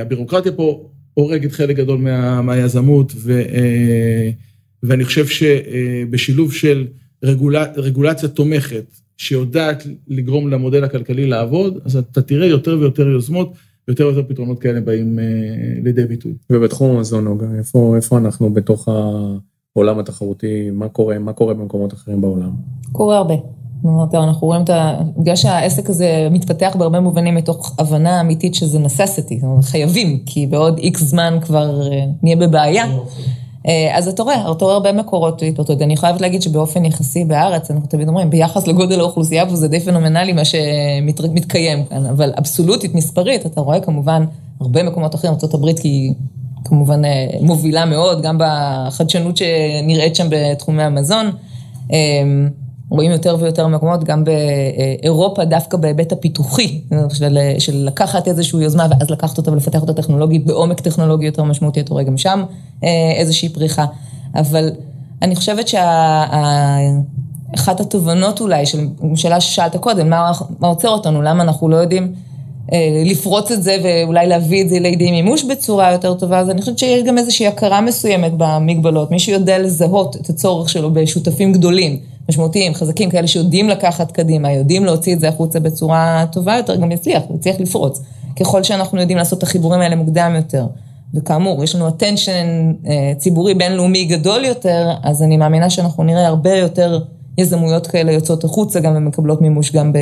הבירוקרטיה 0.00 0.52
פה 0.52 0.90
הורגת 1.18 1.52
חלק 1.52 1.76
גדול 1.76 1.98
מה, 1.98 2.42
מהיזמות, 2.42 3.12
ו, 3.16 3.42
ואני 4.82 5.04
חושב 5.04 5.26
שבשילוב 5.26 6.52
של 6.52 6.86
רגולציה, 7.22 7.82
רגולציה 7.82 8.28
תומכת, 8.28 8.84
שיודעת 9.16 9.86
לגרום 10.08 10.48
למודל 10.48 10.84
הכלכלי 10.84 11.26
לעבוד, 11.26 11.78
אז 11.84 11.96
אתה 11.96 12.22
תראה 12.22 12.46
יותר 12.46 12.76
ויותר 12.80 13.08
יוזמות. 13.08 13.52
יותר 13.88 14.06
ויותר 14.06 14.28
פתרונות 14.28 14.58
כאלה 14.58 14.80
באים 14.80 15.18
לידי 15.84 16.04
ביטוי. 16.04 16.32
ובתחום 16.50 16.96
המזון, 16.96 17.24
נוגה, 17.24 17.46
איפה, 17.58 17.96
איפה 17.96 18.18
אנחנו 18.18 18.50
בתוך 18.50 18.88
העולם 18.88 19.98
התחרותי, 19.98 20.70
מה 20.70 20.88
קורה, 20.88 21.18
מה 21.18 21.32
קורה 21.32 21.54
במקומות 21.54 21.92
אחרים 21.92 22.20
בעולם? 22.20 22.50
קורה 22.92 23.16
הרבה. 23.16 23.34
אומרת, 23.84 24.14
אנחנו 24.14 24.46
רואים 24.46 24.62
את 24.62 24.70
ה... 24.70 24.94
בגלל 25.16 25.36
שהעסק 25.36 25.90
הזה 25.90 26.28
מתפתח 26.30 26.76
בהרבה 26.78 27.00
מובנים 27.00 27.34
מתוך 27.34 27.74
הבנה 27.78 28.20
אמיתית 28.20 28.54
שזה 28.54 28.78
necessity, 28.78 29.34
זאת 29.34 29.42
אומרת, 29.42 29.64
חייבים, 29.64 30.18
כי 30.26 30.46
בעוד 30.46 30.78
איקס 30.78 31.02
זמן 31.02 31.38
כבר 31.42 31.88
נהיה 32.22 32.36
בבעיה. 32.36 32.84
אז 33.94 34.08
אתה 34.08 34.22
רואה, 34.22 34.52
אתה 34.52 34.64
רואה 34.64 34.74
הרבה 34.74 34.92
מקורות 34.92 35.42
להתעודד. 35.42 35.82
אני 35.82 35.96
חייבת 35.96 36.20
להגיד 36.20 36.42
שבאופן 36.42 36.84
יחסי 36.84 37.24
בארץ, 37.24 37.70
אנחנו 37.70 37.88
תמיד 37.88 38.08
אומרים, 38.08 38.30
ביחס 38.30 38.66
לגודל 38.66 39.00
האוכלוסייה, 39.00 39.44
וזה 39.50 39.68
די 39.68 39.80
פנומנלי 39.80 40.32
מה 40.32 40.42
שמתקיים 40.44 41.84
כאן, 41.84 42.06
אבל 42.06 42.32
אבסולוטית, 42.38 42.94
מספרית, 42.94 43.46
אתה 43.46 43.60
רואה 43.60 43.80
כמובן 43.80 44.24
הרבה 44.60 44.82
מקומות 44.82 45.14
אחרים, 45.14 45.34
ארה"ב 45.42 45.72
כי 45.72 46.12
כמובן 46.64 47.04
אה, 47.04 47.26
מובילה 47.40 47.84
מאוד, 47.84 48.22
גם 48.22 48.38
בחדשנות 48.40 49.36
שנראית 49.36 50.16
שם 50.16 50.26
בתחומי 50.30 50.82
המזון. 50.82 51.30
אה, 52.92 52.96
רואים 52.96 53.10
יותר 53.10 53.36
ויותר 53.40 53.66
מקומות, 53.66 54.04
גם 54.04 54.24
באירופה, 54.24 55.44
דווקא 55.44 55.76
בהיבט 55.76 56.12
הפיתוחי, 56.12 56.80
של, 57.12 57.38
של 57.58 57.84
לקחת 57.86 58.28
איזושהי 58.28 58.62
יוזמה 58.62 58.86
ואז 58.90 59.10
לקחת 59.10 59.38
אותה 59.38 59.52
ולפתח 59.52 59.80
אותה 59.80 59.92
טכנולוגית, 59.92 60.46
בעומק 60.46 60.80
טכנולוגי 60.80 61.26
יותר 61.26 61.42
משמעותי, 61.42 61.80
אתה 61.80 61.92
רואה 61.92 62.04
גם 62.04 62.18
שם 62.18 62.44
איזושהי 63.18 63.48
פריחה. 63.48 63.86
אבל 64.34 64.70
אני 65.22 65.36
חושבת 65.36 65.68
שאחת 65.68 65.80
התובנות 67.80 68.40
אולי, 68.40 68.66
של 68.66 68.86
שאלה 69.14 69.40
ששאלת 69.40 69.76
קודם, 69.76 70.10
מה, 70.10 70.30
מה 70.60 70.68
עוצר 70.68 70.88
אותנו, 70.88 71.22
למה 71.22 71.42
אנחנו 71.42 71.68
לא 71.68 71.76
יודעים 71.76 72.12
אה, 72.72 73.02
לפרוץ 73.04 73.50
את 73.50 73.62
זה 73.62 73.76
ואולי 73.84 74.26
להביא 74.26 74.62
את 74.62 74.68
זה 74.68 74.78
לידי 74.78 75.10
מימוש 75.10 75.44
בצורה 75.44 75.92
יותר 75.92 76.14
טובה, 76.14 76.38
אז 76.38 76.50
אני 76.50 76.60
חושבת 76.60 76.78
שיש 76.78 77.02
גם 77.02 77.18
איזושהי 77.18 77.46
הכרה 77.46 77.80
מסוימת 77.80 78.32
במגבלות. 78.36 79.10
מי 79.10 79.18
שיודע 79.18 79.58
לזהות 79.58 80.16
את 80.16 80.30
הצורך 80.30 80.68
שלו 80.68 80.90
בשותפים 80.92 81.52
גדולים, 81.52 81.98
משמעותיים, 82.28 82.74
חזקים, 82.74 83.10
כאלה 83.10 83.26
שיודעים 83.26 83.68
לקחת 83.68 84.12
קדימה, 84.12 84.52
יודעים 84.52 84.84
להוציא 84.84 85.14
את 85.14 85.20
זה 85.20 85.28
החוצה 85.28 85.60
בצורה 85.60 86.24
טובה 86.32 86.56
יותר, 86.56 86.76
גם 86.76 86.92
יצליח, 86.92 87.22
יצליח 87.34 87.60
לפרוץ. 87.60 88.02
ככל 88.40 88.62
שאנחנו 88.62 89.00
יודעים 89.00 89.18
לעשות 89.18 89.38
את 89.38 89.42
החיבורים 89.42 89.80
האלה 89.80 89.96
מוקדם 89.96 90.32
יותר. 90.36 90.66
וכאמור, 91.14 91.64
יש 91.64 91.74
לנו 91.74 91.88
attention 91.88 92.86
אה, 92.86 93.12
ציבורי 93.18 93.54
בינלאומי 93.54 94.04
גדול 94.04 94.44
יותר, 94.44 94.90
אז 95.02 95.22
אני 95.22 95.36
מאמינה 95.36 95.70
שאנחנו 95.70 96.04
נראה 96.04 96.26
הרבה 96.26 96.54
יותר 96.54 97.00
יזמויות 97.38 97.86
כאלה 97.86 98.12
יוצאות 98.12 98.44
החוצה, 98.44 98.80
גם 98.80 98.96
ומקבלות 98.96 99.40
מימוש 99.40 99.72
גם 99.72 99.92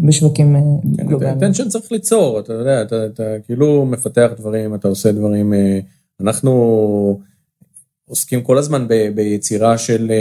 בשווקים 0.00 0.56
אה, 0.56 0.60
כן, 0.96 1.06
גלובליים. 1.06 1.38
attention 1.38 1.68
צריך 1.68 1.92
ליצור, 1.92 2.40
אתה 2.40 2.52
יודע, 2.52 2.82
אתה, 2.82 3.06
אתה 3.06 3.22
כאילו 3.46 3.86
מפתח 3.86 4.30
דברים, 4.38 4.74
אתה 4.74 4.88
עושה 4.88 5.12
דברים, 5.12 5.54
אה, 5.54 5.78
אנחנו 6.20 7.18
עוסקים 8.08 8.42
כל 8.42 8.58
הזמן 8.58 8.88
ב, 8.88 9.08
ביצירה 9.14 9.78
של 9.78 10.12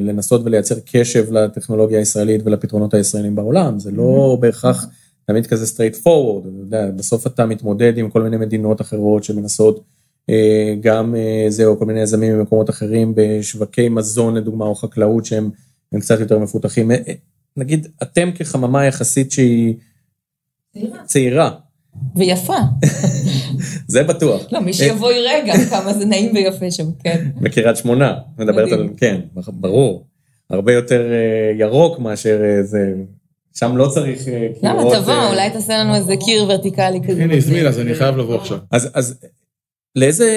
לנסות 0.00 0.40
ולייצר 0.44 0.74
קשב 0.92 1.32
לטכנולוגיה 1.32 1.98
הישראלית 1.98 2.40
ולפתרונות 2.44 2.94
הישראלים 2.94 3.34
בעולם, 3.34 3.78
זה 3.78 3.90
לא 3.90 4.38
בהכרח... 4.40 4.86
תמיד 5.26 5.46
כזה 5.46 5.64
straight 5.76 5.96
forward, 5.96 6.48
אתה 6.48 6.58
יודע, 6.60 6.90
בסוף 6.90 7.26
אתה 7.26 7.46
מתמודד 7.46 7.98
עם 7.98 8.10
כל 8.10 8.22
מיני 8.22 8.36
מדינות 8.36 8.80
אחרות 8.80 9.24
שמנסות 9.24 9.84
אה, 10.30 10.74
גם 10.80 11.14
אה, 11.16 11.46
זה 11.48 11.66
או 11.66 11.78
כל 11.78 11.84
מיני 11.84 12.00
יזמים 12.00 12.38
במקומות 12.38 12.70
אחרים 12.70 13.12
בשווקי 13.16 13.88
מזון 13.88 14.34
לדוגמה 14.34 14.64
או 14.64 14.74
חקלאות 14.74 15.24
שהם 15.24 15.50
קצת 16.00 16.20
יותר 16.20 16.38
מפותחים. 16.38 16.90
אה, 16.90 16.96
נגיד 17.56 17.88
אתם 18.02 18.30
כחממה 18.34 18.84
יחסית 18.84 19.32
שהיא 19.32 19.74
צעירה. 20.74 21.04
צעירה. 21.04 21.50
ויפה. 22.16 22.56
זה 23.88 24.02
בטוח. 24.02 24.46
לא, 24.52 24.60
מי 24.60 24.72
שיבוא 24.72 25.12
יראה 25.12 25.40
גם 25.46 25.64
כמה 25.70 25.94
זה 25.94 26.04
נעים 26.04 26.34
ויפה 26.34 26.70
שם, 26.70 26.86
כן. 27.04 27.26
בקריית 27.40 27.76
שמונה, 27.76 28.14
מדברת 28.38 28.72
על, 28.72 28.88
כן, 28.96 29.20
ברור. 29.46 30.06
הרבה 30.50 30.72
יותר 30.72 31.02
ירוק 31.58 31.98
מאשר 31.98 32.40
זה, 32.62 32.94
שם 33.54 33.76
לא 33.76 33.88
צריך 33.88 34.28
אה, 34.28 34.48
קירות. 34.60 34.62
למה, 34.62 34.82
תבוא, 35.00 35.12
אה, 35.12 35.30
אולי 35.30 35.50
תעשה 35.50 35.78
לנו 35.78 35.94
איזה 35.94 36.14
קיר 36.16 36.44
ורטיקלי 36.44 37.00
כזה. 37.08 37.22
הנה, 37.22 37.34
הזמין, 37.34 37.66
אז 37.66 37.80
אני 37.80 37.94
חייב 37.94 38.16
לבוא 38.16 38.36
עכשיו. 38.36 38.58
אז 38.70 39.14
לאיזה, 39.96 40.28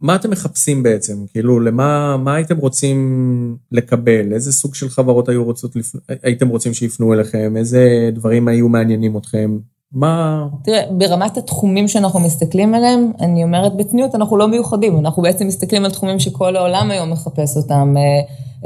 מה 0.00 0.14
אתם 0.14 0.30
מחפשים 0.30 0.82
בעצם? 0.82 1.26
כאילו, 1.32 1.60
למה 1.60 2.16
מה 2.16 2.34
הייתם 2.34 2.56
רוצים 2.56 3.56
לקבל? 3.72 4.32
איזה 4.32 4.52
סוג 4.52 4.74
של 4.74 4.88
חברות 4.88 5.28
היו 5.28 5.44
רוצות, 5.44 5.76
הייתם 6.22 6.48
רוצים 6.48 6.74
שיפנו 6.74 7.14
אליכם? 7.14 7.56
איזה 7.56 8.10
דברים 8.12 8.48
היו 8.48 8.68
מעניינים 8.68 9.16
אתכם? 9.16 9.56
מה... 9.94 10.46
תראה, 10.64 10.82
ברמת 10.90 11.36
התחומים 11.36 11.88
שאנחנו 11.88 12.20
מסתכלים 12.20 12.74
עליהם, 12.74 13.12
אני 13.20 13.44
אומרת 13.44 13.76
בצניעות, 13.76 14.14
אנחנו 14.14 14.36
לא 14.36 14.48
מיוחדים, 14.48 14.98
אנחנו 14.98 15.22
בעצם 15.22 15.46
מסתכלים 15.46 15.84
על 15.84 15.90
תחומים 15.90 16.18
שכל 16.18 16.56
העולם 16.56 16.90
היום 16.90 17.10
מחפש 17.10 17.56
אותם. 17.56 17.94
אה, 17.96 18.02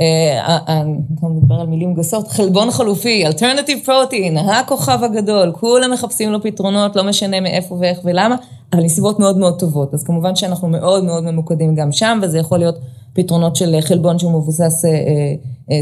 אה, 0.01 0.59
אה, 0.69 0.83
אתה 1.19 1.27
מדבר 1.27 1.55
על 1.55 1.67
מילים 1.67 1.95
גסות, 1.95 2.29
חלבון 2.29 2.71
חלופי, 2.71 3.27
alternative 3.27 3.87
protein, 3.87 4.41
הכוכב 4.41 4.99
הגדול, 5.03 5.53
כולם 5.53 5.93
מחפשים 5.93 6.33
לו 6.33 6.43
פתרונות, 6.43 6.97
לא 6.97 7.05
משנה 7.05 7.41
מאיפה 7.41 7.75
ואיך 7.75 8.01
ולמה, 8.05 8.37
אבל 8.73 8.83
מסיבות 8.83 9.19
מאוד 9.19 9.39
מאוד 9.39 9.59
טובות. 9.59 9.95
אז 9.95 10.05
כמובן 10.05 10.37
שאנחנו 10.37 10.69
מאוד 10.69 11.05
מאוד 11.05 11.25
ממוקדים 11.25 11.75
גם 11.75 11.93
שם, 11.93 12.19
וזה 12.23 12.39
יכול 12.39 12.59
להיות 12.59 12.79
פתרונות 13.17 13.57
של 13.57 13.77
חלבון 13.81 14.19
שהוא 14.19 14.33
מבוסס 14.33 14.85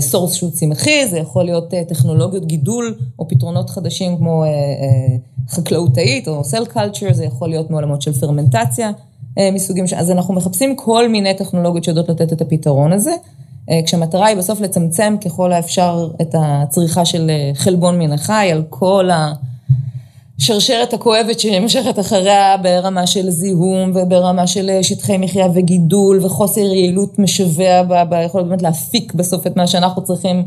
source 0.00 0.32
שהוא 0.32 0.50
צמחי, 0.50 1.08
זה 1.08 1.18
יכול 1.18 1.44
להיות 1.44 1.74
טכנולוגיות 1.88 2.46
גידול, 2.46 2.94
או 3.18 3.28
פתרונות 3.28 3.70
חדשים 3.70 4.16
כמו 4.16 4.44
חקלאות 5.48 5.96
תאית 5.96 6.28
או 6.28 6.44
cell 6.44 6.64
culture, 6.64 7.12
זה 7.12 7.24
יכול 7.24 7.48
להיות 7.48 7.70
מעולמות 7.70 8.02
של 8.02 8.12
פרמנטציה 8.12 8.90
מסוגים, 9.52 9.84
אז 9.96 10.10
אנחנו 10.10 10.34
מחפשים 10.34 10.76
כל 10.76 11.08
מיני 11.08 11.34
טכנולוגיות 11.34 11.84
שיודעות 11.84 12.08
לתת 12.08 12.32
את 12.32 12.40
הפתרון 12.40 12.92
הזה. 12.92 13.12
אה, 13.70 13.80
כשהמטרה 13.84 14.26
היא 14.26 14.36
בסוף 14.36 14.60
לצמצם 14.60 15.16
ככל 15.24 15.52
האפשר 15.52 16.10
את 16.20 16.34
הצריכה 16.38 17.04
של 17.04 17.30
אה, 17.30 17.50
חלבון 17.54 17.98
מן 17.98 18.12
החי 18.12 18.48
על 18.52 18.62
כל 18.70 19.08
השרשרת 20.38 20.92
הכואבת 20.92 21.40
שנמשכת 21.40 21.98
אחריה 21.98 22.56
ברמה 22.56 23.06
של 23.06 23.30
זיהום 23.30 23.92
וברמה 23.94 24.46
של 24.46 24.70
אה, 24.70 24.82
שטחי 24.82 25.18
מחיה 25.18 25.46
וגידול 25.54 26.24
וחוסר 26.24 26.60
יעילות 26.60 27.18
משווע 27.18 28.04
ביכולת 28.08 28.46
באמת 28.46 28.62
להפיק 28.62 29.14
בסוף 29.14 29.46
את 29.46 29.56
מה 29.56 29.66
שאנחנו 29.66 30.04
צריכים 30.04 30.44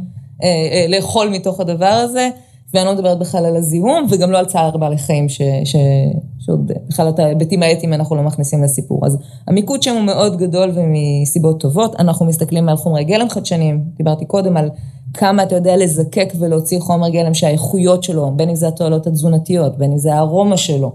לאכול 0.89 1.29
מתוך 1.29 1.59
הדבר 1.59 1.85
הזה. 1.85 2.29
ואני 2.73 2.85
לא 2.85 2.93
מדברת 2.93 3.19
בכלל 3.19 3.45
על 3.45 3.55
הזיהום, 3.55 4.07
וגם 4.09 4.31
לא 4.31 4.37
על 4.37 4.45
צער 4.45 4.77
בעלי 4.77 4.97
חיים, 4.97 5.29
ש, 5.29 5.41
ש, 5.63 5.75
שעוד 6.39 6.71
בכלל 6.87 7.09
את 7.09 7.19
ההיבטים 7.19 7.63
האתיים 7.63 7.93
אנחנו 7.93 8.15
לא 8.15 8.23
מכניסים 8.23 8.63
לסיפור. 8.63 9.05
אז 9.05 9.17
המיקוד 9.47 9.83
שם 9.83 9.93
הוא 9.93 10.01
מאוד 10.01 10.37
גדול 10.37 10.71
ומסיבות 10.73 11.59
טובות. 11.59 11.95
אנחנו 11.99 12.25
מסתכלים 12.25 12.69
על 12.69 12.77
חומרי 12.77 13.03
גלם 13.03 13.29
חדשניים, 13.29 13.83
דיברתי 13.97 14.25
קודם 14.25 14.57
על 14.57 14.69
כמה 15.13 15.43
אתה 15.43 15.55
יודע 15.55 15.77
לזקק 15.77 16.33
ולהוציא 16.39 16.79
חומר 16.79 17.09
גלם 17.09 17.33
שהאיכויות 17.33 18.03
שלו, 18.03 18.31
בין 18.35 18.49
אם 18.49 18.55
זה 18.55 18.67
התועלות 18.67 19.07
התזונתיות, 19.07 19.77
בין 19.77 19.91
אם 19.91 19.97
זה 19.97 20.13
הארומה 20.13 20.57
שלו, 20.57 20.91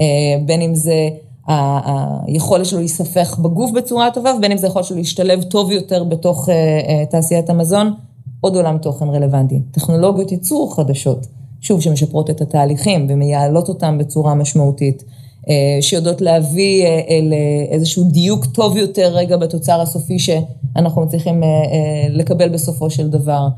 אה, 0.00 0.04
בין 0.46 0.62
אם 0.62 0.74
זה 0.74 1.08
היכולת 1.46 2.66
שלו 2.66 2.78
להיספח 2.78 3.38
בגוף 3.42 3.70
בצורה 3.70 4.10
טובה, 4.10 4.34
ובין 4.38 4.52
אם 4.52 4.58
זה 4.58 4.66
יכול 4.66 4.82
שלו 4.82 4.96
להשתלב 4.96 5.42
טוב 5.42 5.70
יותר 5.70 6.04
בתוך 6.04 6.48
אה, 6.48 6.54
אה, 6.54 7.06
תעשיית 7.06 7.50
המזון. 7.50 7.94
עוד 8.40 8.56
עולם 8.56 8.78
תוכן 8.78 9.08
רלוונטי. 9.08 9.60
טכנולוגיות 9.70 10.32
ייצור 10.32 10.76
חדשות, 10.76 11.26
שוב, 11.60 11.80
שמשפרות 11.80 12.30
את 12.30 12.40
התהליכים 12.40 13.06
ומייעלות 13.10 13.68
אותם 13.68 13.98
בצורה 13.98 14.34
משמעותית, 14.34 15.04
אה, 15.48 15.82
שיודעות 15.82 16.20
להביא 16.20 16.84
אה, 16.84 17.20
לאיזשהו 17.22 18.04
דיוק 18.04 18.46
טוב 18.46 18.76
יותר 18.76 19.10
רגע 19.14 19.36
בתוצר 19.36 19.80
הסופי 19.80 20.18
שאנחנו 20.18 21.02
מצליחים 21.02 21.42
אה, 21.42 21.48
לקבל 22.10 22.48
בסופו 22.48 22.90
של 22.90 23.10
דבר. 23.10 23.48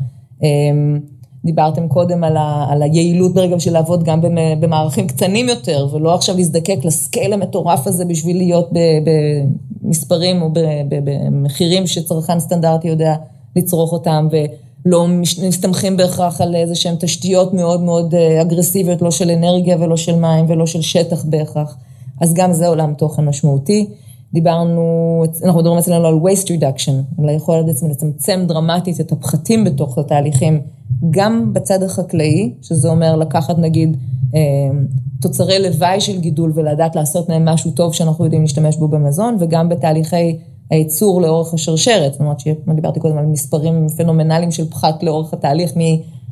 דיברתם 1.44 1.88
קודם 1.88 2.24
על, 2.24 2.36
ה, 2.36 2.66
על 2.70 2.82
היעילות 2.82 3.34
ברגע 3.34 3.60
של 3.60 3.72
לעבוד 3.72 4.04
גם 4.04 4.20
במערכים 4.60 5.06
קטנים 5.06 5.48
יותר, 5.48 5.88
ולא 5.92 6.14
עכשיו 6.14 6.36
להזדקק 6.36 6.78
לסקייל 6.84 7.32
המטורף 7.32 7.86
הזה 7.86 8.04
בשביל 8.04 8.36
להיות 8.36 8.70
במספרים 9.82 10.42
או 10.42 10.48
במחירים 10.88 11.86
שצרכן 11.86 12.40
סטנדרטי 12.40 12.88
יודע 12.88 13.14
לצרוך 13.56 13.92
אותם, 13.92 14.28
לא 14.86 15.06
מסתמכים 15.42 15.96
בהכרח 15.96 16.40
על 16.40 16.54
איזה 16.54 16.74
שהן 16.74 16.94
תשתיות 17.00 17.54
מאוד 17.54 17.80
מאוד 17.80 18.14
אה, 18.14 18.42
אגרסיביות, 18.42 19.02
לא 19.02 19.10
של 19.10 19.30
אנרגיה 19.30 19.76
ולא 19.80 19.96
של 19.96 20.14
מים 20.14 20.44
ולא 20.48 20.66
של 20.66 20.80
שטח 20.80 21.24
בהכרח. 21.24 21.76
אז 22.20 22.34
גם 22.34 22.52
זה 22.52 22.68
עולם 22.68 22.94
תוכן 22.94 23.24
משמעותי. 23.24 23.86
דיברנו, 24.32 25.24
אנחנו 25.44 25.60
מדברים 25.60 25.78
אצלנו 25.78 26.06
על 26.06 26.14
waste 26.14 26.46
reduction, 26.46 27.22
על 27.22 27.28
היכולת 27.28 27.66
בעצם 27.66 27.90
לצמצם 27.90 28.44
דרמטית 28.48 29.00
את 29.00 29.12
הפחתים 29.12 29.64
בתוך 29.64 29.98
התהליכים, 29.98 30.60
גם 31.10 31.52
בצד 31.52 31.82
החקלאי, 31.82 32.52
שזה 32.62 32.88
אומר 32.88 33.16
לקחת 33.16 33.58
נגיד 33.58 33.96
אה, 34.34 34.40
תוצרי 35.20 35.58
לוואי 35.58 36.00
של 36.00 36.20
גידול 36.20 36.52
ולדעת 36.54 36.96
לעשות 36.96 37.28
מהם 37.28 37.44
משהו 37.44 37.70
טוב 37.70 37.94
שאנחנו 37.94 38.24
יודעים 38.24 38.42
להשתמש 38.42 38.76
בו 38.76 38.88
במזון, 38.88 39.36
וגם 39.40 39.68
בתהליכי 39.68 40.36
הייצור 40.72 41.22
לאורך 41.22 41.54
השרשרת, 41.54 42.12
זאת 42.12 42.20
אומרת 42.20 42.40
שדיברתי 42.40 43.00
קודם 43.00 43.18
על 43.18 43.26
מספרים 43.26 43.88
פנומנליים 43.88 44.50
של 44.50 44.70
פחת 44.70 45.02
לאורך 45.02 45.32
התהליך 45.32 45.72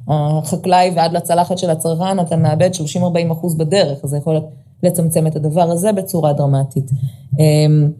מהחקלאי 0.06 0.90
ועד 0.96 1.12
לצלחת 1.12 1.58
של 1.58 1.70
הצרכן, 1.70 2.20
אתה 2.20 2.36
מאבד 2.36 2.70
30-40 2.96 3.32
אחוז 3.32 3.54
בדרך, 3.54 4.04
אז 4.04 4.10
זה 4.10 4.16
יכול 4.16 4.40
לצמצם 4.82 5.26
את 5.26 5.36
הדבר 5.36 5.70
הזה 5.70 5.92
בצורה 5.92 6.32
דרמטית. 6.32 6.90
אמ, 7.38 7.90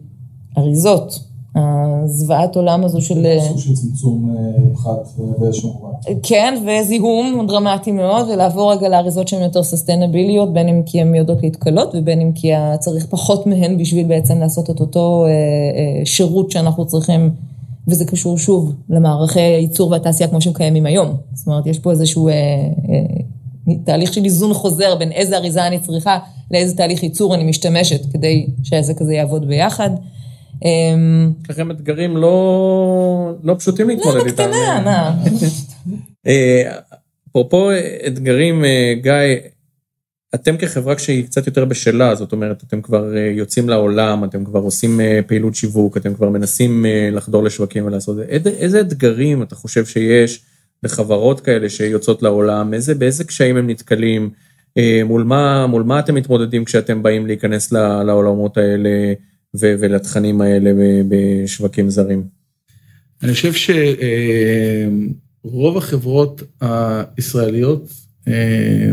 אריזות, 0.57 1.19
הזוועת 1.55 2.55
עולם 2.55 2.85
הזו 2.85 3.01
של... 3.01 3.37
סוג 3.47 3.59
של 3.59 3.73
צמצום 3.73 4.35
אה, 4.37 4.73
פחת 4.73 5.07
באיזשהו 5.39 5.73
מובן. 5.73 6.13
כן, 6.23 6.63
וזיהום 6.65 7.45
דרמטי 7.47 7.91
מאוד, 7.91 8.29
ולעבור 8.29 8.71
רגע 8.71 8.89
לאריזות 8.89 9.27
שהן 9.27 9.41
יותר 9.41 9.63
סוסטיינביליות, 9.63 10.53
בין 10.53 10.67
אם 10.67 10.81
כי 10.85 11.01
הן 11.01 11.15
יודעות 11.15 11.43
להתכלות, 11.43 11.89
ובין 11.93 12.21
אם 12.21 12.31
כי 12.31 12.51
צריך 12.79 13.05
פחות 13.09 13.47
מהן 13.47 13.77
בשביל 13.77 14.07
בעצם 14.07 14.39
לעשות 14.39 14.69
את 14.69 14.79
אותו 14.79 15.25
אה, 15.25 15.29
אה, 15.29 16.05
שירות 16.05 16.51
שאנחנו 16.51 16.85
צריכים, 16.85 17.29
וזה 17.87 18.05
קשור 18.05 18.37
שוב 18.37 18.73
למערכי 18.89 19.39
הייצור 19.39 19.91
והתעשייה 19.91 20.29
כמו 20.29 20.41
שהם 20.41 20.53
קיימים 20.53 20.85
היום. 20.85 21.09
זאת 21.33 21.47
אומרת, 21.47 21.65
יש 21.67 21.79
פה 21.79 21.91
איזשהו 21.91 22.29
תהליך 23.83 24.13
של 24.13 24.23
איזון 24.25 24.53
חוזר 24.53 24.95
בין 24.95 25.11
איזה 25.11 25.37
אריזה 25.37 25.67
אני 25.67 25.79
צריכה, 25.79 26.17
לאיזה 26.51 26.77
תהליך 26.77 27.03
ייצור 27.03 27.35
אני 27.35 27.43
משתמשת 27.43 28.01
כדי 28.13 28.47
שהעסק 28.63 29.01
הזה 29.01 29.13
יעבוד 29.13 29.47
ביחד. 29.47 29.89
אמ, 30.65 31.31
יש 31.43 31.49
לכם 31.49 31.71
אתגרים 31.71 32.17
לא, 32.17 33.33
לא 33.43 33.55
פשוטים 33.59 33.87
להתמודד 33.87 34.17
לא, 34.17 34.25
איתם. 34.25 34.43
בקטנה, 34.43 34.81
מה? 34.85 35.15
אה, 36.27 36.77
אפרופו 37.29 37.69
אתגרים, 38.07 38.65
אה, 38.65 38.93
גיא, 39.01 39.49
אתם 40.35 40.57
כחברה 40.57 40.95
כשהיא 40.95 41.25
קצת 41.25 41.47
יותר 41.47 41.65
בשלה, 41.65 42.15
זאת 42.15 42.31
אומרת, 42.31 42.63
אתם 42.67 42.81
כבר 42.81 43.17
אה, 43.17 43.21
יוצאים 43.21 43.69
לעולם, 43.69 44.23
אתם 44.23 44.45
כבר 44.45 44.59
עושים 44.59 44.99
פעילות 45.27 45.55
שיווק, 45.55 45.97
אתם 45.97 46.13
כבר 46.13 46.29
מנסים 46.29 46.85
לחדור 47.11 47.43
לשווקים 47.43 47.85
ולעשות 47.85 48.19
את 48.19 48.43
זה. 48.43 48.51
איזה, 48.51 48.81
אתגרים 48.81 49.43
אתה 49.43 49.55
חושב 49.55 49.85
שיש 49.85 50.41
לחברות 50.83 51.39
כאלה 51.39 51.69
שיוצאות 51.69 52.23
לעולם? 52.23 52.73
איזה, 52.73 52.95
באיזה 52.95 53.23
קשיים 53.23 53.57
הם 53.57 53.69
נתקלים? 53.69 54.29
מול 55.05 55.23
מה, 55.23 55.67
מול 55.67 55.83
מה 55.83 55.99
אתם 55.99 56.15
מתמודדים 56.15 56.65
כשאתם 56.65 57.03
באים 57.03 57.27
להיכנס 57.27 57.71
לעולמות 57.71 58.57
האלה 58.57 58.89
ו- 59.55 59.75
ולתכנים 59.79 60.41
האלה 60.41 60.71
בשווקים 61.09 61.89
זרים? 61.89 62.23
אני 63.23 63.33
חושב 63.33 63.53
שרוב 65.43 65.77
החברות 65.77 66.43
הישראליות 66.61 67.93
אה, 68.27 68.91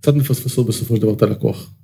קצת 0.00 0.14
מפספסות 0.14 0.66
בסופו 0.66 0.96
של 0.96 1.02
דבר 1.02 1.12
את 1.12 1.22
הלקוח. 1.22 1.74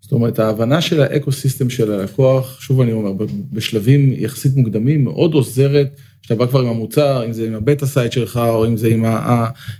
זאת 0.00 0.12
אומרת, 0.12 0.38
ההבנה 0.38 0.80
של 0.80 1.00
האקו-סיסטם 1.00 1.70
של 1.70 1.92
הלקוח, 1.92 2.60
שוב 2.60 2.80
אני 2.80 2.92
אומר, 2.92 3.12
בשלבים 3.52 4.12
יחסית 4.16 4.56
מוקדמים, 4.56 5.04
מאוד 5.04 5.34
עוזרת, 5.34 6.00
שאתה 6.22 6.34
בא 6.34 6.46
כבר 6.46 6.60
עם 6.60 6.66
המוצר, 6.66 7.24
אם 7.26 7.32
זה 7.32 7.46
עם 7.46 7.54
ה 7.54 7.60
beta 7.60 7.86
site 7.86 8.12
שלך, 8.12 8.36
או 8.36 8.66
אם 8.66 8.76
זה 8.76 8.88
עם 8.88 9.04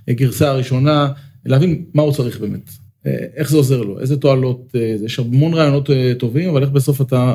הגרסה 0.09 0.51
הראשונה, 0.51 1.09
להבין 1.45 1.85
מה 1.95 2.03
הוא 2.03 2.12
צריך 2.12 2.41
באמת. 2.41 2.71
אה, 3.07 3.27
איך 3.37 3.51
זה 3.51 3.57
עוזר 3.57 3.83
לו, 3.83 4.01
איזה 4.01 4.17
תועלות, 4.17 4.73
אה, 4.75 4.97
יש 5.05 5.19
המון 5.19 5.55
רעיונות 5.55 5.91
אה, 5.91 6.13
טובים, 6.19 6.49
אבל 6.49 6.63
איך 6.63 6.71
בסוף 6.71 7.01
אתה 7.01 7.35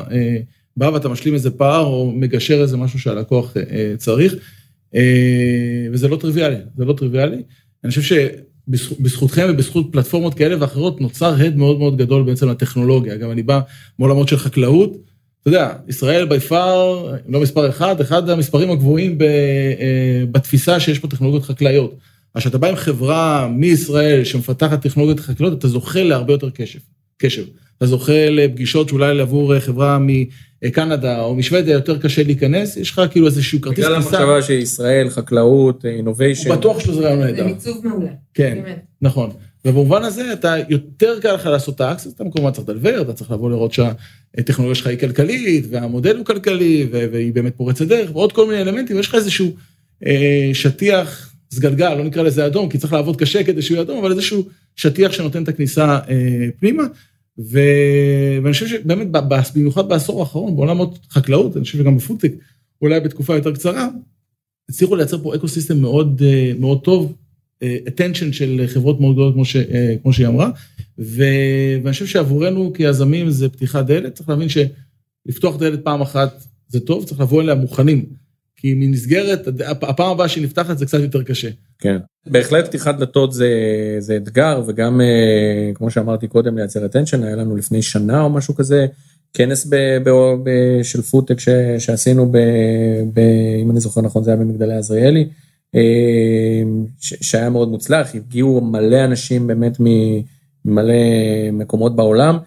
בא 0.76 0.90
ואתה 0.94 1.08
משלים 1.08 1.34
איזה 1.34 1.50
פער, 1.50 1.84
או 1.84 2.12
מגשר 2.12 2.62
איזה 2.62 2.76
משהו 2.76 2.98
שהלקוח 2.98 3.56
צריך, 3.96 4.34
וזה 5.92 6.08
לא 6.08 6.16
טריוויאלי, 6.16 6.56
זה 6.76 6.84
לא 6.84 6.92
טריוויאלי. 6.92 7.42
אני 7.84 7.90
חושב 7.90 8.02
שבזכותכם 8.68 9.46
ובזכות 9.50 9.86
פלטפורמות 9.92 10.34
כאלה 10.34 10.56
ואחרות, 10.60 11.00
נוצר 11.00 11.34
הד 11.34 11.56
מאוד 11.56 11.78
מאוד 11.78 11.96
גדול 11.96 12.22
בעצם 12.22 12.48
לטכנולוגיה. 12.48 13.16
גם 13.16 13.30
אני 13.30 13.42
בא 13.42 13.60
מעולמות 13.98 14.28
של 14.28 14.36
חקלאות, 14.36 14.96
אתה 15.40 15.48
יודע, 15.48 15.72
ישראל 15.88 16.26
בי 16.26 16.40
פאר, 16.40 17.14
לא 17.28 17.40
מספר 17.40 17.68
אחד, 17.68 18.00
אחד 18.00 18.28
המספרים 18.28 18.70
הגבוהים 18.70 19.18
בתפיסה 20.30 20.80
שיש 20.80 20.98
פה 20.98 21.08
טכנולוגיות 21.08 21.44
חקלאיות. 21.44 21.94
אז 22.34 22.40
כשאתה 22.40 22.58
בא 22.58 22.68
עם 22.68 22.76
חברה 22.76 23.48
מישראל 23.48 24.24
שמפתחת 24.24 24.82
טכנולוגיות 24.82 25.20
חקלאיות, 25.20 25.58
אתה 25.58 25.68
זוכה 25.68 26.02
להרבה 26.02 26.32
יותר 26.32 26.50
קשב. 26.50 26.78
קשב. 27.18 27.44
אתה 27.78 27.86
זוכה 27.86 28.30
לפגישות 28.30 28.88
שאולי 28.88 29.20
עבור 29.20 29.58
חברה 29.58 29.98
מקנדה 30.62 31.20
או 31.20 31.34
משוודיה 31.34 31.72
יותר 31.72 31.98
קשה 31.98 32.22
להיכנס, 32.22 32.76
יש 32.76 32.90
לך 32.90 33.02
כאילו 33.10 33.26
איזשהו 33.26 33.60
כרטיס 33.60 33.84
בגלל 33.84 34.02
תפיסה. 34.02 34.18
המחשבה 34.18 34.42
שישראל, 34.42 35.08
חקלאות, 35.10 35.84
innovation. 35.84 36.48
הוא 36.50 36.56
בטוח 36.56 36.80
שזה 36.80 37.00
רעיון 37.00 37.20
נהדר. 37.20 37.36
זה 37.36 37.44
מיצוב 37.44 37.86
מעולה. 37.86 38.10
כן, 38.34 38.58
באמת. 38.64 38.84
נכון. 39.02 39.30
ובמובן 39.64 40.02
הזה 40.02 40.32
אתה 40.32 40.54
יותר 40.68 41.20
קל 41.20 41.32
לך 41.32 41.46
לעשות 41.46 41.74
את 41.74 41.80
ה 41.80 41.84
access, 41.84 42.14
אתה 42.14 42.24
כמובן 42.32 42.50
צריך 42.50 42.68
לדלוור, 42.68 43.02
אתה 43.02 43.12
צריך 43.12 43.30
לבוא 43.30 43.50
לראות 43.50 43.72
שהטכנולוגיה 43.72 44.74
שלך 44.74 44.86
היא 44.86 44.98
כלכלית, 44.98 45.66
והמודל 45.70 46.16
הוא 46.16 46.24
כלכלי, 46.24 46.86
והיא 46.90 47.32
באמת 47.32 47.56
פורצת 47.56 47.86
דרך, 47.86 48.10
ועוד 48.10 48.32
כל 48.32 48.46
מיני 48.46 48.62
אלמנטים, 48.62 48.98
יש 48.98 49.08
לך 49.08 49.14
איזשהו 49.14 49.52
אה, 50.06 50.50
שטיח, 50.52 51.31
סגלגל, 51.54 51.94
לא 51.94 52.04
נקרא 52.04 52.22
לזה 52.22 52.46
אדום, 52.46 52.68
כי 52.68 52.78
צריך 52.78 52.92
לעבוד 52.92 53.16
קשה 53.16 53.44
כדי 53.44 53.62
שהוא 53.62 53.74
יהיה 53.74 53.82
אדום, 53.82 53.98
אבל 53.98 54.10
איזשהו 54.10 54.48
שטיח 54.76 55.12
שנותן 55.12 55.42
את 55.42 55.48
הכניסה 55.48 55.98
אה, 56.08 56.48
פנימה. 56.60 56.82
ו... 57.38 57.58
ואני 58.42 58.52
חושב 58.52 58.66
שבאמת, 58.66 59.06
במיוחד 59.54 59.88
בעשור 59.88 60.20
האחרון, 60.20 60.56
בעולמות 60.56 60.98
חקלאות, 61.10 61.56
אני 61.56 61.64
חושב 61.64 61.78
שגם 61.78 61.96
בפודטק, 61.96 62.32
אולי 62.82 63.00
בתקופה 63.00 63.34
יותר 63.34 63.52
קצרה, 63.52 63.88
הצליחו 64.68 64.96
לייצר 64.96 65.22
פה 65.22 65.34
אקו 65.34 65.48
סיסטם 65.48 65.80
מאוד, 65.80 66.22
אה, 66.24 66.52
מאוד 66.58 66.80
טוב, 66.80 67.16
אה, 67.62 67.76
attention 67.86 68.32
של 68.32 68.64
חברות 68.66 69.00
מאוד 69.00 69.14
גדולות, 69.14 69.34
כמו, 69.34 69.44
ש, 69.44 69.56
אה, 69.56 69.94
כמו 70.02 70.12
שהיא 70.12 70.26
אמרה, 70.26 70.50
ו, 70.98 71.24
ואני 71.82 71.92
חושב 71.92 72.06
שעבורנו 72.06 72.72
כיזמים 72.72 73.30
זה 73.30 73.48
פתיחת 73.48 73.86
דלת, 73.86 74.14
צריך 74.14 74.28
להבין 74.28 74.48
שלפתוח 74.48 75.56
דלת 75.56 75.84
פעם 75.84 76.02
אחת 76.02 76.44
זה 76.68 76.80
טוב, 76.80 77.04
צריך 77.04 77.20
לבוא 77.20 77.42
אליה 77.42 77.54
מוכנים, 77.54 78.06
כי 78.62 78.74
מנסגרת, 78.74 79.48
הפעם 79.82 80.10
הבאה 80.10 80.28
שהיא 80.28 80.44
נפתחת 80.44 80.78
זה 80.78 80.86
קצת 80.86 81.00
יותר 81.00 81.22
קשה. 81.22 81.48
כן. 81.78 81.96
בהחלט 82.26 82.66
פתיחת 82.66 82.98
דלתות 82.98 83.32
זה, 83.32 83.48
זה 83.98 84.16
אתגר, 84.16 84.62
וגם 84.66 85.00
אה, 85.00 85.70
כמו 85.74 85.90
שאמרתי 85.90 86.28
קודם, 86.28 86.58
לייצר 86.58 86.86
attention, 86.86 87.24
היה 87.24 87.36
לנו 87.36 87.56
לפני 87.56 87.82
שנה 87.82 88.22
או 88.22 88.30
משהו 88.30 88.54
כזה, 88.54 88.86
כנס 89.34 89.66
ב, 89.66 89.76
ב, 90.04 90.10
ב, 90.42 90.50
של 90.82 91.02
פודטק 91.02 91.40
ש, 91.40 91.48
שעשינו, 91.78 92.32
ב, 92.32 92.38
ב, 93.12 93.20
אם 93.62 93.70
אני 93.70 93.80
זוכר 93.80 94.00
נכון, 94.00 94.24
זה 94.24 94.30
היה 94.30 94.40
במגדלי 94.40 94.74
עזריאלי, 94.74 95.28
אה, 95.74 96.62
שהיה 96.98 97.50
מאוד 97.50 97.68
מוצלח, 97.68 98.14
הגיעו 98.14 98.60
מלא 98.60 99.04
אנשים 99.04 99.46
באמת 99.46 99.76
ממלא 100.64 100.94
מקומות 101.52 101.96
בעולם. 101.96 102.38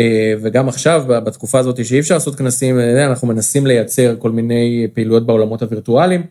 אה, 0.00 0.34
וגם 0.42 0.68
עכשיו, 0.68 1.04
בתקופה 1.08 1.58
הזאת 1.58 1.84
שאי 1.84 2.00
אפשר 2.00 2.14
לעשות 2.14 2.34
כנסים, 2.34 2.78
אה, 2.78 3.06
אנחנו 3.06 3.28
מנסים 3.28 3.66
לייצר 3.66 4.16
כל 4.18 4.30
מיני 4.30 4.86
פעילויות 4.94 5.26
בעולמות 5.26 5.62
הווירטואליים. 5.62 6.22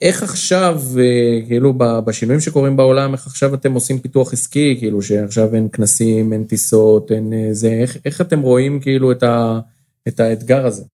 איך 0.00 0.22
עכשיו, 0.22 0.80
אה, 0.98 1.40
כאילו 1.46 1.74
בשינויים 1.78 2.40
שקורים 2.40 2.76
בעולם, 2.76 3.12
איך 3.12 3.26
עכשיו 3.26 3.54
אתם 3.54 3.72
עושים 3.72 3.98
פיתוח 3.98 4.32
עסקי, 4.32 4.76
כאילו 4.78 5.02
שעכשיו 5.02 5.54
אין 5.54 5.68
כנסים, 5.72 6.32
אין 6.32 6.44
טיסות, 6.44 7.12
אין 7.12 7.32
זה, 7.52 7.72
איך, 7.72 7.96
איך 8.04 8.20
אתם 8.20 8.40
רואים 8.40 8.80
כאילו 8.80 9.12
את, 9.12 9.22
ה, 9.22 9.60
את 10.08 10.20
האתגר 10.20 10.66
הזה? 10.66 10.84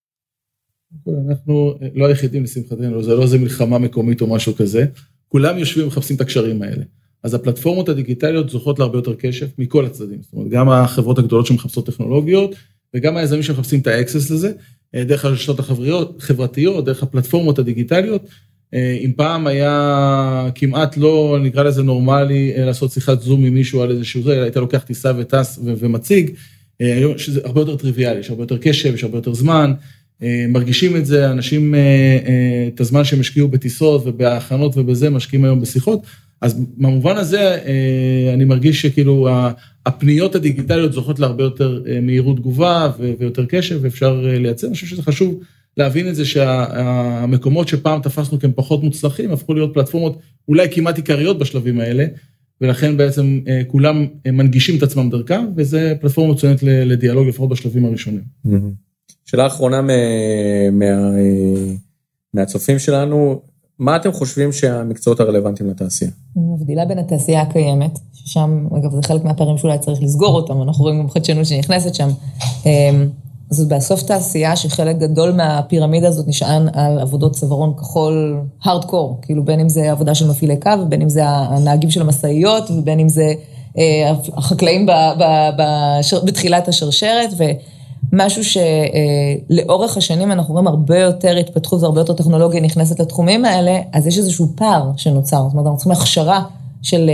אנחנו 1.28 1.74
לא 1.94 2.06
היחידים 2.06 2.44
לשמחתנו, 2.44 3.02
זה 3.02 3.14
לא 3.14 3.22
איזה 3.22 3.38
מלחמה 3.38 3.78
מקומית 3.78 4.20
או 4.20 4.26
משהו 4.26 4.54
כזה, 4.54 4.86
כולם 5.28 5.58
יושבים 5.58 5.84
ומחפשים 5.84 6.16
את 6.16 6.20
הקשרים 6.20 6.62
האלה. 6.62 6.84
אז 7.24 7.34
הפלטפורמות 7.34 7.88
הדיגיטליות 7.88 8.50
זוכות 8.50 8.78
להרבה 8.78 8.98
יותר 8.98 9.14
קשב 9.14 9.46
מכל 9.58 9.86
הצדדים, 9.86 10.18
זאת 10.22 10.32
אומרת, 10.32 10.48
גם 10.48 10.68
החברות 10.68 11.18
הגדולות 11.18 11.46
שמחפשות 11.46 11.86
טכנולוגיות, 11.86 12.54
וגם 12.94 13.16
היזמים 13.16 13.42
שמחפשים 13.42 13.80
את 13.80 13.86
האקסס 13.86 14.30
לזה, 14.30 14.52
אה, 14.94 15.04
דרך 15.04 15.24
הרשתות 15.24 15.58
החברתיות, 15.60 16.84
דרך 16.84 17.02
הפלטפורמות 17.02 17.58
הדיגיטליות. 17.58 18.22
אה, 18.74 18.98
אם 19.00 19.12
פעם 19.16 19.46
היה 19.46 20.50
כמעט 20.54 20.96
לא, 20.96 21.38
נקרא 21.42 21.62
לזה 21.62 21.82
נורמלי, 21.82 22.52
אה, 22.56 22.64
לעשות 22.64 22.90
שיחת 22.90 23.20
זום 23.20 23.44
עם 23.44 23.54
מישהו 23.54 23.82
על 23.82 23.90
איזשהו 23.90 24.22
זה, 24.22 24.42
היית 24.42 24.56
לוקח 24.56 24.78
טיסה 24.78 25.12
וטס 25.18 25.58
ומציג, 25.64 26.30
היום 26.80 27.18
שזה 27.18 27.40
הרבה 27.44 27.60
יותר 27.60 27.76
טריוויאלי, 27.76 28.20
יש 28.20 28.30
הרבה 28.30 28.42
יותר 28.42 28.58
קשב, 28.58 28.94
יש 28.94 29.04
הרבה 29.04 29.18
יותר 29.18 29.34
זמן, 29.34 29.72
מרגישים 30.48 30.96
את 30.96 31.06
זה, 31.06 31.30
אנשים, 31.30 31.74
את 32.74 32.80
הזמן 32.80 33.04
שהם 33.04 33.20
השקיעו 33.20 33.48
בטיסות 33.48 34.02
ובהכנות 34.06 34.76
ובזה, 34.76 35.10
משקיעים 35.10 35.44
היום 35.44 35.60
בשיחות. 35.60 36.00
אז 36.44 36.60
במובן 36.76 37.16
הזה 37.16 37.58
אני 38.34 38.44
מרגיש 38.44 38.82
שכאילו 38.82 39.28
הפניות 39.86 40.34
הדיגיטליות 40.34 40.92
זוכות 40.92 41.18
להרבה 41.18 41.44
יותר 41.44 41.82
מהירות 42.02 42.36
תגובה 42.36 42.90
ויותר 43.18 43.44
קשב 43.48 43.78
ואפשר 43.82 44.20
לייצר, 44.22 44.66
אני 44.66 44.74
חושב 44.74 44.86
שזה 44.86 45.02
חשוב 45.02 45.40
להבין 45.76 46.08
את 46.08 46.14
זה 46.14 46.24
שהמקומות 46.24 47.68
שפעם 47.68 48.00
תפסנו 48.02 48.40
כהם 48.40 48.52
פחות 48.54 48.82
מוצלחים 48.82 49.32
הפכו 49.32 49.54
להיות 49.54 49.74
פלטפורמות 49.74 50.18
אולי 50.48 50.68
כמעט 50.70 50.96
עיקריות 50.96 51.38
בשלבים 51.38 51.80
האלה, 51.80 52.06
ולכן 52.60 52.96
בעצם 52.96 53.40
כולם 53.66 54.06
מנגישים 54.28 54.78
את 54.78 54.82
עצמם 54.82 55.10
דרכם, 55.10 55.44
וזה 55.56 55.94
פלטפורמה 56.00 56.32
מצוינת 56.32 56.62
לדיאלוג 56.62 57.28
לפחות 57.28 57.48
בשלבים 57.48 57.84
הראשונים. 57.84 58.22
שאלה 59.24 59.46
אחרונה 59.46 59.82
מה, 59.82 60.84
מהצופים 62.34 62.78
שלנו, 62.78 63.42
מה 63.78 63.96
אתם 63.96 64.12
חושבים 64.12 64.52
שהמקצועות 64.52 65.20
הרלוונטיים 65.20 65.70
לתעשייה? 65.70 66.10
מבדילה 66.36 66.84
בין 66.84 66.98
התעשייה 66.98 67.42
הקיימת, 67.42 67.98
ששם, 68.12 68.66
אגב, 68.78 68.94
זה 68.94 69.00
חלק 69.02 69.24
מהפערים 69.24 69.58
שאולי 69.58 69.78
צריך 69.78 70.02
לסגור 70.02 70.36
אותם, 70.36 70.62
אנחנו 70.62 70.84
רואים 70.84 71.00
גם 71.00 71.10
חדשנות 71.10 71.46
שנכנסת 71.46 71.94
שם. 71.94 72.08
זאת 73.50 73.68
בסוף 73.68 74.02
תעשייה 74.02 74.56
שחלק 74.56 74.96
גדול 74.96 75.32
מהפירמידה 75.32 76.08
הזאת 76.08 76.28
נשען 76.28 76.68
על 76.72 76.98
עבודות 76.98 77.32
צווארון 77.32 77.74
כחול 77.76 78.40
הארדקור, 78.64 79.18
כאילו 79.22 79.44
בין 79.44 79.60
אם 79.60 79.68
זה 79.68 79.90
עבודה 79.90 80.14
של 80.14 80.30
מפעילי 80.30 80.56
קו, 80.56 80.70
ובין 80.82 81.02
אם 81.02 81.08
זה 81.08 81.22
הנהגים 81.26 81.90
של 81.90 82.00
המשאיות, 82.00 82.70
ובין 82.70 83.00
אם 83.00 83.08
זה 83.08 83.32
החקלאים 84.32 84.86
ב, 84.86 84.90
ב, 84.90 85.50
ב, 85.58 85.62
בתחילת 86.24 86.68
השרשרת, 86.68 87.30
ומשהו 88.14 88.42
שלאורך 89.50 89.96
השנים 89.96 90.32
אנחנו 90.32 90.54
רואים 90.54 90.66
הרבה 90.66 90.98
יותר 90.98 91.36
התפתחות 91.36 91.82
והרבה 91.82 92.00
יותר 92.00 92.12
טכנולוגיה 92.12 92.60
נכנסת 92.60 93.00
לתחומים 93.00 93.44
האלה, 93.44 93.78
אז 93.92 94.06
יש 94.06 94.18
איזשהו 94.18 94.46
פער 94.54 94.90
שנוצר, 94.96 95.42
זאת 95.42 95.52
אומרת, 95.52 95.66
אנחנו 95.66 95.76
צריכים 95.76 95.92
הכשרה 95.92 96.42
של 96.82 97.10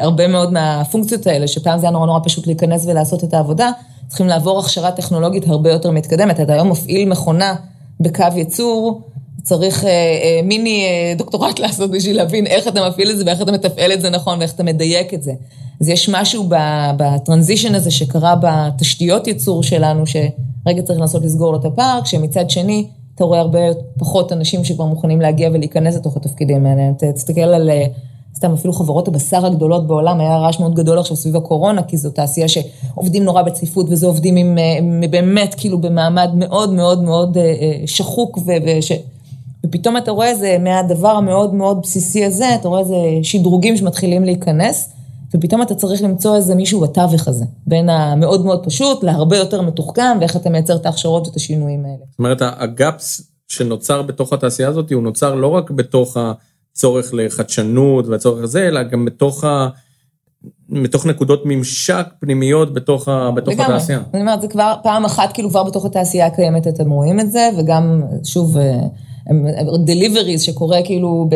הרבה 0.00 0.28
מאוד 0.28 0.52
מהפונקציות 0.52 1.26
האלה, 1.26 1.48
שפעם 1.48 1.78
זה 1.78 1.86
היה 1.86 1.92
נורא 1.92 2.06
נורא 2.06 2.20
פשוט 2.24 2.46
להיכנס 2.46 2.86
ולעשות 2.86 3.24
את 3.24 3.34
העבודה, 3.34 3.70
צריכים 4.08 4.26
לעבור 4.26 4.58
הכשרה 4.58 4.90
טכנולוגית 4.90 5.48
הרבה 5.48 5.72
יותר 5.72 5.90
מתקדמת. 5.90 6.40
אתה 6.40 6.52
היום 6.52 6.70
מפעיל 6.70 7.08
מכונה 7.08 7.54
בקו 8.00 8.24
ייצור, 8.36 9.00
צריך 9.44 9.84
אה, 9.84 9.90
אה, 9.90 10.40
מיני 10.44 10.84
אה, 10.84 11.14
דוקטורט 11.18 11.58
לעשות 11.58 11.90
בשביל 11.90 12.16
להבין 12.16 12.46
איך 12.46 12.68
אתה 12.68 12.88
מפעיל 12.88 13.10
את 13.10 13.18
זה 13.18 13.24
ואיך 13.26 13.42
אתה 13.42 13.52
מתפעל 13.52 13.92
את 13.92 14.00
זה 14.00 14.10
נכון 14.10 14.38
ואיך 14.38 14.54
אתה 14.54 14.62
מדייק 14.62 15.14
את 15.14 15.22
זה. 15.22 15.32
אז 15.80 15.88
יש 15.88 16.08
משהו 16.08 16.48
בטרנזישן 16.96 17.74
הזה 17.74 17.90
שקרה 17.90 18.34
בתשתיות 18.40 19.26
ייצור 19.26 19.62
שלנו, 19.62 20.04
שרגע 20.06 20.82
צריך 20.82 21.00
לנסות 21.00 21.24
לסגור 21.24 21.52
לו 21.52 21.58
את 21.58 21.64
הפער, 21.64 22.00
כשמצד 22.04 22.50
שני 22.50 22.86
אתה 23.14 23.24
רואה 23.24 23.40
הרבה 23.40 23.58
פחות 23.98 24.32
אנשים 24.32 24.64
שכבר 24.64 24.84
מוכנים 24.84 25.20
להגיע 25.20 25.50
ולהיכנס 25.52 25.96
לתוך 25.96 26.16
התפקידים 26.16 26.66
האלה. 26.66 26.82
תסתכל 27.14 27.40
על 27.40 27.70
אה, 27.70 27.86
סתם 28.36 28.52
אפילו 28.52 28.72
חברות 28.72 29.08
הבשר 29.08 29.46
הגדולות 29.46 29.86
בעולם, 29.86 30.20
היה 30.20 30.36
רעש 30.36 30.60
מאוד 30.60 30.74
גדול 30.74 30.98
עכשיו 30.98 31.16
סביב 31.16 31.36
הקורונה, 31.36 31.82
כי 31.82 31.96
זו 31.96 32.10
תעשייה 32.10 32.48
שעובדים 32.48 33.24
נורא 33.24 33.42
בצפיפות, 33.42 33.86
וזה 33.88 34.06
עובדים 34.06 34.36
עם, 34.36 34.58
אה, 34.58 35.08
באמת 35.08 35.54
כאילו 35.54 35.78
במעמד 35.78 36.30
מאוד 36.34 36.72
מאוד 36.72 37.02
מאוד 37.02 37.38
אה, 37.38 37.82
שחוק, 37.86 38.38
ו, 38.38 38.52
וש, 38.66 38.92
ופתאום 39.64 39.96
אתה 39.96 40.10
רואה 40.10 40.28
איזה, 40.28 40.56
מהדבר 40.60 41.10
המאוד 41.10 41.54
מאוד 41.54 41.82
בסיסי 41.82 42.24
הזה, 42.24 42.54
אתה 42.54 42.68
רואה 42.68 42.80
איזה 42.80 42.96
שדרוגים 43.22 43.76
שמתחילים 43.76 44.24
להיכנס. 44.24 44.90
ופתאום 45.36 45.62
אתה 45.62 45.74
צריך 45.74 46.02
למצוא 46.02 46.36
איזה 46.36 46.54
מישהו 46.54 46.80
בתווך 46.80 47.28
הזה, 47.28 47.44
בין 47.66 47.88
המאוד 47.88 48.44
מאוד 48.44 48.64
פשוט 48.64 49.04
להרבה 49.04 49.36
יותר 49.36 49.62
מתוחכם, 49.62 50.16
ואיך 50.20 50.36
אתה 50.36 50.50
מייצר 50.50 50.76
את 50.76 50.86
ההכשרות 50.86 51.26
ואת 51.26 51.36
השינויים 51.36 51.84
האלה. 51.84 52.04
זאת 52.10 52.18
אומרת, 52.18 52.42
הגאפס 52.42 53.30
שנוצר 53.48 54.02
בתוך 54.02 54.32
התעשייה 54.32 54.68
הזאת, 54.68 54.92
הוא 54.92 55.02
נוצר 55.02 55.34
לא 55.34 55.46
רק 55.46 55.70
בתוך 55.70 56.16
הצורך 56.16 57.10
לחדשנות 57.12 58.06
והצורך 58.06 58.42
הזה, 58.42 58.68
אלא 58.68 58.82
גם 58.82 59.04
בתוך 59.04 59.44
ה... 59.44 59.68
מתוך 60.68 61.06
נקודות 61.06 61.42
ממשק 61.44 62.06
פנימיות 62.20 62.74
בתוך, 62.74 63.08
ה, 63.08 63.30
בתוך 63.30 63.54
לגמרי. 63.54 63.74
התעשייה. 63.74 64.00
אני 64.14 64.20
אומרת, 64.20 64.40
זה 64.40 64.48
כבר 64.48 64.74
פעם 64.82 65.04
אחת, 65.04 65.32
כאילו 65.32 65.50
כבר 65.50 65.62
בתוך 65.64 65.84
התעשייה 65.84 66.26
הקיימת 66.26 66.68
אתם 66.68 66.90
רואים 66.90 67.20
את 67.20 67.32
זה, 67.32 67.50
וגם, 67.58 68.02
שוב, 68.24 68.56
דליבריז 69.84 70.42
שקורה 70.42 70.82
כאילו 70.82 71.26
ב, 71.28 71.34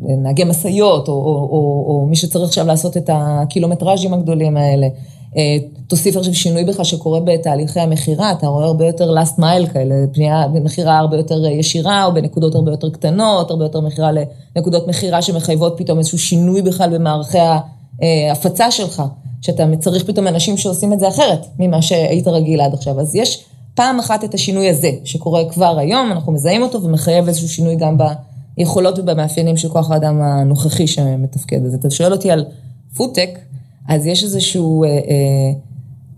נהגי 0.00 0.44
משאיות, 0.44 1.08
או, 1.08 1.12
או, 1.12 1.48
או, 1.50 1.84
או 1.88 2.06
מי 2.06 2.16
שצריך 2.16 2.48
עכשיו 2.48 2.66
לעשות 2.66 2.96
את 2.96 3.10
הקילומטראז'ים 3.12 4.14
הגדולים 4.14 4.56
האלה. 4.56 4.88
אה, 5.36 5.56
תוסיף 5.86 6.16
עכשיו 6.16 6.34
שינוי 6.34 6.64
בכלל 6.64 6.84
שקורה 6.84 7.20
בתהליכי 7.20 7.80
המכירה, 7.80 8.32
אתה 8.32 8.46
רואה 8.46 8.64
הרבה 8.64 8.86
יותר 8.86 9.14
last 9.14 9.38
mile 9.38 9.72
כאלה, 9.72 9.94
פנייה, 10.12 10.48
מכירה 10.48 10.98
הרבה 10.98 11.16
יותר 11.16 11.46
ישירה, 11.46 12.04
או 12.04 12.14
בנקודות 12.14 12.54
הרבה 12.54 12.70
יותר 12.70 12.90
קטנות, 12.90 13.50
הרבה 13.50 13.64
יותר 13.64 13.80
מכירה 13.80 14.10
לנקודות 14.56 14.88
מכירה 14.88 15.22
שמחייבות 15.22 15.74
פתאום 15.76 15.98
איזשהו 15.98 16.18
שינוי 16.18 16.62
בכלל 16.62 16.98
במערכי 16.98 17.38
ההפצה 18.02 18.70
שלך, 18.70 19.02
שאתה 19.40 19.64
צריך 19.78 20.04
פתאום 20.04 20.26
אנשים 20.26 20.56
שעושים 20.56 20.92
את 20.92 21.00
זה 21.00 21.08
אחרת 21.08 21.46
ממה 21.58 21.82
שהיית 21.82 22.28
רגיל 22.28 22.60
עד 22.60 22.74
עכשיו. 22.74 23.00
אז 23.00 23.14
יש 23.14 23.44
פעם 23.78 23.98
אחת 23.98 24.24
את 24.24 24.34
השינוי 24.34 24.68
הזה, 24.68 24.90
שקורה 25.04 25.50
כבר 25.50 25.78
היום, 25.78 26.12
אנחנו 26.12 26.32
מזהים 26.32 26.62
אותו 26.62 26.82
ומחייב 26.82 27.28
איזשהו 27.28 27.48
שינוי 27.48 27.76
גם. 27.76 27.96
ביכולות 28.56 28.98
ובמאפיינים 28.98 29.56
של 29.56 29.68
כוח 29.68 29.90
האדם 29.90 30.22
הנוכחי 30.22 30.86
שמתפקד. 30.86 31.64
אז 31.64 31.74
אתה 31.74 31.90
שואל 31.90 32.12
אותי 32.12 32.30
על 32.30 32.44
פודטק, 32.96 33.38
אז 33.88 34.06
יש 34.06 34.24
איזשהו, 34.24 34.84
אה, 34.84 34.88
אה, 34.88 34.94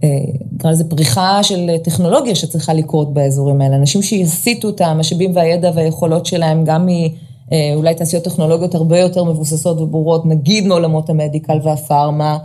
אה, 0.05 0.09
נקרא 0.53 0.71
לזה 0.71 0.85
פריחה 0.85 1.43
של 1.43 1.71
טכנולוגיה 1.85 2.35
שצריכה 2.35 2.75
לקרות 2.75 3.15
באזורים 3.15 3.61
האלה. 3.61 3.77
אנשים 3.77 4.03
שיסיטו 4.03 4.69
את 4.69 4.81
המשאבים 4.81 5.37
והידע 5.37 5.71
והיכולות 5.75 6.27
שלהם 6.27 6.65
גם 6.65 6.89
מאולי 6.89 7.95
תעשיות 7.95 8.25
טכנולוגיות 8.25 8.75
הרבה 8.75 8.99
יותר 8.99 9.25
מבוססות 9.25 9.81
וברורות, 9.81 10.27
נגיד 10.27 10.67
מעולמות 10.67 11.11
המדיקל 11.11 11.59
והפארמה, 11.63 12.39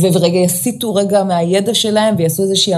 ורגע 0.00 0.38
יסיטו 0.38 0.94
רגע 0.94 1.24
מהידע 1.24 1.74
שלהם 1.74 2.14
ויעשו 2.18 2.42
איזושהי 2.42 2.74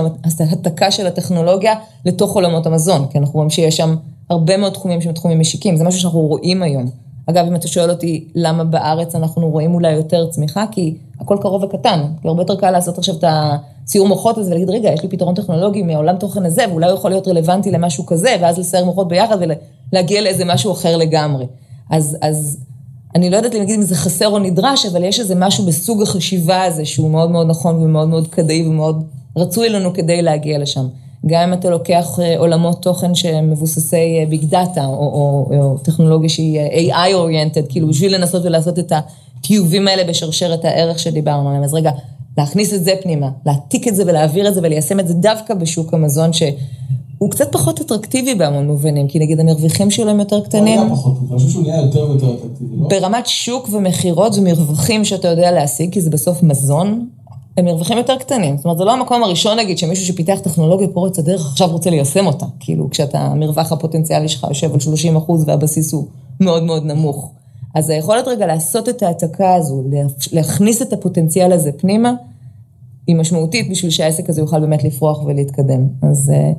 העתקה 0.50 0.90
של 0.90 1.06
הטכנולוגיה 1.06 1.74
לתוך 2.04 2.34
עולמות 2.34 2.66
המזון, 2.66 3.06
כי 3.10 3.18
אנחנו 3.18 3.34
רואים 3.34 3.50
שיש 3.50 3.76
שם 3.76 3.96
הרבה 4.30 4.56
מאוד 4.56 4.72
תחומים 4.72 5.00
שהם 5.00 5.12
תחומים 5.12 5.40
משיקים, 5.40 5.76
זה 5.76 5.84
משהו 5.84 6.00
שאנחנו 6.00 6.20
רואים 6.20 6.62
היום. 6.62 6.90
אגב, 7.26 7.46
אם 7.46 7.54
אתה 7.54 7.68
שואל 7.68 7.90
אותי 7.90 8.24
למה 8.34 8.64
בארץ 8.64 9.14
אנחנו 9.14 9.50
רואים 9.50 9.74
אולי 9.74 9.92
יותר 9.92 10.26
צמיחה, 10.26 10.64
כי 10.70 10.94
הכל 11.20 11.36
קרוב 11.40 11.62
וקטן, 11.62 12.00
כי 12.22 12.28
הרבה 12.28 12.42
יותר 12.42 12.56
קל 12.56 12.70
לעשות 12.70 12.98
עכשיו 12.98 13.14
את 13.14 13.24
הציור 13.26 14.08
מוחות 14.08 14.38
הזה 14.38 14.50
ולהגיד, 14.50 14.70
רגע, 14.70 14.92
יש 14.92 15.02
לי 15.02 15.08
פתרון 15.08 15.34
טכנולוגי 15.34 15.82
מעולם 15.82 16.16
תוכן 16.16 16.46
הזה, 16.46 16.64
ואולי 16.70 16.86
הוא 16.86 16.94
יכול 16.94 17.10
להיות 17.10 17.28
רלוונטי 17.28 17.70
למשהו 17.70 18.06
כזה, 18.06 18.36
ואז 18.40 18.58
לסייר 18.58 18.84
מוחות 18.84 19.08
ביחד 19.08 19.36
ולהגיע 19.92 20.20
לאיזה 20.20 20.44
משהו 20.44 20.72
אחר 20.72 20.96
לגמרי. 20.96 21.46
אז, 21.90 22.16
אז 22.20 22.58
אני 23.14 23.30
לא 23.30 23.36
יודעת 23.36 23.54
להגיד 23.54 23.74
אם 23.74 23.82
זה 23.82 23.94
חסר 23.94 24.28
או 24.28 24.38
נדרש, 24.38 24.86
אבל 24.86 25.04
יש 25.04 25.20
איזה 25.20 25.34
משהו 25.34 25.66
בסוג 25.66 26.02
החשיבה 26.02 26.62
הזה 26.62 26.84
שהוא 26.84 27.10
מאוד 27.10 27.30
מאוד 27.30 27.46
נכון 27.46 27.82
ומאוד 27.82 28.08
מאוד 28.08 28.28
כדאי 28.28 28.66
ומאוד 28.66 29.04
רצוי 29.36 29.68
לנו 29.68 29.92
כדי 29.94 30.22
להגיע 30.22 30.58
לשם. 30.58 30.86
גם 31.26 31.48
אם 31.48 31.52
אתה 31.52 31.70
לוקח 31.70 32.18
אה, 32.22 32.38
עולמות 32.38 32.82
תוכן 32.82 33.14
שהם 33.14 33.50
מבוססי 33.50 34.26
ביג 34.28 34.44
דאטה, 34.44 34.84
או, 34.84 34.92
או, 34.92 35.48
או 35.60 35.78
טכנולוגיה 35.78 36.28
שהיא 36.28 36.60
אה, 36.60 37.08
AI 37.08 37.14
אוריינטד, 37.14 37.62
כאילו 37.68 37.88
בשביל 37.88 38.14
לנסות 38.16 38.44
ולעשות 38.44 38.78
את 38.78 38.92
הטיובים 38.92 39.88
האלה 39.88 40.04
בשרשרת 40.04 40.64
הערך 40.64 40.98
שדיברנו 40.98 41.48
עליהם. 41.48 41.64
אז 41.64 41.74
רגע, 41.74 41.90
להכניס 42.38 42.74
את 42.74 42.84
זה 42.84 42.92
פנימה, 43.02 43.30
להעתיק 43.46 43.88
את 43.88 43.96
זה 43.96 44.02
ולהעביר 44.06 44.48
את 44.48 44.54
זה 44.54 44.60
וליישם 44.62 45.00
את 45.00 45.08
זה 45.08 45.14
דווקא 45.14 45.54
בשוק 45.54 45.94
המזון, 45.94 46.30
שהוא 47.20 47.30
קצת 47.30 47.52
פחות 47.52 47.80
אטרקטיבי 47.80 48.34
בהמון 48.34 48.66
מובנים, 48.66 49.08
כי 49.08 49.18
נגיד 49.18 49.40
המרוויחים 49.40 49.90
שלו 49.90 50.10
הם 50.10 50.20
יותר 50.20 50.40
קטנים. 50.40 50.78
הוא 50.78 50.86
היה 50.86 50.96
פחות, 50.96 51.14
אני 51.20 51.38
חושב 51.38 51.48
שהוא 51.48 51.62
נהיה 51.62 51.80
יותר 51.80 52.10
ויותר 52.10 52.34
אטרקטיבי, 52.34 52.76
לא? 52.76 52.88
ברמת 52.88 53.26
שוק 53.26 53.68
ומכירות 53.72 54.38
ומרווחים 54.38 55.04
שאתה 55.04 55.28
יודע 55.28 55.50
להשיג, 55.50 55.92
כי 55.92 56.00
זה 56.00 56.10
בסוף 56.10 56.42
מזון, 56.42 57.06
הם 57.56 57.64
מרווחים 57.64 57.98
יותר 57.98 58.16
קטנים. 58.16 58.56
זאת 58.56 58.64
אומרת, 58.64 58.78
זה 58.78 58.84
לא 58.84 58.92
המקום 58.92 59.22
הראשון, 59.22 59.58
נגיד, 59.58 59.78
שמישהו 59.78 60.06
שפיתח 60.06 60.38
טכנולוגיה 60.42 60.88
פורץ 60.88 61.18
הדרך 61.18 61.46
עכשיו 61.46 61.68
רוצה 61.68 61.90
ליישם 61.90 62.26
אותה. 62.26 62.46
כאילו, 62.60 62.90
כשאתה, 62.90 63.18
המרווח 63.18 63.72
הפוטנציאלי 63.72 64.28
שלך 64.28 64.46
יושב 64.48 64.74
על 64.74 64.80
30 64.80 65.16
אחוז 65.16 65.44
והבסיס 65.48 65.92
הוא 65.92 66.06
מאוד 66.40 66.62
מאוד 66.62 66.84
נמוך. 66.84 67.30
אז 67.74 67.90
היכולת 67.90 68.28
רגע 68.28 68.46
לעשות 68.46 68.88
את 68.88 69.02
ההעתקה 69.02 69.54
הזו, 69.54 69.82
להכניס 70.32 70.82
את 70.82 70.92
הפוטנציאל 70.92 71.52
הזה 71.52 71.72
פנימה, 71.72 72.12
היא 73.06 73.16
משמעותית 73.16 73.70
בשביל 73.70 73.90
שהעסק 73.90 74.30
הזה 74.30 74.40
יוכל 74.40 74.60
באמת 74.60 74.84
לפרוח 74.84 75.24
ולהתקדם. 75.24 75.86
אז 76.02 76.32
אה, 76.34 76.52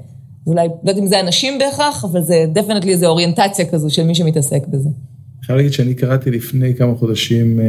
אולי, 0.47 0.67
לא 0.67 0.89
יודעת 0.89 1.03
אם 1.03 1.07
זה 1.07 1.19
אנשים 1.19 1.59
בהכרח, 1.59 2.05
אבל 2.05 2.21
זה 2.21 2.45
definitely 2.53 2.91
איזו 2.91 3.07
אוריינטציה 3.07 3.65
כזו 3.65 3.89
של 3.89 4.03
מי 4.03 4.15
שמתעסק 4.15 4.67
בזה. 4.67 4.89
אני 4.89 5.45
חייב 5.45 5.57
להגיד 5.57 5.73
שאני 5.73 5.93
קראתי 5.93 6.31
לפני 6.31 6.75
כמה 6.75 6.95
חודשים 6.95 7.59
אה, 7.59 7.65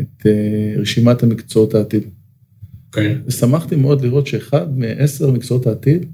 את 0.00 0.26
אה, 0.26 0.80
רשימת 0.80 1.22
המקצועות 1.22 1.74
העתיד. 1.74 2.02
כן. 2.92 3.18
ושמחתי 3.26 3.76
מאוד 3.76 4.02
לראות 4.02 4.26
שאחד 4.26 4.78
מעשר 4.78 5.30
מקצועות 5.30 5.66
העתיד 5.66 6.06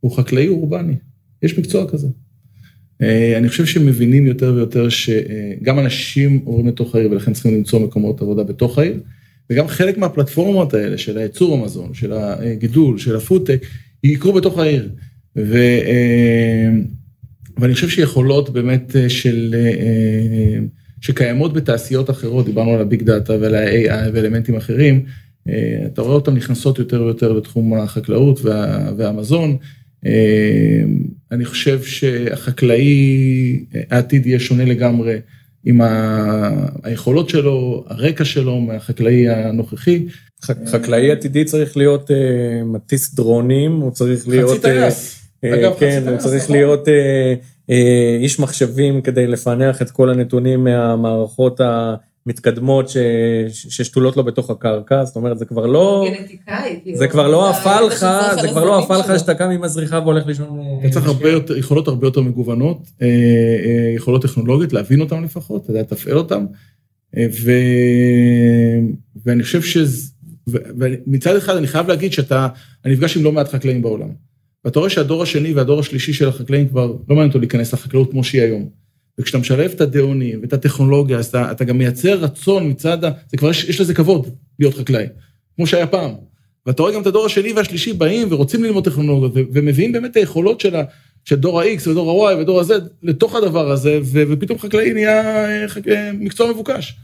הוא 0.00 0.16
חקלאי 0.16 0.48
אורבני. 0.48 0.94
יש 1.42 1.58
מקצוע 1.58 1.88
כזה. 1.90 2.08
אה, 3.02 3.38
אני 3.38 3.48
חושב 3.48 3.66
שמבינים 3.66 4.26
יותר 4.26 4.52
ויותר 4.54 4.88
שגם 4.88 5.78
אנשים 5.78 6.40
עוברים 6.44 6.68
לתוך 6.68 6.94
העיר 6.94 7.10
ולכן 7.10 7.32
צריכים 7.32 7.54
למצוא 7.54 7.80
מקומות 7.80 8.22
עבודה 8.22 8.42
בתוך 8.42 8.78
העיר, 8.78 9.00
וגם 9.50 9.68
חלק 9.68 9.98
מהפלטפורמות 9.98 10.74
האלה 10.74 10.98
של 10.98 11.18
הייצור 11.18 11.54
המזון, 11.54 11.94
של 11.94 12.12
הגידול, 12.12 12.98
של 12.98 13.16
הפודטק, 13.16 13.66
יקרו 14.04 14.32
בתוך 14.32 14.58
העיר. 14.58 14.88
ו, 15.46 15.56
אה, 15.56 16.68
ואני 17.58 17.74
חושב 17.74 17.88
שיכולות 17.88 18.50
באמת 18.50 18.96
אה, 18.96 19.08
של, 19.08 19.54
שקיימות 21.00 21.52
בתעשיות 21.52 22.10
אחרות, 22.10 22.46
דיברנו 22.46 22.70
על 22.70 22.80
הביג 22.80 23.02
דאטה 23.02 23.34
ועל 23.40 23.54
ה-AI 23.54 24.10
ואלמנטים 24.12 24.56
אחרים, 24.56 25.04
אה, 25.48 25.86
אתה 25.86 26.02
רואה 26.02 26.14
אותן 26.14 26.34
נכנסות 26.34 26.78
יותר 26.78 27.02
ויותר 27.02 27.32
לתחום 27.32 27.74
החקלאות 27.74 28.40
וה, 28.42 28.90
והמזון. 28.96 29.56
אה, 30.06 30.82
אני 31.32 31.44
חושב 31.44 31.82
שהחקלאי 31.82 33.64
העתיד 33.90 34.26
יהיה 34.26 34.40
שונה 34.40 34.64
לגמרי 34.64 35.16
עם 35.64 35.80
היכולות 36.82 37.28
שלו, 37.28 37.84
הרקע 37.88 38.24
שלו 38.24 38.60
מהחקלאי 38.60 39.28
הנוכחי. 39.28 40.06
חקלאי 40.42 41.10
עתידי 41.10 41.44
צריך 41.44 41.76
להיות 41.76 42.10
אה, 42.10 42.64
מטיס 42.64 43.14
דרונים, 43.14 43.72
הוא 43.72 43.90
צריך 43.90 44.28
להיות... 44.28 44.50
חצי 44.50 44.60
טייס. 44.60 45.17
אגב, 45.44 45.74
כן, 45.78 46.02
הוא 46.08 46.18
צריך 46.18 46.44
נכון. 46.44 46.56
להיות 46.56 46.88
איש 48.20 48.40
מחשבים 48.40 49.00
כדי 49.00 49.26
לפענח 49.26 49.82
את 49.82 49.90
כל 49.90 50.10
הנתונים 50.10 50.64
מהמערכות 50.64 51.60
ה... 51.60 51.94
מתקדמות 52.28 52.88
ש... 52.88 52.96
ששתולות 53.48 54.16
לו 54.16 54.24
בתוך 54.24 54.50
הקרקע, 54.50 55.04
זאת 55.04 55.16
אומרת, 55.16 55.38
זה 55.38 55.44
כבר 55.44 55.66
לא... 55.66 56.08
גנטיקאי, 56.18 56.80
כאילו. 56.82 56.98
זה 56.98 57.08
כבר 57.08 57.28
לא 57.28 57.50
הפלחה, 57.50 58.30
זה 58.40 58.48
כבר 58.48 58.64
לא 58.64 58.78
הפלחה 58.78 59.18
שאתה 59.18 59.34
קם 59.34 59.50
עם 59.50 59.64
הזריחה 59.64 59.98
והולך 59.98 60.26
לישון. 60.26 60.60
אה, 60.60 60.78
אתה 60.80 60.88
צריך 60.92 61.06
הרבה 61.06 61.30
יותר, 61.30 61.56
יכולות 61.56 61.88
הרבה 61.88 62.06
יותר 62.06 62.20
מגוונות, 62.20 62.78
אה, 63.02 63.06
אה, 63.06 63.94
יכולות 63.96 64.22
טכנולוגיות, 64.22 64.72
להבין 64.72 65.00
אותן 65.00 65.22
לפחות, 65.22 65.62
אתה 65.62 65.70
יודע, 65.70 65.80
לתפעל 65.80 66.18
אותן. 66.18 66.46
ו... 67.16 67.52
ואני 69.26 69.42
חושב 69.42 69.62
ש... 69.62 69.78
ומצד 70.46 71.36
אחד 71.36 71.56
אני 71.56 71.66
חייב 71.66 71.88
להגיד 71.88 72.12
שאתה, 72.12 72.48
אני 72.84 72.92
נפגש 72.92 73.16
עם 73.16 73.24
לא 73.24 73.32
מעט 73.32 73.48
חקלאים 73.48 73.82
בעולם. 73.82 74.08
ואתה 74.64 74.78
רואה 74.78 74.90
שהדור 74.90 75.22
השני 75.22 75.52
והדור 75.52 75.80
השלישי 75.80 76.12
של 76.12 76.28
החקלאים 76.28 76.68
כבר 76.68 76.86
לא 76.86 76.96
מעניין 77.08 77.28
אותו 77.28 77.38
להיכנס 77.38 77.72
לחקלאות 77.72 78.10
כמו 78.10 78.24
שהיא 78.24 78.42
היום. 78.42 78.68
וכשאתה 79.20 79.38
משלב 79.38 79.70
את 79.70 79.80
הדאונים 79.80 80.40
ואת 80.42 80.52
הטכנולוגיה, 80.52 81.18
אז 81.18 81.26
אתה, 81.26 81.52
אתה 81.52 81.64
גם 81.64 81.78
מייצר 81.78 82.14
רצון 82.18 82.68
מצד 82.70 83.04
ה... 83.04 83.10
זה 83.30 83.36
כבר, 83.36 83.50
יש, 83.50 83.64
יש 83.64 83.80
לזה 83.80 83.94
כבוד 83.94 84.28
להיות 84.58 84.74
חקלאי, 84.74 85.06
כמו 85.56 85.66
שהיה 85.66 85.86
פעם. 85.86 86.10
ואתה 86.66 86.82
רואה 86.82 86.94
גם 86.94 87.02
את 87.02 87.06
הדור 87.06 87.26
השני 87.26 87.52
והשלישי 87.52 87.92
באים 87.92 88.28
ורוצים 88.30 88.64
ללמוד 88.64 88.84
טכנולוגיות, 88.84 89.32
ומביאים 89.52 89.92
באמת 89.92 90.10
את 90.10 90.16
היכולות 90.16 90.60
של, 90.60 90.76
ה, 90.76 90.82
של 91.24 91.36
דור 91.36 91.60
ה-X 91.60 91.88
ודור 91.88 92.28
ה-Y 92.28 92.36
ודור 92.36 92.60
ה-Z 92.60 92.72
לתוך 93.02 93.34
הדבר 93.34 93.70
הזה, 93.70 93.98
ו- 94.02 94.22
ופתאום 94.30 94.58
חקלאי 94.58 94.92
נהיה 94.92 95.20
אה, 95.46 95.68
חק- 95.68 95.88
אה, 95.88 96.10
מקצוע 96.12 96.50
מבוקש. 96.52 96.96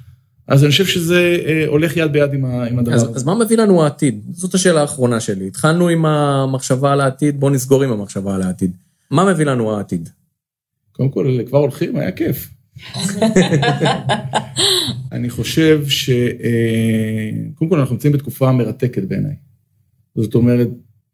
אז 0.48 0.62
אני 0.64 0.70
חושב 0.70 0.86
שזה 0.86 1.36
אה, 1.46 1.64
הולך 1.66 1.96
יד 1.96 2.12
ביד 2.12 2.34
עם, 2.34 2.44
ה- 2.44 2.64
עם 2.64 2.78
הדבר 2.78 2.94
אז, 2.94 3.02
הזה. 3.02 3.12
אז 3.14 3.24
מה 3.24 3.34
מביא 3.34 3.56
לנו 3.56 3.82
העתיד? 3.82 4.20
זאת 4.32 4.54
השאלה 4.54 4.80
האחרונה 4.80 5.20
שלי. 5.20 5.46
התחלנו 5.46 5.88
עם 5.88 6.06
המחשבה 6.06 6.92
על 6.92 7.00
העתיד, 7.00 7.40
בואו 7.40 7.52
נסגור 7.52 7.82
עם 7.82 7.92
המחשבה 7.92 8.34
על 8.34 8.42
העתיד. 8.42 8.76
מה 9.10 9.32
מביא 9.32 9.44
לנו 9.44 9.76
העתיד? 9.76 10.08
קודם 10.92 11.08
כל, 11.08 11.38
כבר 11.46 11.58
הולכים, 11.58 11.96
היה 11.96 12.12
כיף. 12.12 12.50
אני 15.12 15.30
חושב 15.30 15.82
ש... 15.88 16.10
אה, 16.10 17.30
קודם 17.54 17.70
כל, 17.70 17.78
אנחנו 17.80 17.94
נמצאים 17.94 18.12
בתקופה 18.12 18.52
מרתקת 18.52 19.02
בעיניי. 19.02 19.34
זאת 20.14 20.34
אומרת, 20.34 20.68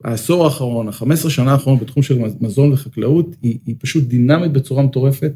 העשור 0.04 0.44
האחרון, 0.44 0.88
ה-15 0.88 1.30
שנה 1.30 1.52
האחרונות 1.52 1.80
בתחום 1.82 2.02
של 2.02 2.18
מזון 2.40 2.72
וחקלאות, 2.72 3.36
היא, 3.42 3.58
היא 3.66 3.74
פשוט 3.78 4.04
דינמית 4.04 4.52
בצורה 4.52 4.82
מטורפת. 4.82 5.32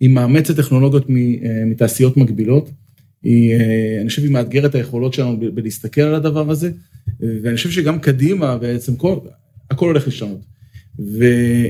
היא 0.00 0.10
מאמצת 0.10 0.56
טכנולוגיות 0.56 1.06
אה, 1.10 1.64
מתעשיות 1.66 2.16
מקבילות. 2.16 2.70
היא, 3.22 3.54
אה, 3.54 4.00
אני 4.00 4.08
חושב, 4.08 4.22
היא 4.22 4.30
מאתגרת 4.30 4.70
את 4.70 4.74
היכולות 4.74 5.14
שלנו 5.14 5.40
בלהסתכל 5.54 6.00
על 6.00 6.14
הדבר 6.14 6.50
הזה, 6.50 6.70
ואני 7.20 7.56
חושב 7.56 7.70
שגם 7.70 7.98
קדימה 7.98 8.58
בעצם, 8.58 8.96
כל, 8.96 9.16
הכל 9.70 9.86
הולך 9.86 10.06
להשתנות. 10.06 10.40
ו, 10.98 11.24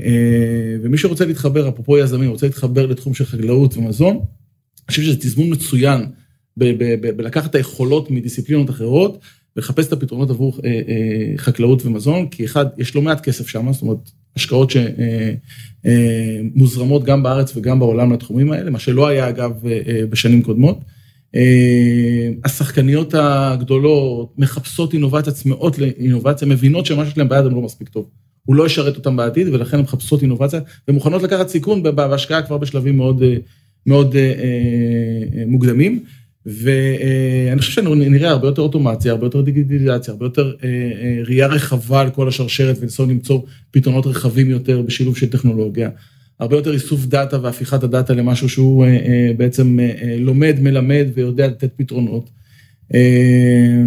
אה, 0.05 0.75
ומי 0.81 0.97
שרוצה 0.97 1.25
להתחבר, 1.25 1.69
אפרופו 1.69 1.97
יזמים, 1.97 2.29
רוצה 2.29 2.45
להתחבר 2.45 2.85
לתחום 2.85 3.13
של 3.13 3.25
חקלאות 3.25 3.77
ומזון, 3.77 4.15
אני 4.15 4.87
חושב 4.87 5.01
שזה 5.01 5.17
תזמון 5.17 5.51
מצוין 5.51 6.05
בלקחת 6.57 7.49
את 7.49 7.55
היכולות 7.55 8.11
מדיסציפלינות 8.11 8.69
אחרות 8.69 9.19
ולחפש 9.55 9.87
את 9.87 9.93
הפתרונות 9.93 10.29
עבור 10.29 10.59
אה, 10.65 10.69
אה, 10.69 11.33
חקלאות 11.37 11.85
ומזון, 11.85 12.27
כי 12.27 12.45
אחד, 12.45 12.65
יש 12.77 12.95
לא 12.95 13.01
מעט 13.01 13.21
כסף 13.21 13.47
שם, 13.47 13.73
זאת 13.73 13.81
אומרת, 13.81 14.11
השקעות 14.35 14.71
שמוזרמות 16.53 17.03
גם 17.03 17.23
בארץ 17.23 17.57
וגם 17.57 17.79
בעולם 17.79 18.13
לתחומים 18.13 18.51
האלה, 18.51 18.69
מה 18.71 18.79
שלא 18.79 19.07
היה 19.07 19.29
אגב 19.29 19.65
אה, 19.65 19.79
אה, 19.87 20.01
בשנים 20.09 20.41
קודמות. 20.41 20.79
אה, 21.35 22.29
השחקניות 22.45 23.13
הגדולות 23.17 24.33
מחפשות 24.37 24.93
אינובציה, 24.93 25.33
צמאות 25.33 25.79
לאינובציה, 25.79 26.47
מבינות 26.47 26.85
שמה 26.85 27.05
שיש 27.05 27.17
להם 27.17 27.29
ביד 27.29 27.45
הם 27.45 27.55
לא 27.55 27.61
מספיק 27.61 27.89
טוב. 27.89 28.09
הוא 28.45 28.55
לא 28.55 28.65
ישרת 28.65 28.95
אותם 28.95 29.15
בעתיד, 29.15 29.47
ולכן 29.47 29.77
הן 29.77 29.83
מחפשות 29.83 30.21
אינובציה, 30.21 30.59
ומוכנות 30.87 31.23
לקחת 31.23 31.47
סיכון 31.49 31.83
בהשקעה 31.83 32.41
כבר 32.41 32.57
בשלבים 32.57 32.97
מאוד, 32.97 33.23
אה, 33.23 33.35
מאוד 33.85 34.15
אה, 34.15 35.43
מוקדמים. 35.47 36.03
ואני 36.45 37.59
חושב 37.59 37.71
שנראה 37.71 38.29
הרבה 38.29 38.47
יותר 38.47 38.61
אוטומציה, 38.61 39.11
הרבה 39.11 39.25
יותר 39.25 39.41
דיגיטליזציה, 39.41 40.11
הרבה 40.11 40.25
יותר 40.25 40.53
ראייה 41.25 41.47
רחבה 41.47 42.01
על 42.01 42.09
כל 42.09 42.27
השרשרת 42.27 42.77
וניסיון 42.79 43.09
למצוא 43.09 43.41
פתרונות 43.71 44.05
רחבים 44.05 44.49
יותר 44.49 44.81
בשילוב 44.81 45.17
של 45.17 45.29
טכנולוגיה. 45.29 45.89
הרבה 46.41 46.55
יותר 46.55 46.73
איסוף 46.73 47.05
דאטה 47.05 47.39
והפיכת 47.41 47.83
הדאטה 47.83 48.13
למשהו 48.13 48.49
שהוא 48.49 48.85
אה, 48.85 48.89
אה, 48.89 49.31
בעצם 49.37 49.79
אה, 49.79 49.85
אה, 49.85 50.17
לומד, 50.19 50.55
מלמד 50.61 51.07
ויודע 51.13 51.47
לתת 51.47 51.69
פתרונות. 51.75 52.29
אה, 52.93 53.81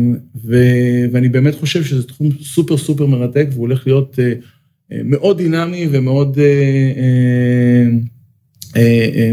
ו- 0.45 1.05
ואני 1.13 1.29
באמת 1.29 1.55
חושב 1.55 1.85
שזה 1.85 2.03
תחום 2.03 2.29
סופר 2.43 2.77
סופר 2.77 3.07
מרתק 3.07 3.47
והוא 3.51 3.61
הולך 3.61 3.87
להיות 3.87 4.19
אה, 4.19 4.33
אה, 4.93 5.01
מאוד 5.05 5.39
דינמי 5.39 5.89
ומאוד 5.91 6.39
אה, 6.39 6.45
אה, 6.97 7.87
אה, 8.77 9.09
אה, 9.15 9.33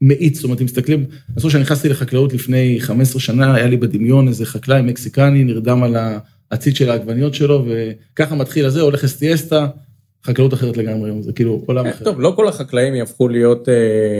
מאיץ, 0.00 0.34
זאת 0.34 0.44
אומרת, 0.44 0.60
אם 0.60 0.64
מסתכלים, 0.64 0.98
אני 0.98 1.36
זוכר 1.36 1.48
שאני 1.48 1.62
נכנסתי 1.62 1.88
לחקלאות 1.88 2.32
לפני 2.32 2.76
15 2.80 3.20
שנה, 3.20 3.54
היה 3.54 3.66
לי 3.66 3.76
בדמיון 3.76 4.28
איזה 4.28 4.46
חקלאי 4.46 4.82
מקסיקני, 4.82 5.44
נרדם 5.44 5.82
על 5.82 5.96
העציץ 6.50 6.78
של 6.78 6.90
העגבניות 6.90 7.34
שלו, 7.34 7.66
וככה 7.66 8.34
מתחיל 8.34 8.64
הזה, 8.64 8.80
הולך 8.80 9.04
אסטיאסטה, 9.04 9.66
חקלאות 10.26 10.54
אחרת 10.54 10.76
לגמרי 10.76 11.10
היום, 11.10 11.22
זה 11.22 11.32
כאילו 11.32 11.62
עולם 11.66 11.86
אחר. 11.86 12.04
טוב, 12.04 12.20
לא 12.20 12.32
כל 12.36 12.48
החקלאים 12.48 12.94
יהפכו 12.94 13.28
להיות 13.28 13.68
אה, 13.68 13.74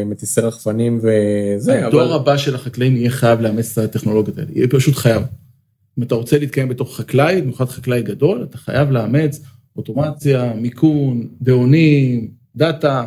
מטיסי 0.06 0.40
רחפנים 0.40 1.00
וזה, 1.02 1.86
הדור 1.86 2.02
אבל... 2.04 2.12
הבא 2.12 2.36
של 2.36 2.54
החקלאים 2.54 2.96
יהיה 2.96 3.10
חייב 3.10 3.40
לאמץ 3.40 3.78
את 3.78 3.84
הטכנולוגיות 3.84 4.38
האלה, 4.38 4.48
יהיה 4.54 4.68
פשוט 4.68 4.94
חייב. 4.94 5.22
אם 5.98 6.02
אתה 6.02 6.14
רוצה 6.14 6.38
להתקיים 6.38 6.68
בתוך 6.68 6.96
חקלאי, 6.96 7.42
במיוחד 7.42 7.68
חקלאי 7.68 8.02
גדול, 8.02 8.46
אתה 8.50 8.58
חייב 8.58 8.90
לאמץ 8.90 9.40
אוטומציה, 9.76 10.52
מיכון, 10.56 11.28
דרונים, 11.42 12.28
דאטה. 12.56 13.04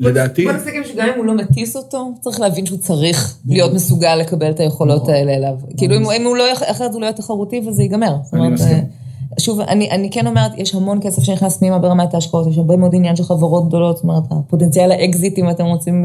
לדעתי, 0.00 0.44
בוא 0.44 0.52
נסכם 0.52 0.82
שגם 0.84 1.08
אם 1.08 1.18
הוא 1.18 1.26
לא 1.26 1.34
מטיס 1.34 1.76
אותו, 1.76 2.12
צריך 2.20 2.40
להבין 2.40 2.66
שהוא 2.66 2.78
צריך 2.78 3.38
להיות 3.48 3.72
מסוגל 3.74 4.16
לקבל 4.16 4.50
את 4.50 4.60
היכולות 4.60 5.02
נכון. 5.02 5.14
האלה 5.14 5.34
אליו. 5.34 5.54
כאילו 5.76 5.96
אם 5.96 6.02
הוא- 6.02 6.12
אם 6.12 6.24
הוא 6.24 6.36
לא, 6.36 6.44
אחרת 6.70 6.92
הוא 6.92 7.00
לא 7.00 7.06
יהיה 7.06 7.12
תחרותי 7.12 7.60
וזה 7.68 7.82
ייגמר. 7.82 8.14
אני 8.32 8.48
מסכים. 8.48 8.84
שוב, 9.38 9.60
אני, 9.60 9.90
אני 9.90 10.10
כן 10.10 10.26
אומרת, 10.26 10.52
יש 10.56 10.74
המון 10.74 10.98
כסף 11.02 11.22
שנכנס 11.22 11.56
פנימה 11.56 11.78
ברמת 11.78 12.14
ההשקעות, 12.14 12.46
יש 12.46 12.58
הרבה 12.58 12.76
מאוד 12.76 12.94
עניין 12.94 13.16
של 13.16 13.22
חברות 13.22 13.68
גדולות, 13.68 13.96
זאת 13.96 14.04
אומרת, 14.04 14.22
הפוטנציאל 14.30 14.92
האקזיט, 14.92 15.38
אם 15.38 15.50
אתם 15.50 15.64
רוצים, 15.64 16.04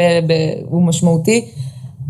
הוא 0.69 0.83
משמעותי. 0.83 1.45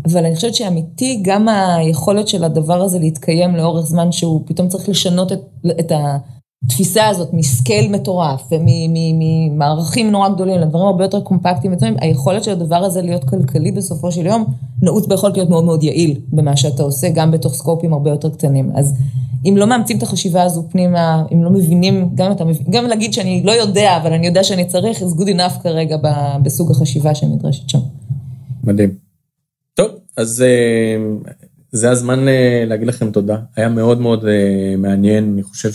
אבל 0.04 0.24
אני 0.24 0.34
חושבת 0.34 0.54
שאמיתי, 0.54 1.20
גם 1.22 1.48
היכולת 1.48 2.28
של 2.28 2.44
הדבר 2.44 2.82
הזה 2.82 2.98
להתקיים 2.98 3.56
לאורך 3.56 3.86
זמן, 3.86 4.12
שהוא 4.12 4.42
פתאום 4.46 4.68
צריך 4.68 4.88
לשנות 4.88 5.32
את, 5.32 5.40
את 5.80 5.92
התפיסה 6.66 7.06
הזאת 7.06 7.28
מסקייל 7.32 7.92
מטורף, 7.92 8.42
וממערכים 8.52 10.10
נורא 10.10 10.28
גדולים 10.28 10.60
לדברים 10.60 10.86
הרבה 10.86 11.04
יותר 11.04 11.20
קומפקטיים 11.20 11.72
וטובים, 11.72 11.96
היכולת 12.00 12.44
של 12.44 12.50
הדבר 12.50 12.76
הזה 12.76 13.02
להיות 13.02 13.24
כלכלי 13.24 13.72
בסופו 13.72 14.12
של 14.12 14.26
יום, 14.26 14.44
נעוץ 14.82 15.06
ביכולת 15.06 15.36
להיות 15.36 15.50
מאוד 15.50 15.64
מאוד 15.64 15.82
יעיל 15.82 16.20
במה 16.28 16.56
שאתה 16.56 16.82
עושה, 16.82 17.08
גם 17.14 17.30
בתוך 17.30 17.54
סקופים 17.54 17.92
הרבה 17.92 18.10
יותר 18.10 18.30
קטנים. 18.30 18.70
אז 18.74 18.94
אם 19.48 19.56
לא 19.56 19.66
מאמצים 19.66 19.98
את 19.98 20.02
החשיבה 20.02 20.42
הזו 20.42 20.64
פנימה, 20.70 21.24
אם 21.32 21.44
לא 21.44 21.50
מבינים, 21.50 22.10
גם, 22.14 22.32
אתה, 22.32 22.44
גם 22.70 22.86
להגיד 22.86 23.12
שאני 23.12 23.42
לא 23.44 23.52
יודע, 23.52 23.96
אבל 23.96 24.12
אני 24.12 24.26
יודע 24.26 24.44
שאני 24.44 24.64
צריך, 24.64 24.98
is 24.98 25.20
good 25.20 25.36
enough 25.36 25.62
כרגע 25.62 25.96
בסוג 26.42 26.70
החשיבה 26.70 27.14
שנדרשת 27.14 27.68
שם. 27.68 27.78
מדהים. 28.64 28.90
טוב, 29.74 29.90
אז 30.16 30.42
אה, 30.42 30.96
זה 31.72 31.90
הזמן 31.90 32.28
אה, 32.28 32.64
להגיד 32.66 32.88
לכם 32.88 33.10
תודה. 33.10 33.36
היה 33.56 33.68
מאוד 33.68 34.00
מאוד 34.00 34.24
אה, 34.24 34.74
מעניין, 34.78 35.32
אני 35.32 35.42
חושב 35.42 35.72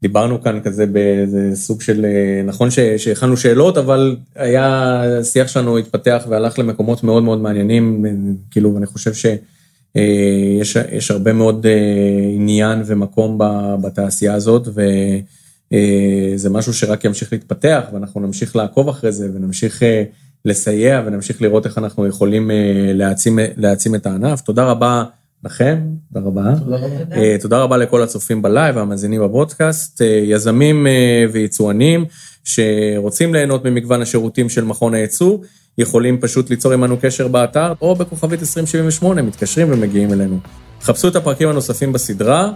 שדיברנו 0.00 0.42
כאן 0.42 0.60
כזה 0.64 0.86
באיזה 0.86 1.50
סוג 1.54 1.80
של, 1.80 2.04
אה, 2.04 2.42
נכון 2.44 2.68
שהכנו 2.96 3.36
שאלות, 3.36 3.78
אבל 3.78 4.16
היה, 4.34 5.02
השיח 5.20 5.48
שלנו 5.48 5.78
התפתח 5.78 6.26
והלך 6.28 6.58
למקומות 6.58 7.04
מאוד 7.04 7.22
מאוד 7.22 7.40
מעניינים, 7.40 8.06
אה, 8.06 8.10
כאילו, 8.50 8.74
ואני 8.74 8.86
חושב 8.86 9.14
שיש 9.14 10.76
יש 10.92 11.10
הרבה 11.10 11.32
מאוד 11.32 11.66
אה, 11.66 12.30
עניין 12.34 12.82
ומקום 12.86 13.38
בתעשייה 13.82 14.34
הזאת, 14.34 14.68
וזה 14.68 16.50
משהו 16.50 16.74
שרק 16.74 17.04
ימשיך 17.04 17.32
להתפתח, 17.32 17.82
ואנחנו 17.92 18.20
נמשיך 18.20 18.56
לעקוב 18.56 18.88
אחרי 18.88 19.12
זה, 19.12 19.28
ונמשיך... 19.34 19.82
אה, 19.82 20.04
לסייע 20.46 21.02
ונמשיך 21.06 21.42
לראות 21.42 21.66
איך 21.66 21.78
אנחנו 21.78 22.06
יכולים 22.06 22.50
אה, 22.50 22.90
להעצים, 22.94 23.38
להעצים 23.56 23.94
את 23.94 24.06
הענף. 24.06 24.40
תודה 24.40 24.64
רבה 24.64 25.04
לכם, 25.46 25.78
תודה 26.12 26.26
רבה. 26.26 26.42
תודה 26.64 26.76
רבה. 26.76 27.16
אה, 27.16 27.36
תודה 27.40 27.58
רבה 27.58 27.76
לכל 27.76 28.02
הצופים 28.02 28.42
בלייב 28.42 28.76
והמאזינים 28.76 29.22
בפודקאסט, 29.24 30.02
אה, 30.02 30.06
יזמים 30.06 30.86
אה, 30.86 31.24
ויצואנים 31.32 32.04
שרוצים 32.44 33.34
ליהנות 33.34 33.64
ממגוון 33.64 34.02
השירותים 34.02 34.48
של 34.48 34.64
מכון 34.64 34.94
הייצוא, 34.94 35.38
יכולים 35.78 36.18
פשוט 36.20 36.50
ליצור 36.50 36.72
עמנו 36.72 36.96
קשר 37.00 37.28
באתר 37.28 37.72
או 37.80 37.94
בכוכבית 37.94 38.40
2078, 38.40 39.22
מתקשרים 39.22 39.66
ומגיעים 39.70 40.12
אלינו. 40.12 40.38
חפשו 40.82 41.08
את 41.08 41.16
הפרקים 41.16 41.48
הנוספים 41.48 41.92
בסדרה, 41.92 42.52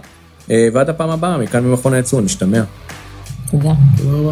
אה, 0.51 0.67
ועד 0.73 0.89
הפעם 0.89 1.09
הבאה, 1.09 1.37
מכאן 1.37 1.63
ממכון 1.63 1.93
הייצוא, 1.93 2.21
נשתמע. 2.21 2.63
תודה. 3.51 3.73
תודה 3.97 4.17
רבה. 4.17 4.31